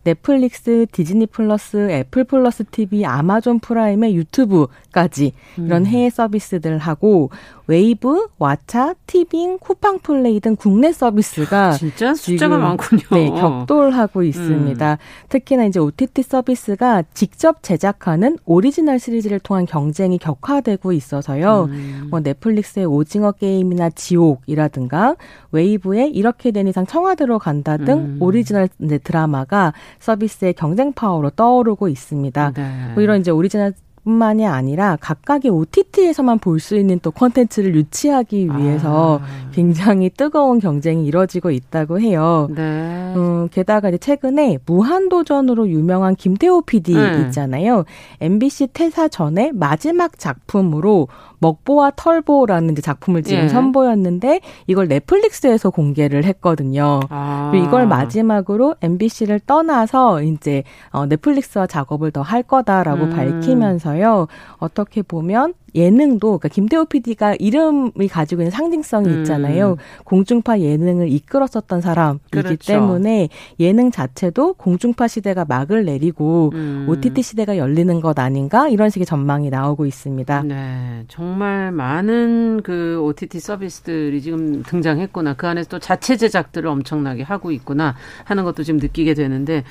넷플릭스, 0.08 0.86
디즈니 0.94 1.26
플러스, 1.26 1.90
애플 1.92 2.24
플러스 2.24 2.64
TV, 2.64 3.06
아마존 3.06 3.60
프라임에 3.60 4.16
유튜브까지 4.16 5.34
이런 5.58 5.82
음. 5.82 5.86
해외 5.86 6.10
서비스들을 6.10 6.78
하고 6.78 7.30
웨이브, 7.68 8.28
왓챠, 8.40 8.96
티빙, 9.06 9.60
쿠팡 9.60 10.00
플레이 10.00 10.40
등 10.40 10.56
국내 10.56 10.92
서비스가 10.94 11.72
진짜 11.74 12.14
숫자가 12.14 12.58
많군요. 12.58 13.02
네, 13.12 13.30
격돌하고 13.30 14.24
있습니다. 14.24 14.92
음. 14.94 14.98
특히나 15.28 15.66
이제 15.66 15.80
OTT 15.80 16.24
서비스가 16.24 17.04
직접 17.14 17.62
제작하는 17.62 18.38
오리지널 18.46 19.00
시리즈를 19.00 19.40
통한 19.40 19.66
경쟁이 19.66 20.18
격화되고 20.18 20.94
있어서요. 20.94 21.68
음. 21.70 22.08
뭐 22.10 22.22
넷플릭스의 22.22 22.86
오징어 22.86 23.34
게임이나 23.34 23.90
지옥이라든가 23.90 25.16
웨이브의 25.52 26.12
이렇게 26.12 26.52
된 26.52 26.68
이상 26.68 26.86
청와대로 26.86 27.38
간다 27.38 27.76
등 27.76 27.98
음. 27.98 28.18
오리지널 28.22 28.70
드라마가 29.04 29.74
서비스의 30.00 30.54
경쟁 30.54 30.94
파워로 30.94 31.32
떠오르고 31.32 31.90
있습니다. 31.90 32.54
네. 32.56 32.92
뭐 32.94 33.04
이런 33.04 33.20
이제 33.20 33.32
오리지널 33.32 33.74
뿐만이 34.08 34.46
아니라 34.48 34.98
각각의 35.02 35.52
OTT에서만 35.52 36.40
볼 36.40 36.58
수 36.58 36.76
있는 36.76 37.00
또 37.04 37.12
콘텐츠를 37.12 37.76
유치하기 37.76 38.48
위해서 38.48 39.20
아. 39.22 39.52
굉장히 39.52 40.10
뜨거운 40.10 40.60
경쟁이 40.60 41.06
이뤄지고 41.06 41.52
있다고 41.52 42.00
해요. 42.00 42.48
네. 42.50 43.14
음, 43.16 43.48
게다가 43.52 43.90
이제 43.90 43.98
최근에 44.00 44.58
무한도전으로 44.66 45.70
유명한 45.70 46.16
김태호 46.16 46.62
PD 46.62 46.94
네. 46.96 47.22
있잖아요. 47.28 47.84
MBC 48.22 48.70
퇴사 48.74 49.08
전에 49.08 49.52
마지막 49.54 50.18
작품으로 50.18 51.08
먹보와 51.40 51.92
털보라는 51.96 52.76
작품을 52.76 53.22
지금 53.22 53.44
예. 53.44 53.48
선보였는데 53.50 54.42
이걸 54.66 54.88
넷플릭스에서 54.88 55.70
공개를 55.70 56.24
했거든요. 56.26 57.00
아. 57.10 57.52
이걸 57.54 57.86
마지막으로 57.88 58.76
MBC를 58.82 59.42
떠나서 59.46 60.24
이제 60.24 60.64
어, 60.92 61.06
넷플릭스와 61.06 61.68
작업을 61.68 62.12
더 62.12 62.24
할 62.24 62.42
거다라고 62.44 63.06
음. 63.06 63.10
밝히면서 63.12 63.97
요. 64.02 64.28
어떻게 64.58 65.02
보면 65.02 65.54
예능도 65.76 66.40
그러니까 66.40 66.48
김태호 66.48 66.86
PD가 66.86 67.36
이름이 67.36 68.08
가지고 68.10 68.42
있는 68.42 68.52
상징성이 68.52 69.08
음. 69.10 69.20
있잖아요. 69.20 69.72
음. 69.72 69.76
공중파 70.06 70.60
예능을 70.60 71.12
이끌었었던 71.12 71.82
사람이기 71.82 72.30
그렇죠. 72.32 72.74
때문에 72.74 73.30
예능 73.60 73.92
자체도 73.92 74.56
공중파 74.56 75.08
시대가 75.08 75.46
막을 75.46 75.86
내리고 75.86 76.52
음. 76.56 76.86
OTT 76.90 77.22
시대가 77.22 77.58
열리는 77.58 78.02
것 78.02 78.18
아닌가 78.18 78.68
이런 78.70 78.90
식의 78.90 79.06
전망이 79.06 79.50
나오고 79.50 79.86
있습니다. 79.86 80.44
네, 80.44 81.04
정말 81.08 81.72
많은 81.72 82.62
그 82.64 83.00
OTT 83.02 83.40
서비스들이 83.40 84.22
지금 84.22 84.64
등장했구나. 84.64 85.36
그 85.36 85.48
안에서 85.48 85.70
또 85.70 85.80
자체 85.80 86.18
제작들을 86.18 86.68
엄청나게 86.68 87.24
하고 87.24 87.52
있구나 87.52 87.96
하는 88.24 88.44
것도 88.44 88.64
지금 88.64 88.80
느끼게 88.80 89.14
되는데 89.14 89.64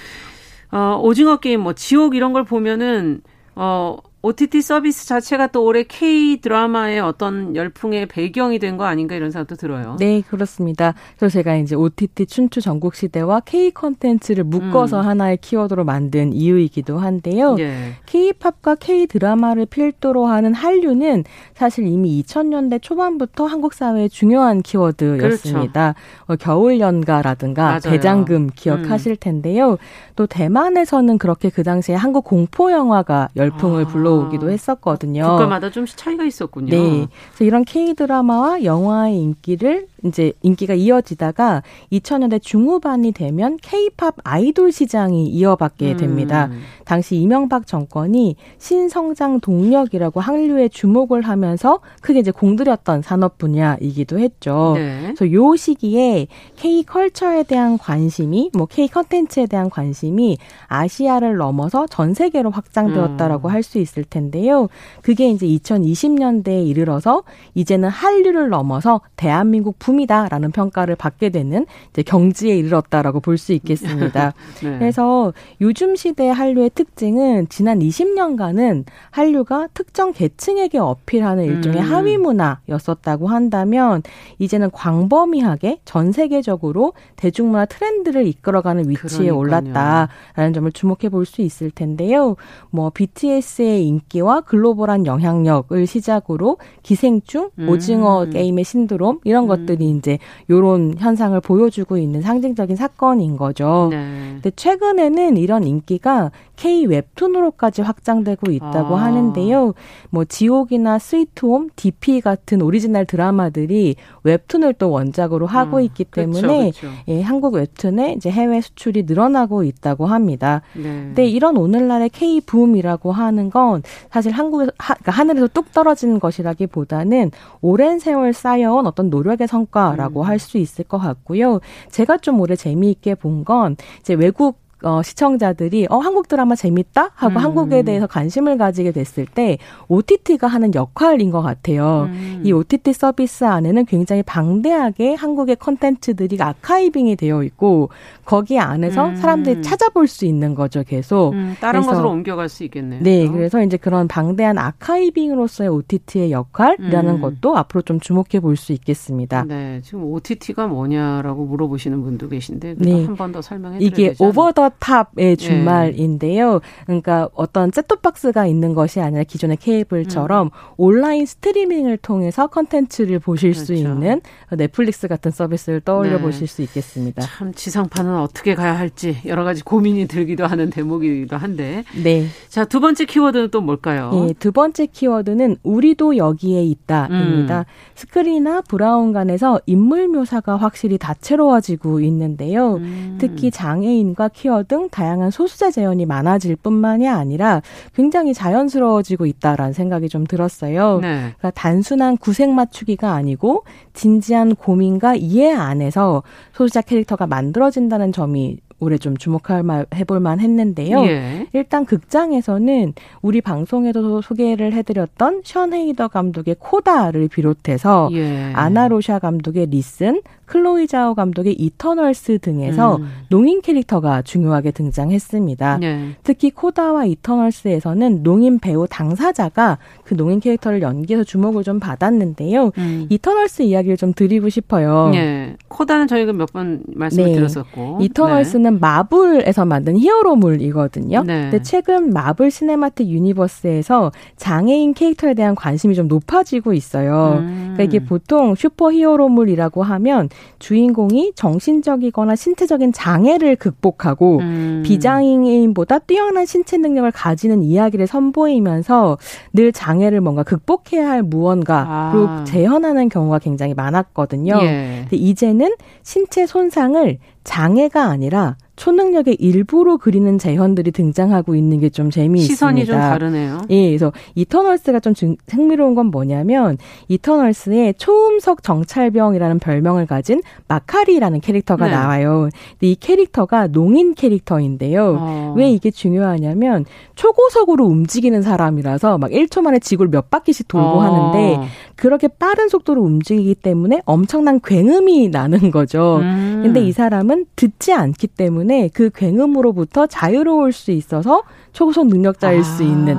어, 0.71 1.01
오징어 1.03 1.39
게임 1.39 1.61
뭐 1.61 1.73
지옥 1.73 2.15
이런 2.15 2.33
걸 2.33 2.45
보면은 2.45 3.23
어 3.55 3.97
OTT 4.27 4.61
서비스 4.61 5.07
자체가 5.07 5.47
또 5.49 5.65
올해 5.65 5.85
K 5.85 6.41
드라마의 6.41 6.99
어떤 6.99 7.55
열풍의 7.55 8.07
배경이 8.07 8.59
된 8.59 8.77
거 8.77 8.85
아닌가 8.85 9.15
이런 9.15 9.31
생각도 9.31 9.55
들어요. 9.55 9.97
네, 10.01 10.21
그렇습니다. 10.29 10.95
그래서 11.17 11.33
제가 11.35 11.55
이제 11.57 11.77
OTT 11.77 12.27
춘추 12.27 12.61
전국 12.61 12.97
시대와 12.97 13.41
K 13.41 13.71
컨텐츠를 13.71 14.43
묶어서 14.45 15.01
음. 15.01 15.07
하나의 15.07 15.37
키워드로 15.39 15.85
만든 15.85 16.33
이유이기도 16.33 16.99
한데요. 16.99 17.55
예. 17.61 17.93
K-팝과 18.07 18.75
K 18.75 19.07
드라마를 19.07 19.65
필두로 19.67 20.27
하는 20.27 20.53
한류는 20.55 21.23
사실 21.55 21.87
이미 21.87 22.21
2000년대 22.23 22.83
초반부터 22.83 23.47
한국 23.47 23.73
사회의 23.73 24.11
중요한 24.11 24.61
키워드였습니다. 24.61 25.95
그렇죠. 25.95 26.33
어, 26.33 26.37
겨울 26.37 26.81
연가라든가 26.81 27.63
맞아요. 27.65 27.81
대장금 27.81 28.51
기억하실 28.55 29.13
음. 29.13 29.17
텐데요. 29.21 29.79
또 30.17 30.27
대만에서는 30.27 31.17
그렇게 31.19 31.49
그 31.49 31.63
당시에 31.63 31.95
한국 31.95 32.25
공포 32.25 32.73
영화가 32.73 33.29
열풍을 33.37 33.85
아. 33.85 33.87
불러 33.87 34.16
오기도 34.17 34.51
했었거든요. 34.51 35.23
국가마다 35.23 35.71
좀 35.71 35.87
차이가 35.87 36.25
있었군요. 36.25 36.71
네. 36.71 37.07
그래서 37.29 37.45
이런 37.45 37.65
K 37.65 37.95
드라마와 37.95 38.65
영화의 38.65 39.19
인기를 39.21 39.87
이제 40.05 40.33
인기가 40.43 40.75
이어지다가 40.75 41.63
2000년대 41.93 42.41
중후반이 42.43 43.13
되면 43.13 43.57
K-팝 43.61 44.15
아이돌 44.25 44.73
시장이 44.73 45.27
이어받게 45.27 45.93
음. 45.93 45.97
됩니다. 45.97 46.49
음. 46.51 46.61
당시 46.85 47.17
이명박 47.17 47.67
정권이 47.67 48.37
신성장 48.59 49.41
동력이라고 49.41 50.21
한류에 50.21 50.69
주목을 50.69 51.23
하면서 51.23 51.81
크게 52.01 52.21
이제 52.21 52.31
공들였던 52.31 53.03
산업 53.03 53.39
분야이기도 53.39 54.19
했죠. 54.19 54.73
네. 54.77 55.13
그래서 55.15 55.33
요 55.33 55.57
시기에 55.57 56.29
K 56.57 56.85
컬처에 56.85 57.43
대한 57.45 57.79
관심이 57.79 58.51
뭐 58.55 58.67
K 58.67 58.89
컨텐츠에 58.89 59.47
대한 59.47 59.71
관심이 59.71 60.39
아시아를 60.69 61.37
넘어서 61.37 61.87
전 61.87 62.15
세계로 62.15 62.51
확장되었다라고 62.51 63.49
음. 63.49 63.53
할수 63.53 63.79
있을 63.79 64.05
텐데요. 64.11 64.69
그게 65.03 65.31
이제 65.31 65.47
2020년대에 65.47 66.67
이르러서 66.67 67.23
이제는 67.55 67.89
한류를 67.89 68.49
넘어서 68.49 69.01
대한민국 69.17 69.79
붐이다라는 69.79 70.51
평가를 70.53 70.97
받게 70.97 71.31
되는 71.31 71.67
이제 71.91 72.03
경지에 72.03 72.57
이르렀다라고 72.57 73.21
볼 73.21 73.37
수 73.37 73.53
있겠습니다. 73.53 74.33
네. 74.63 74.79
그래서 74.79 75.35
요즘 75.61 75.95
시대 75.95 76.29
한류의 76.29 76.71
특징은 76.71 77.49
지난 77.51 77.81
20년간은 77.81 78.85
한류가 79.11 79.69
특정 79.75 80.13
계층에게 80.15 80.79
어필하는 80.79 81.45
일종의 81.45 81.81
음. 81.83 81.93
하위 81.93 82.17
문화였었다고 82.17 83.29
한다면 83.29 84.03
이제는 84.39 84.71
광범위하게 84.71 85.81
전 85.85 86.13
세계적으로 86.13 86.95
대중문화 87.17 87.67
트렌드를 87.67 88.27
이끌어가는 88.27 88.89
위치에 88.89 89.29
그러니까요. 89.31 89.37
올랐다라는 89.39 90.53
점을 90.55 90.73
주목해 90.73 91.11
볼 91.11 91.27
수 91.27 91.43
있을 91.43 91.71
텐데요. 91.73 92.37
뭐 92.71 92.91
BTS의 92.91 93.86
인기와 93.87 94.41
글로벌한 94.41 95.07
영향력을 95.07 95.87
시작으로 95.87 96.59
기생충, 96.83 97.51
음. 97.59 97.69
오징어 97.69 98.25
게임의 98.27 98.65
신드롬 98.65 99.21
이런 99.25 99.45
음. 99.45 99.49
것들 99.49 99.77
것들이 99.77 99.91
이제 99.91 100.19
요런 100.49 100.95
현상을 100.99 101.39
보여주고 101.41 101.99
있는 101.99 102.23
상징적인 102.23 102.77
사건인 102.77 103.37
거죠. 103.37 103.89
네. 103.91 104.31
근데 104.35 104.51
최근에는 104.51 105.37
이런 105.37 105.65
인기가 105.65 106.31
K 106.57 106.87
웹툰으로까지 106.87 107.83
확장되고 107.83 108.51
있다고 108.51 108.97
아. 108.97 109.05
하는데요. 109.05 109.75
뭐 110.11 110.25
지옥이나 110.25 110.99
스위트홈, 110.99 111.69
DP 111.77 112.23
같은 112.23 112.63
오리지널 112.63 113.05
드라마들이 113.05 113.97
웹툰을 114.25 114.75
또 114.75 114.91
원작으로 114.91 115.47
하고 115.47 115.77
음, 115.77 115.83
있기 115.83 116.05
때문에 116.05 116.71
그쵸, 116.71 116.89
그쵸. 116.89 116.93
예, 117.09 117.21
한국 117.21 117.55
웹툰의 117.55 118.15
이제 118.15 118.31
해외 118.31 118.61
수출이 118.61 119.05
늘어나고 119.05 119.65
있다고 119.65 120.07
합니다. 120.07 120.63
네. 120.75 120.83
근데 120.83 121.27
이런 121.27 121.57
오늘날의 121.57 122.09
K 122.11 122.41
붐이라고 122.41 123.13
하는 123.13 123.51
건 123.51 123.76
사실 124.11 124.33
한국에서 124.33 124.73
하, 124.79 124.95
그러니까 124.95 125.13
하늘에서 125.13 125.49
뚝 125.49 125.73
떨어지는 125.73 126.19
것이라기보다는 126.21 127.31
오랜 127.61 127.99
세월 127.99 128.33
쌓여온 128.33 128.87
어떤 128.87 129.11
노력의 129.11 129.47
성과라고 129.49 130.23
음. 130.23 130.27
할수 130.27 130.59
있을 130.59 130.85
것 130.85 130.99
같고요. 130.99 131.61
제가 131.91 132.19
좀 132.19 132.41
올해 132.41 132.57
재미있게 132.57 133.15
본 133.15 133.45
건 133.45 133.77
이제 134.01 134.15
외국 134.15 134.59
어, 134.87 135.03
시청자들이 135.03 135.87
어 135.91 135.99
한국 135.99 136.29
드라마 136.29 136.55
재밌다 136.55 137.11
하고 137.15 137.39
음. 137.39 137.45
한국에 137.45 137.83
대해서 137.83 138.07
관심을 138.07 138.59
가지게 138.59 138.93
됐을 138.93 139.27
때 139.27 139.59
OTT가 139.89 140.47
하는 140.47 140.75
역할인 140.75 141.31
것 141.31 141.43
같아요. 141.43 142.09
음. 142.11 142.43
이 142.45 142.53
OTT 142.53 142.93
서비스 142.93 143.45
안에는 143.45 143.85
굉장히 143.87 144.23
방대하게 144.23 145.15
한국의 145.15 145.57
컨텐츠들이 145.57 146.37
아카이빙이 146.41 147.17
되어 147.17 147.43
있고 147.45 147.91
거기 148.25 148.59
안에서 148.59 149.09
음. 149.09 149.17
사람들이 149.17 149.63
찾아볼 149.63 150.07
수 150.09 150.25
있는 150.25 150.55
거죠, 150.55 150.83
계속. 150.83 151.33
음, 151.33 151.57
다른 151.61 151.81
그래서, 151.81 151.93
것으로 151.93 152.11
옮겨갈 152.11 152.49
수 152.49 152.65
있겠네요. 152.65 153.01
네, 153.03 153.29
그래서 153.29 153.63
이제 153.63 153.77
그런 153.77 154.09
방대한 154.09 154.59
아카이빙으로서의 154.59 155.71
OTT의 155.71 156.33
역할이라는 156.33 157.15
음. 157.17 157.21
것도 157.21 157.57
앞으로 157.57 157.83
좀 157.83 158.01
주목해 158.01 158.41
볼 158.41 158.57
수 158.57 158.73
있겠습니다. 158.73 159.45
네, 159.45 159.81
지금 159.85 160.05
OTT가 160.05 160.67
뭐냐라고 160.67 161.45
물어보시는 161.45 162.03
분도 162.03 162.29
계신데 162.29 162.77
네. 162.79 163.05
한번 163.05 163.33
더 163.33 163.43
설명해 163.43 163.79
드려야 163.79 163.89
이게 163.89 164.15
오버 164.19 164.51
더 164.53 164.71
탑의 164.79 165.37
준말인데요. 165.37 166.61
그러니까 166.85 167.29
어떤 167.35 167.71
셋톱박스가 167.71 168.47
있는 168.47 168.75
것이 168.75 169.01
아니라 169.01 169.25
기존의 169.25 169.57
케이블처럼 169.59 170.47
음. 170.47 170.51
온라인 170.77 171.27
스트리밍을 171.27 171.99
통해서 171.99 172.47
컨텐츠를 172.47 173.19
보실 173.19 173.53
그렇죠. 173.53 173.67
수 173.67 173.75
있는 173.75 174.21
넷플릭스 174.51 175.09
같은 175.09 175.31
서비스를 175.31 175.81
떠올려 175.81 176.17
네. 176.17 176.23
보실 176.23 176.47
수 176.47 176.63
있겠습니다. 176.63 177.23
참 177.23 177.53
지상파는 177.53 178.17
어떻게 178.17 178.55
가야 178.55 178.79
할지 178.79 179.19
여러 179.27 179.45
가지 179.45 179.63
고민이 179.63 180.07
들기도 180.07 180.47
하는 180.47 180.71
대목이기도 180.71 181.37
한데. 181.37 181.85
네. 182.03 182.27
자, 182.49 182.65
두 182.65 182.81
번째 182.81 183.05
키워드는 183.05 183.51
또 183.51 183.61
뭘까요? 183.61 184.11
네, 184.13 184.35
두 184.39 184.53
번째 184.53 184.87
키워드는 184.87 185.57
우리도 185.63 186.17
여기에 186.17 186.65
있다입니다. 186.65 187.59
음. 187.61 187.65
스크린이나 187.95 188.63
브라운관에서 188.63 189.61
인물 189.67 190.09
묘사가 190.09 190.57
확실히 190.57 190.99
다채로워지고 190.99 192.01
있는데요. 192.01 192.75
음. 192.77 193.19
특히 193.21 193.51
장애인과 193.51 194.29
퀴어 194.29 194.56
등 194.63 194.89
다양한 194.89 195.31
소수자 195.31 195.71
재현이 195.71 196.07
많아질 196.07 196.57
뿐만이 196.57 197.09
아니라 197.09 197.63
굉장히 197.95 198.35
자연스러워지고 198.35 199.27
있다라는 199.27 199.73
생각이 199.73 200.09
좀 200.09 200.25
들었어요. 200.25 200.99
네. 201.01 201.17
그러니까 201.39 201.51
단순한 201.51 202.17
구색 202.17 202.51
맞추기가 202.51 203.13
아니고 203.13 203.65
진지한 203.93 204.55
고민과 204.55 205.15
이해 205.17 205.53
안에서 205.53 206.23
소수자 206.53 206.81
캐릭터가 206.83 207.27
만들어진다는 207.27 208.13
점이 208.13 208.59
올해 208.79 208.99
좀 208.99 209.17
주목할 209.17 209.63
만 209.63 209.87
해볼 209.95 210.21
만 210.21 210.41
했는데요. 210.41 211.03
예. 211.07 211.47
일단 211.53 211.85
극장에서는 211.85 212.93
우리 213.23 213.41
방송에도 213.41 214.21
소개를 214.21 214.73
해드렸던 214.75 215.43
션 215.45 215.73
헤이더 215.73 216.09
감독의 216.09 216.57
코다를 216.59 217.29
비롯해서 217.29 218.11
예. 218.13 218.53
아나로샤 218.55 219.19
감독의 219.19 219.67
리슨, 219.67 220.21
클로이 220.47 220.87
자오 220.87 221.15
감독의 221.15 221.55
이터널스 221.55 222.39
등에서 222.39 222.97
음. 222.97 223.09
농인 223.29 223.61
캐릭터가 223.61 224.23
중요하게 224.23 224.71
등장했습니다. 224.71 225.79
네. 225.79 226.11
특히 226.23 226.51
코다와 226.51 227.05
이터널스에서는 227.07 228.23
농인 228.23 228.59
배우 228.59 228.87
당사자가 228.89 229.79
그 230.05 230.17
농인 230.17 230.41
캐릭터를 230.41 230.83
연기해서 230.83 231.25
주목을 231.25 231.63
좀 231.65 231.81
받았는데요. 231.81 232.71
음. 232.79 233.07
이터널스 233.11 233.63
이야기를 233.63 233.97
좀 233.97 234.13
드리고 234.13 234.49
싶어요. 234.49 235.11
네. 235.13 235.57
코다는 235.69 236.07
저희가 236.07 236.33
몇 236.33 236.47
번 236.53 236.81
말씀을 236.95 237.27
네. 237.27 237.35
드렸었고 237.35 237.99
이터널스는 238.01 238.75
네. 238.75 238.79
마블에서 238.81 239.65
만든 239.67 239.99
히어로물이거든요. 239.99 241.25
네. 241.25 241.43
근데 241.43 241.61
최근 241.63 242.13
마블 242.13 242.51
시네마틱 242.53 243.09
유니버스에서 243.09 244.13
장애인 244.37 244.95
캐릭터에 244.95 245.35
대한 245.35 245.55
관심이 245.57 245.95
좀 245.97 246.07
높아지고 246.09 246.73
있어요. 246.73 247.39
음. 247.41 247.73
그러니까 247.75 247.83
이게 247.83 247.99
보통 248.05 248.55
슈퍼 248.55 248.93
히어로물이라고 248.93 249.83
하면 249.83 250.29
주인공이 250.59 251.33
정신적이거나 251.35 252.37
신체적인 252.37 252.93
장애를 252.93 253.57
극복하고 253.57 254.39
음. 254.39 254.83
비장애인보다 254.85 256.01
뛰어난 256.01 256.47
신체 256.47 256.77
능력을 256.77 257.11
가지는 257.11 257.63
이야기를 257.63 258.07
선보이면서 258.07 259.19
늘 259.53 259.73
장애를 259.73 260.21
뭔가 260.21 260.43
극복해야 260.43 261.09
할 261.09 261.23
무언가로 261.23 262.29
아. 262.29 262.45
재현하는 262.47 263.09
경우가 263.09 263.39
굉장히 263.39 263.75
많았거든요. 263.75 264.59
예. 264.63 264.99
근데 265.03 265.17
이제는 265.17 265.75
신체 266.03 266.47
손상을 266.47 267.19
장애가 267.45 268.05
아니라 268.05 268.57
초능력의 268.77 269.37
일부로 269.41 269.99
그리는 269.99 270.39
재현들이 270.39 270.93
등장하고 270.93 271.55
있는 271.55 271.81
게 271.81 271.87
좀 271.97 272.11
재미있습니다. 272.11 272.53
시선이 272.55 272.85
좀 272.85 272.97
다르네요. 272.97 273.63
예, 273.71 273.87
그래서 273.89 274.13
이터널스가 274.35 275.01
좀 275.01 275.15
흥미로운 275.49 275.95
건 275.95 276.07
뭐냐면 276.07 276.77
이터널스의 277.09 277.95
초음속 277.97 278.63
정찰병이라는 278.63 279.59
별명을 279.61 280.05
가진 280.07 280.43
마카리라는 280.69 281.41
캐릭터가 281.41 281.87
네. 281.87 281.93
나와요. 281.93 282.51
근데 282.73 282.91
이 282.91 282.95
캐릭터가 282.97 283.69
농인 283.69 284.15
캐릭터인데요. 284.15 285.17
어. 285.19 285.55
왜 285.57 285.71
이게 285.71 285.91
중요하냐면 285.91 286.85
초고속으로 287.15 287.87
움직이는 287.87 288.43
사람이라서 288.43 289.17
막 289.19 289.31
1초 289.31 289.63
만에 289.63 289.79
지구를 289.79 290.11
몇 290.11 290.29
바퀴씩 290.29 290.69
돌고 290.69 290.87
어. 290.87 291.01
하는데 291.01 291.69
그렇게 291.95 292.29
빠른 292.29 292.69
속도로 292.69 293.01
움직이기 293.03 293.55
때문에 293.55 294.03
엄청난 294.05 294.61
굉음이 294.63 295.31
나는 295.31 295.71
거죠. 295.71 296.19
음. 296.21 296.61
근데 296.63 296.81
이 296.87 296.93
사람은 296.93 297.47
듣지 297.57 297.93
않기 297.95 298.27
때문에 298.27 298.66
그 298.93 299.11
굉음으로부터 299.15 300.07
자유로울 300.07 300.73
수 300.73 300.91
있어서 300.91 301.43
초고속 301.73 302.07
능력자일 302.07 302.61
아. 302.61 302.63
수 302.63 302.83
있는 302.83 303.17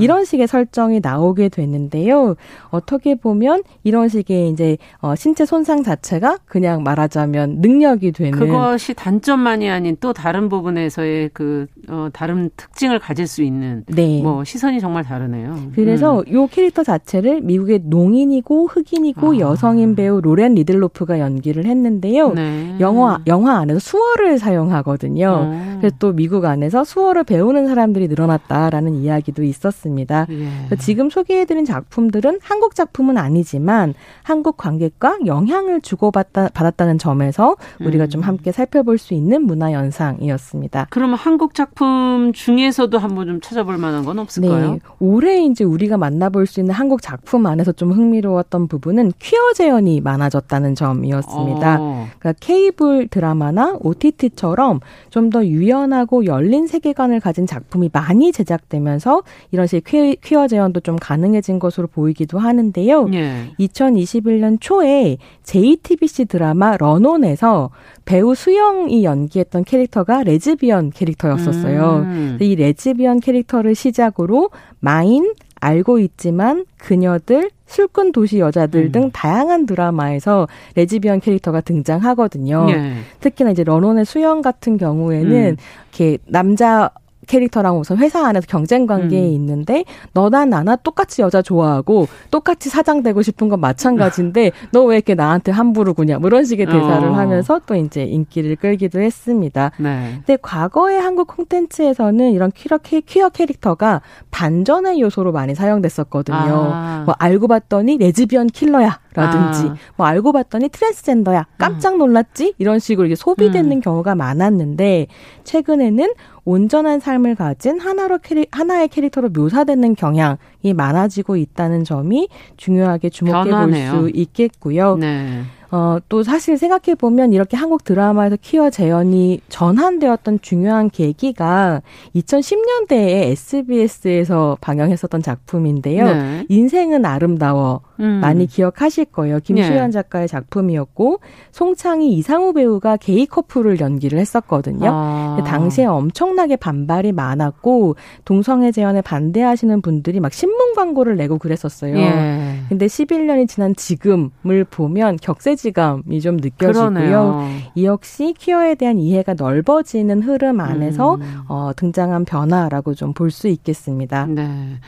이런 0.00 0.24
식의 0.24 0.46
설정이 0.46 1.00
나오게 1.02 1.50
됐는데요. 1.50 2.36
어떻게 2.70 3.14
보면 3.14 3.62
이런 3.84 4.08
식의 4.08 4.48
이제 4.48 4.78
어, 5.00 5.14
신체 5.14 5.44
손상 5.44 5.82
자체가 5.82 6.38
그냥 6.46 6.82
말하자면 6.82 7.56
능력이 7.60 8.12
되는 8.12 8.38
그것이 8.38 8.94
단점만이 8.94 9.68
아닌 9.68 9.96
또 10.00 10.14
다른 10.14 10.48
부분에서의 10.48 11.30
그 11.34 11.66
어, 11.88 12.08
다른 12.12 12.50
특징을 12.56 12.98
가질 12.98 13.26
수 13.26 13.42
있는 13.42 13.84
네. 13.88 14.22
뭐 14.22 14.42
시선이 14.42 14.80
정말 14.80 15.04
다르네요. 15.04 15.54
그래서 15.74 16.20
음. 16.20 16.32
요 16.32 16.46
캐릭터 16.46 16.82
자체를 16.82 17.42
미국의 17.42 17.82
농인이고 17.84 18.68
흑인이고 18.68 19.34
아. 19.34 19.38
여성인 19.38 19.94
배우 19.94 20.20
로렌 20.22 20.54
리들로프가 20.54 21.18
연기를 21.18 21.66
했는데요. 21.66 22.32
네. 22.32 22.76
영화 22.80 23.20
영화 23.26 23.58
안에서 23.58 23.78
수어를 23.80 24.38
사용하 24.38 24.82
거든요. 24.88 25.28
어. 25.28 25.76
그래서 25.78 25.94
또 25.98 26.12
미국 26.12 26.46
안에서 26.46 26.84
수어를 26.84 27.24
배우는 27.24 27.68
사람들 27.68 27.98
사람들이 27.98 28.08
늘어났다라는 28.08 28.94
이야기도 28.94 29.42
있었습니다. 29.42 30.26
예. 30.30 30.76
지금 30.76 31.10
소개해드린 31.10 31.64
작품들은 31.64 32.38
한국 32.42 32.74
작품은 32.74 33.18
아니지만 33.18 33.94
한국 34.22 34.56
관객과 34.56 35.18
영향을 35.26 35.80
주고받다 35.80 36.50
받았다는 36.54 36.98
점에서 36.98 37.56
우리가 37.80 38.04
음. 38.04 38.08
좀 38.08 38.20
함께 38.22 38.52
살펴볼 38.52 38.98
수 38.98 39.14
있는 39.14 39.42
문화 39.42 39.72
현상이었습니다. 39.72 40.86
그러면 40.90 41.16
한국 41.16 41.54
작품 41.54 42.32
중에서도 42.34 42.96
한번 42.98 43.26
좀 43.26 43.40
찾아볼 43.40 43.78
만한 43.78 44.04
건 44.04 44.18
없을까요? 44.18 44.72
네. 44.72 44.78
올해 45.00 45.44
이제 45.44 45.64
우리가 45.64 45.96
만나볼 45.98 46.46
수 46.46 46.60
있는 46.60 46.74
한국 46.74 47.02
작품 47.02 47.46
안에서 47.46 47.72
좀 47.72 47.92
흥미로웠던 47.92 48.68
부분은 48.68 49.12
퀴어 49.18 49.52
재현이 49.54 50.00
많아졌다는 50.00 50.74
점이었습니다. 50.74 51.76
어. 51.80 52.06
그러니까 52.18 52.38
케이블 52.40 53.08
드라마나 53.08 53.76
OTT처럼 53.80 54.77
좀 55.10 55.28
더 55.30 55.44
유연하고 55.44 56.24
열린 56.24 56.66
세계관을 56.66 57.20
가진 57.20 57.46
작품이 57.46 57.90
많이 57.92 58.32
제작되면서 58.32 59.22
이런 59.50 59.66
식의 59.66 60.18
퀴어 60.22 60.48
재현도 60.48 60.80
좀 60.80 60.96
가능해진 60.96 61.58
것으로 61.58 61.86
보이기도 61.86 62.38
하는데요. 62.38 63.08
예. 63.12 63.50
2021년 63.58 64.58
초에 64.60 65.18
JTBC 65.44 66.26
드라마 66.26 66.76
런온에서 66.76 67.70
배우 68.04 68.34
수영이 68.34 69.04
연기했던 69.04 69.64
캐릭터가 69.64 70.22
레즈비언 70.22 70.90
캐릭터였었어요. 70.90 71.96
음. 72.04 72.38
이 72.40 72.56
레즈비언 72.56 73.20
캐릭터를 73.20 73.74
시작으로 73.74 74.50
마인, 74.80 75.34
알고 75.60 75.98
있지만 76.00 76.64
그녀들, 76.78 77.50
술꾼 77.66 78.12
도시 78.12 78.38
여자들 78.38 78.86
음. 78.86 78.92
등 78.92 79.10
다양한 79.10 79.66
드라마에서 79.66 80.48
레즈비언 80.74 81.20
캐릭터가 81.20 81.60
등장하거든요. 81.60 82.66
예. 82.70 82.92
특히나 83.20 83.50
이제 83.50 83.64
런온의 83.64 84.04
수영 84.04 84.42
같은 84.42 84.76
경우에는 84.76 85.30
음. 85.30 85.56
이렇게 85.90 86.18
남자 86.26 86.90
캐릭터랑 87.28 87.78
우선 87.78 87.98
회사 87.98 88.26
안에서 88.26 88.46
경쟁 88.48 88.86
관계에 88.86 89.20
음. 89.28 89.32
있는데 89.34 89.84
너나 90.12 90.44
나나 90.44 90.74
똑같이 90.74 91.22
여자 91.22 91.40
좋아하고 91.42 92.08
똑같이 92.32 92.68
사장 92.68 93.04
되고 93.04 93.22
싶은 93.22 93.48
건 93.48 93.60
마찬가지인데 93.60 94.50
너 94.72 94.88
왜 94.88 94.96
이렇게 94.96 95.14
나한테 95.14 95.52
함부로 95.52 95.92
구냐 95.94 96.18
뭐 96.18 96.28
이런 96.28 96.44
식의 96.44 96.66
대사를 96.66 97.06
어. 97.08 97.12
하면서 97.12 97.60
또 97.66 97.74
이제 97.76 98.04
인기를 98.04 98.56
끌기도 98.56 99.00
했습니다. 99.00 99.70
네. 99.78 100.14
근데 100.24 100.38
과거의 100.40 100.98
한국 100.98 101.28
콘텐츠에서는 101.28 102.32
이런 102.32 102.50
퀴어, 102.52 102.78
퀴어 102.78 103.28
캐릭터가 103.28 104.00
반전의 104.30 105.00
요소로 105.00 105.32
많이 105.32 105.54
사용됐었거든요. 105.54 106.36
아. 106.38 107.02
뭐 107.04 107.14
알고 107.18 107.48
봤더니 107.48 107.98
레즈비언 107.98 108.46
킬러야. 108.48 108.98
라든지 109.14 109.68
아. 109.68 109.76
뭐 109.96 110.06
알고 110.06 110.32
봤더니 110.32 110.68
트랜스젠더야 110.68 111.46
깜짝 111.58 111.96
놀랐지 111.96 112.54
이런 112.58 112.78
식으로 112.78 113.06
이게 113.06 113.14
소비되는 113.14 113.72
음. 113.72 113.80
경우가 113.80 114.14
많았는데 114.14 115.06
최근에는 115.44 116.12
온전한 116.44 117.00
삶을 117.00 117.34
가진 117.34 117.80
하나로 117.80 118.18
캐리, 118.18 118.46
하나의 118.50 118.88
캐릭터로 118.88 119.30
묘사되는 119.30 119.94
경향이 119.94 120.72
많아지고 120.74 121.36
있다는 121.36 121.84
점이 121.84 122.28
중요하게 122.56 123.10
주목해 123.10 123.50
볼 123.50 123.74
수 123.74 124.10
있겠고요. 124.14 124.96
네. 124.96 125.42
어, 125.70 125.98
또 126.08 126.22
사실 126.22 126.56
생각해 126.56 126.94
보면 126.96 127.32
이렇게 127.34 127.56
한국 127.56 127.84
드라마에서 127.84 128.36
퀴어 128.40 128.70
재현이 128.70 129.40
전환되었던 129.50 130.40
중요한 130.40 130.88
계기가 130.88 131.82
2010년대에 132.16 133.30
SBS에서 133.32 134.56
방영했었던 134.60 135.22
작품인데요. 135.22 136.04
네. 136.06 136.46
인생은 136.48 137.04
아름다워. 137.04 137.82
음. 138.00 138.20
많이 138.22 138.46
기억하실 138.46 139.06
거예요. 139.06 139.40
김수현 139.40 139.86
네. 139.86 139.90
작가의 139.90 140.28
작품이었고 140.28 141.20
송창희 141.52 142.12
이상우 142.12 142.52
배우가 142.54 142.96
게이 142.96 143.26
커플을 143.26 143.80
연기를 143.80 144.18
했었거든요. 144.18 144.88
아. 144.90 145.44
당시에 145.46 145.84
엄청나게 145.84 146.56
반발이 146.56 147.12
많았고 147.12 147.96
동성애 148.24 148.72
재현에 148.72 149.00
반대하시는 149.02 149.82
분들이 149.82 150.20
막 150.20 150.32
신문 150.32 150.74
광고를 150.74 151.16
내고 151.16 151.38
그랬었어요. 151.38 151.96
예. 151.96 152.60
근데 152.68 152.86
11년이 152.86 153.48
지난 153.48 153.74
지금을 153.74 154.64
보면 154.70 155.16
격세지감이 155.20 156.20
좀 156.20 156.36
느껴지고요. 156.36 156.72
그러네요. 156.90 157.48
이 157.74 157.84
역시 157.84 158.34
퀴어에 158.38 158.74
대한 158.76 158.98
이해가 158.98 159.34
넓어지는 159.34 160.22
흐름 160.22 160.60
안에서 160.60 161.16
음. 161.16 161.40
어, 161.48 161.72
등장한 161.76 162.24
변화라고 162.24 162.94
좀 162.94 163.08
볼 163.18 163.30
수 163.30 163.48
있겠습니다. 163.48 164.26
네. 164.26 164.78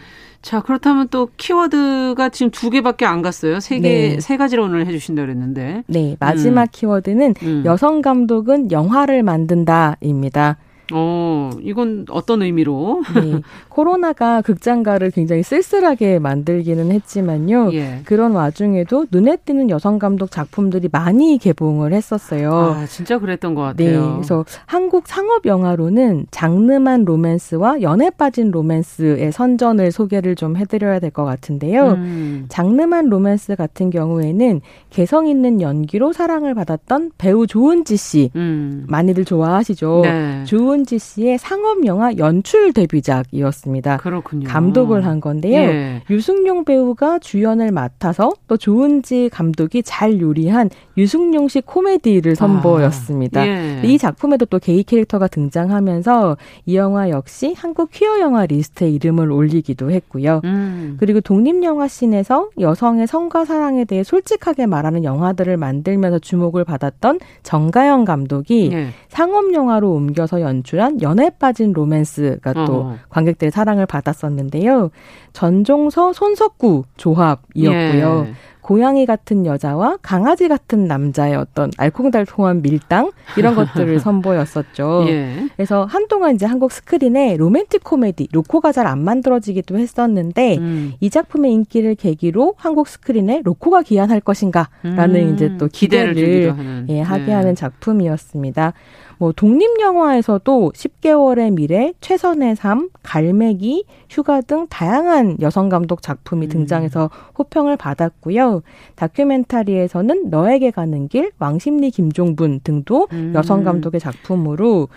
자, 0.42 0.60
그렇다면 0.60 1.08
또 1.08 1.28
키워드가 1.36 2.30
지금 2.30 2.50
두 2.50 2.70
개밖에 2.70 3.04
안 3.04 3.20
갔어요. 3.20 3.60
세 3.60 3.78
개, 3.78 4.14
네. 4.14 4.20
세 4.20 4.36
가지로 4.36 4.64
오늘 4.64 4.86
해주신다 4.86 5.22
그랬는데. 5.22 5.84
네, 5.86 6.16
마지막 6.18 6.62
음. 6.62 6.68
키워드는 6.72 7.34
음. 7.42 7.62
여성 7.66 8.00
감독은 8.00 8.72
영화를 8.72 9.22
만든다입니다. 9.22 10.56
어, 10.92 11.50
이건 11.62 12.06
어떤 12.10 12.42
의미로? 12.42 13.02
네. 13.14 13.40
코로나가 13.68 14.42
극장가를 14.42 15.10
굉장히 15.10 15.42
쓸쓸하게 15.42 16.18
만들기는 16.18 16.90
했지만요. 16.92 17.70
예. 17.74 18.00
그런 18.04 18.32
와중에도 18.32 19.06
눈에 19.10 19.36
띄는 19.44 19.70
여성 19.70 19.98
감독 19.98 20.30
작품들이 20.30 20.88
많이 20.90 21.38
개봉을 21.38 21.92
했었어요. 21.92 22.52
아, 22.52 22.86
진짜 22.86 23.18
그랬던 23.18 23.54
것 23.54 23.62
같아요. 23.62 24.00
네. 24.06 24.12
그래서 24.14 24.44
한국 24.66 25.06
상업 25.06 25.46
영화로는 25.46 26.26
장르만 26.30 27.04
로맨스와 27.04 27.82
연애 27.82 28.10
빠진 28.10 28.50
로맨스의 28.50 29.32
선전을 29.32 29.92
소개를 29.92 30.34
좀 30.34 30.56
해드려야 30.56 30.98
될 30.98 31.10
것 31.10 31.24
같은데요. 31.24 31.88
음. 31.94 32.46
장르만 32.48 33.08
로맨스 33.08 33.56
같은 33.56 33.90
경우에는 33.90 34.60
개성 34.90 35.26
있는 35.26 35.60
연기로 35.60 36.12
사랑을 36.12 36.54
받았던 36.54 37.10
배우 37.18 37.46
조은지 37.48 37.96
씨 37.96 38.30
음. 38.36 38.84
많이들 38.88 39.24
좋아하시죠. 39.24 40.00
네. 40.04 40.44
조은지 40.44 40.98
씨의 40.98 41.38
상업 41.38 41.84
영화 41.86 42.16
연출 42.16 42.72
데뷔작이었습니다. 42.72 43.98
그렇군요. 43.98 44.48
감독을 44.48 45.04
한 45.04 45.20
건데요. 45.20 45.60
예. 45.60 46.02
류승룡 46.08 46.64
배우가 46.64 47.18
주연을 47.18 47.72
맡아서 47.72 48.32
또 48.46 48.56
조은지 48.56 49.28
감독이 49.32 49.82
잘 49.82 50.20
요리한 50.20 50.70
류승룡식 50.96 51.66
코미디를 51.66 52.36
선보였습니다. 52.36 53.40
아, 53.40 53.46
예. 53.46 53.80
이 53.84 53.98
작품에도 53.98 54.46
또 54.46 54.58
게이 54.58 54.84
캐릭터가 54.84 55.28
등장하면서 55.28 56.36
이 56.66 56.76
영화 56.76 57.10
역시 57.10 57.54
한국 57.56 57.90
퀴어 57.90 58.20
영화 58.20 58.46
리스트에 58.46 58.88
이름을 58.90 59.30
올리기도 59.30 59.90
했고요. 59.90 60.40
음. 60.44 60.96
그리고 60.98 61.20
독립 61.20 61.62
영화 61.64 61.88
씬에서 61.88 62.50
여성의 62.58 63.06
성과 63.06 63.44
사랑에 63.44 63.84
대해 63.84 64.04
솔직하게 64.04 64.66
말하는 64.66 65.04
영화들을 65.04 65.56
만들면서 65.56 66.18
주목을 66.20 66.64
받았던 66.64 67.20
정가영 67.42 68.04
감독이 68.04 68.70
예. 68.72 68.88
상업 69.08 69.52
영화로 69.52 69.90
옮겨서 69.92 70.40
연출한 70.40 71.00
연애 71.02 71.30
빠진 71.30 71.72
로맨스가 71.72 72.52
또 72.66 72.74
어. 72.74 72.96
관객들의 73.08 73.50
사랑을 73.50 73.86
받았었는데요. 73.86 74.90
전종서 75.32 76.12
손석구 76.12 76.84
조합이었고요. 76.96 78.26
예. 78.28 78.32
고양이 78.60 79.06
같은 79.06 79.46
여자와 79.46 79.96
강아지 80.02 80.46
같은 80.46 80.86
남자의 80.86 81.34
어떤 81.34 81.70
알콩달콩한 81.76 82.62
밀당 82.62 83.10
이런 83.36 83.54
것들을 83.54 83.98
선보였었죠. 84.00 85.06
예. 85.08 85.48
그래서 85.56 85.86
한동안 85.86 86.34
이제 86.34 86.46
한국 86.46 86.70
스크린에 86.70 87.36
로맨틱 87.36 87.82
코미디 87.82 88.28
로코가 88.32 88.72
잘 88.72 88.86
안 88.86 89.02
만들어지기도 89.04 89.78
했었는데 89.78 90.58
음. 90.58 90.92
이 91.00 91.10
작품의 91.10 91.52
인기를 91.52 91.94
계기로 91.94 92.54
한국 92.56 92.88
스크린에 92.88 93.42
로코가 93.44 93.82
기한할 93.82 94.20
것인가라는 94.20 95.28
음. 95.28 95.34
이제 95.34 95.56
또 95.58 95.68
기대를, 95.68 96.14
기대를. 96.14 96.86
예, 96.88 97.00
하게 97.00 97.26
네. 97.26 97.32
하는 97.32 97.54
작품이었습니다. 97.54 98.72
뭐 99.20 99.32
독립 99.32 99.78
영화에서도 99.78 100.72
10개월의 100.74 101.52
미래, 101.52 101.92
최선의 102.00 102.56
삶, 102.56 102.88
갈매기, 103.02 103.84
휴가 104.08 104.40
등 104.40 104.66
다양한 104.70 105.36
여성 105.42 105.68
감독 105.68 106.00
작품이 106.00 106.46
음. 106.46 106.48
등장해서 106.48 107.10
호평을 107.38 107.76
받았고요. 107.76 108.62
다큐멘터리에서는 108.94 110.30
너에게 110.30 110.70
가는 110.70 111.06
길, 111.08 111.32
왕십리 111.38 111.90
김종분 111.90 112.60
등도 112.64 113.08
음. 113.12 113.32
여성 113.34 113.62
감독의 113.62 114.00
작품으로 114.00 114.88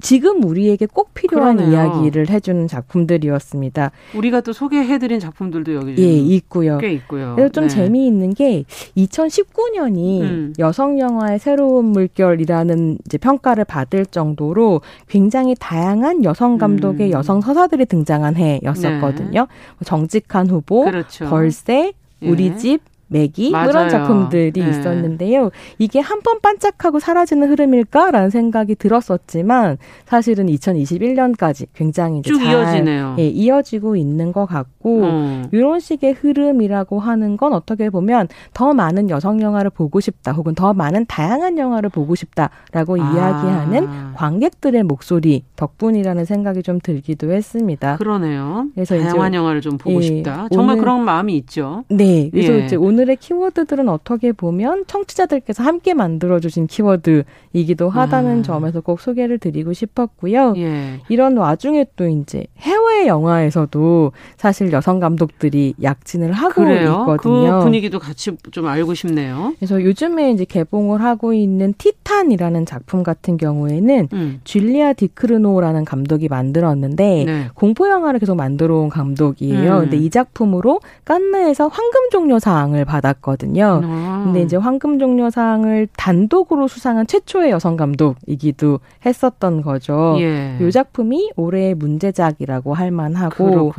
지금 0.00 0.44
우리에게 0.44 0.86
꼭 0.86 1.14
필요한 1.14 1.56
그러네요. 1.56 1.74
이야기를 1.74 2.30
해주는 2.30 2.66
작품들이었습니다. 2.68 3.90
우리가 4.14 4.40
또 4.40 4.52
소개해드린 4.52 5.20
작품들도 5.20 5.74
여기 5.74 5.94
예 5.98 6.12
있고요. 6.36 6.78
꽤 6.78 6.92
있고요. 6.92 7.34
그래서 7.36 7.52
좀 7.52 7.64
네. 7.64 7.68
재미있는 7.68 8.34
게 8.34 8.64
2019년이 8.96 10.20
음. 10.22 10.54
여성 10.58 10.98
영화의 10.98 11.38
새로운 11.38 11.86
물결이라는 11.86 12.98
이제 13.06 13.18
평가를 13.18 13.64
받을 13.64 14.06
정도로 14.06 14.80
굉장히 15.08 15.54
다양한 15.58 16.24
여성 16.24 16.58
감독의 16.58 17.08
음. 17.08 17.12
여성 17.12 17.40
서사들이 17.40 17.86
등장한 17.86 18.36
해였었거든요. 18.36 19.30
네. 19.30 19.46
뭐 19.46 19.84
정직한 19.84 20.48
후보, 20.48 20.84
그렇죠. 20.84 21.26
벌새, 21.28 21.92
우리 22.22 22.46
예. 22.48 22.56
집, 22.56 22.80
맥이 23.10 23.50
맞아요. 23.50 23.66
그런 23.68 23.88
작품들이 23.88 24.52
네. 24.52 24.70
있었는데요. 24.70 25.50
이게 25.78 25.98
한 26.00 26.20
번 26.22 26.40
반짝하고 26.40 26.98
사라지는 27.00 27.48
흐름일까라는 27.50 28.28
생각이 28.30 28.74
들었었지만 28.74 29.78
사실은 30.04 30.46
2021년까지 30.46 31.66
굉장히 31.74 32.18
이제 32.20 32.30
쭉 32.30 32.42
이어지네요. 32.42 33.16
예, 33.18 33.26
이어지고 33.26 33.96
있는 33.96 34.32
것 34.32 34.44
같고 34.46 35.02
음. 35.04 35.44
이런 35.52 35.80
식의 35.80 36.12
흐름이라고 36.12 37.00
하는 37.00 37.36
건 37.36 37.52
어떻게 37.54 37.88
보면 37.90 38.28
더 38.52 38.74
많은 38.74 39.08
여성 39.10 39.40
영화를 39.40 39.70
보고 39.70 39.98
싶다 40.00 40.32
혹은 40.32 40.54
더 40.54 40.72
많은 40.74 41.06
다양한 41.06 41.56
영화를 41.58 41.88
보고 41.90 42.14
싶다라고 42.14 42.96
아. 43.00 43.12
이야기하는 43.14 44.14
관객들의 44.14 44.82
목소리 44.82 45.44
덕분이라는 45.56 46.24
생각이 46.26 46.62
좀 46.62 46.78
들기도 46.82 47.32
했습니다. 47.32 47.96
그러네요. 47.96 48.66
그래서 48.74 48.98
다양한 48.98 49.32
영화를 49.34 49.60
좀 49.62 49.78
보고 49.78 49.96
예, 49.96 50.02
싶다. 50.02 50.48
정말 50.52 50.74
오늘, 50.74 50.84
그런 50.84 51.04
마음이 51.04 51.34
있죠. 51.38 51.84
네. 51.88 52.28
그래서 52.30 52.52
예. 52.52 52.66
이제 52.66 52.76
오늘 52.76 52.99
오늘의 53.00 53.16
키워드들은 53.16 53.88
어떻게 53.88 54.32
보면 54.32 54.84
청취자들께서 54.86 55.62
함께 55.62 55.94
만들어주신 55.94 56.66
키워드이기도 56.66 57.88
하다는 57.88 58.38
음. 58.38 58.42
점에서 58.42 58.80
꼭 58.80 59.00
소개를 59.00 59.38
드리고 59.38 59.72
싶었고요. 59.72 60.54
예. 60.58 61.00
이런 61.08 61.36
와중에 61.36 61.86
또 61.96 62.06
이제 62.06 62.44
해외 62.58 63.06
영화에서도 63.06 64.12
사실 64.36 64.70
여성 64.72 65.00
감독들이 65.00 65.74
약진을 65.82 66.32
하고 66.32 66.54
그래요? 66.62 67.06
있거든요. 67.08 67.58
그 67.58 67.64
분위기도 67.64 67.98
같이 67.98 68.36
좀 68.50 68.66
알고 68.66 68.92
싶네요. 68.94 69.54
그래서 69.58 69.82
요즘에 69.82 70.32
이제 70.32 70.44
개봉을 70.44 71.02
하고 71.02 71.32
있는 71.32 71.72
티탄이라는 71.78 72.66
작품 72.66 73.02
같은 73.02 73.38
경우에는 73.38 74.08
음. 74.12 74.40
줄리아 74.44 74.92
디크르노라는 74.92 75.86
감독이 75.86 76.28
만들었는데 76.28 77.24
네. 77.24 77.48
공포 77.54 77.88
영화를 77.88 78.20
계속 78.20 78.34
만들어 78.34 78.78
온 78.78 78.90
감독이에요. 78.90 79.76
음. 79.76 79.80
근데 79.82 79.96
이 79.96 80.10
작품으로 80.10 80.80
깐느에서 81.06 81.68
황금 81.68 82.10
종려상을 82.10 82.84
받았거든요. 82.90 83.80
아. 83.84 84.22
근데 84.24 84.42
이제 84.42 84.56
황금 84.56 84.98
종려상을 84.98 85.88
단독으로 85.96 86.68
수상한 86.68 87.06
최초의 87.06 87.50
여성 87.50 87.76
감독이기도 87.76 88.80
했었던 89.06 89.62
거죠. 89.62 90.16
예. 90.18 90.58
이 90.60 90.70
작품이 90.70 91.32
올해의 91.36 91.74
문제작이라고 91.74 92.74
할 92.74 92.90
만하고 92.90 93.72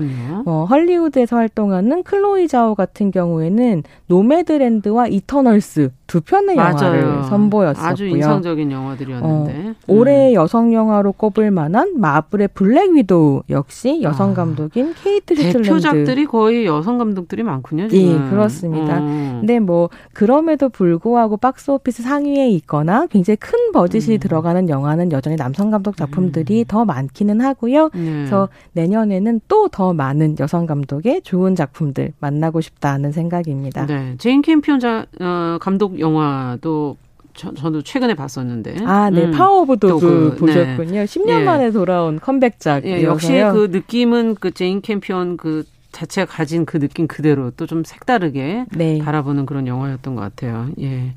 어, 0.46 0.66
헐리우드에서 0.70 1.36
활동하는 1.36 2.04
클로이 2.04 2.48
자오 2.48 2.76
같은 2.76 3.12
경우에는 3.12 3.84
노매드랜드와 4.08 5.08
이터널스 5.08 5.92
두 6.12 6.20
편의 6.20 6.58
영화를 6.58 7.06
맞아요. 7.06 7.24
선보였었고요. 7.24 7.90
아주 7.90 8.06
인상적인 8.06 8.70
영화들이었는데. 8.70 9.70
어, 9.70 9.74
올해 9.88 10.32
음. 10.32 10.34
여성 10.34 10.74
영화로 10.74 11.14
꼽을 11.14 11.52
만한 11.52 11.94
마블의 12.02 12.50
블랙 12.54 12.92
위도우 12.92 13.44
역시 13.50 14.02
여성 14.02 14.32
아, 14.32 14.34
감독인 14.34 14.94
케이트 15.02 15.36
쇼트랜드. 15.36 15.62
대표작들이 15.70 16.26
거의 16.26 16.66
여성 16.66 16.98
감독들이 16.98 17.44
많군요. 17.44 17.88
지금. 17.88 18.26
예, 18.26 18.30
그렇습니다. 18.30 19.00
음. 19.00 19.38
근데 19.40 19.62
뭐 19.62 19.90
그럼에도 20.12 20.68
불구하고 20.68 21.38
박스 21.38 21.72
오피스 21.72 22.04
상위에 22.04 22.50
있거나 22.50 23.08
굉장히 23.08 23.38
큰 23.38 23.72
버짓이 23.72 24.16
음. 24.16 24.20
들어가는 24.20 24.68
영화는 24.68 25.14
여전히 25.14 25.38
남성 25.38 25.72
감독 25.72 25.96
작품들이 25.96 26.60
음. 26.60 26.66
더 26.68 26.84
많기는 26.84 27.40
하고요. 27.40 27.90
네. 27.94 28.12
그래서 28.12 28.50
내년에는 28.74 29.40
또 29.48 29.62
더 29.72 29.94
많은 29.94 30.36
여성 30.42 30.66
감독의 30.66 31.22
좋은 31.22 31.56
작품들 31.56 32.12
만나고 32.20 32.60
싶다는 32.60 33.14
생각입니다. 33.14 33.86
네, 33.86 34.16
제인 34.18 34.42
캠피온 34.42 34.82
자, 34.82 35.06
어, 35.22 35.58
감독 35.62 36.01
영화도 36.02 36.98
저, 37.34 37.54
저도 37.54 37.82
최근에 37.82 38.14
봤었는데. 38.14 38.76
아, 38.86 39.10
네. 39.10 39.24
음. 39.24 39.32
파워 39.32 39.62
오브 39.62 39.78
도그 39.80 40.32
그, 40.32 40.36
보셨군요. 40.38 40.92
네. 40.92 41.06
10년 41.06 41.30
예. 41.42 41.44
만에 41.46 41.72
돌아온 41.72 42.20
컴백작. 42.20 42.84
예, 42.86 43.04
역시 43.04 43.30
그 43.32 43.70
느낌은 43.72 44.36
그 44.36 44.52
제인 44.52 44.82
캠피온 44.82 45.38
그 45.38 45.64
자체가 45.94 46.26
가진 46.32 46.66
그 46.66 46.80
느낌 46.80 47.08
그대로 47.08 47.52
또 47.52 47.66
좀 47.66 47.84
색다르게 47.86 48.66
네. 48.76 49.00
바라보는 49.00 49.46
그런 49.46 49.66
영화였던 49.68 50.16
것 50.16 50.22
같아요. 50.22 50.68
예. 50.82 51.14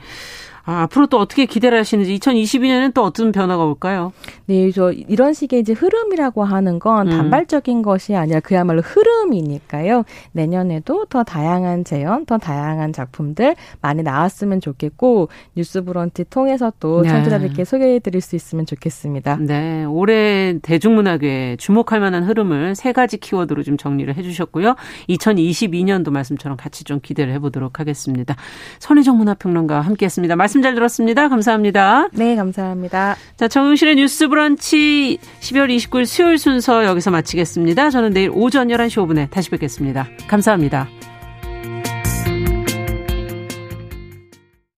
아, 0.66 0.82
앞으로 0.82 1.06
또 1.06 1.18
어떻게 1.18 1.44
기대를 1.44 1.78
하시는지 1.78 2.18
2022년에는 2.18 2.94
또 2.94 3.02
어떤 3.04 3.32
변화가 3.32 3.64
올까요? 3.64 4.12
네, 4.46 4.70
저 4.70 4.92
이런 4.92 5.34
식의 5.34 5.60
이제 5.60 5.74
흐름이라고 5.74 6.42
하는 6.42 6.78
건 6.78 7.08
음. 7.08 7.10
단발적인 7.10 7.82
것이 7.82 8.14
아니라 8.14 8.40
그야말로 8.40 8.80
흐름이니까요. 8.80 10.04
내년에도 10.32 11.04
더 11.04 11.22
다양한 11.22 11.84
재현, 11.84 12.24
더 12.24 12.38
다양한 12.38 12.94
작품들 12.94 13.56
많이 13.82 14.02
나왔으면 14.02 14.60
좋겠고 14.60 15.28
뉴스 15.54 15.82
브런치 15.82 16.24
통해서 16.30 16.72
또 16.80 17.02
네. 17.02 17.10
청취자들께 17.10 17.64
소개해 17.64 17.98
드릴 17.98 18.22
수 18.22 18.34
있으면 18.34 18.64
좋겠습니다. 18.64 19.36
네, 19.40 19.84
올해 19.84 20.58
대중문학에 20.62 21.56
주목할 21.58 22.00
만한 22.00 22.24
흐름을 22.24 22.74
세 22.74 22.92
가지 22.92 23.18
키워드로 23.18 23.62
좀 23.64 23.76
정리를 23.76 24.14
해 24.16 24.22
주셨고요. 24.22 24.76
2022년도 25.10 26.10
말씀처럼 26.10 26.56
같이 26.56 26.84
좀 26.84 27.00
기대를 27.02 27.34
해 27.34 27.38
보도록 27.38 27.80
하겠습니다. 27.80 28.34
선희정 28.78 29.18
문화평론가와 29.18 29.82
함께 29.82 30.06
했습니다. 30.06 30.36
말씀 30.36 30.53
말씀 30.54 30.62
잘 30.62 30.74
들었습니다. 30.74 31.28
감사합니다. 31.28 32.08
네, 32.12 32.36
감사합니다. 32.36 33.16
자, 33.36 33.48
정용실의 33.48 33.96
뉴스 33.96 34.28
브런치 34.28 35.18
12월 35.40 35.74
29일 35.74 36.06
수요일 36.06 36.38
순서 36.38 36.84
여기서 36.84 37.10
마치겠습니다. 37.10 37.90
저는 37.90 38.12
내일 38.12 38.30
오전 38.32 38.68
11시 38.68 39.04
5분에 39.04 39.30
다시 39.30 39.50
뵙겠습니다. 39.50 40.08
감사합니다. 40.28 40.88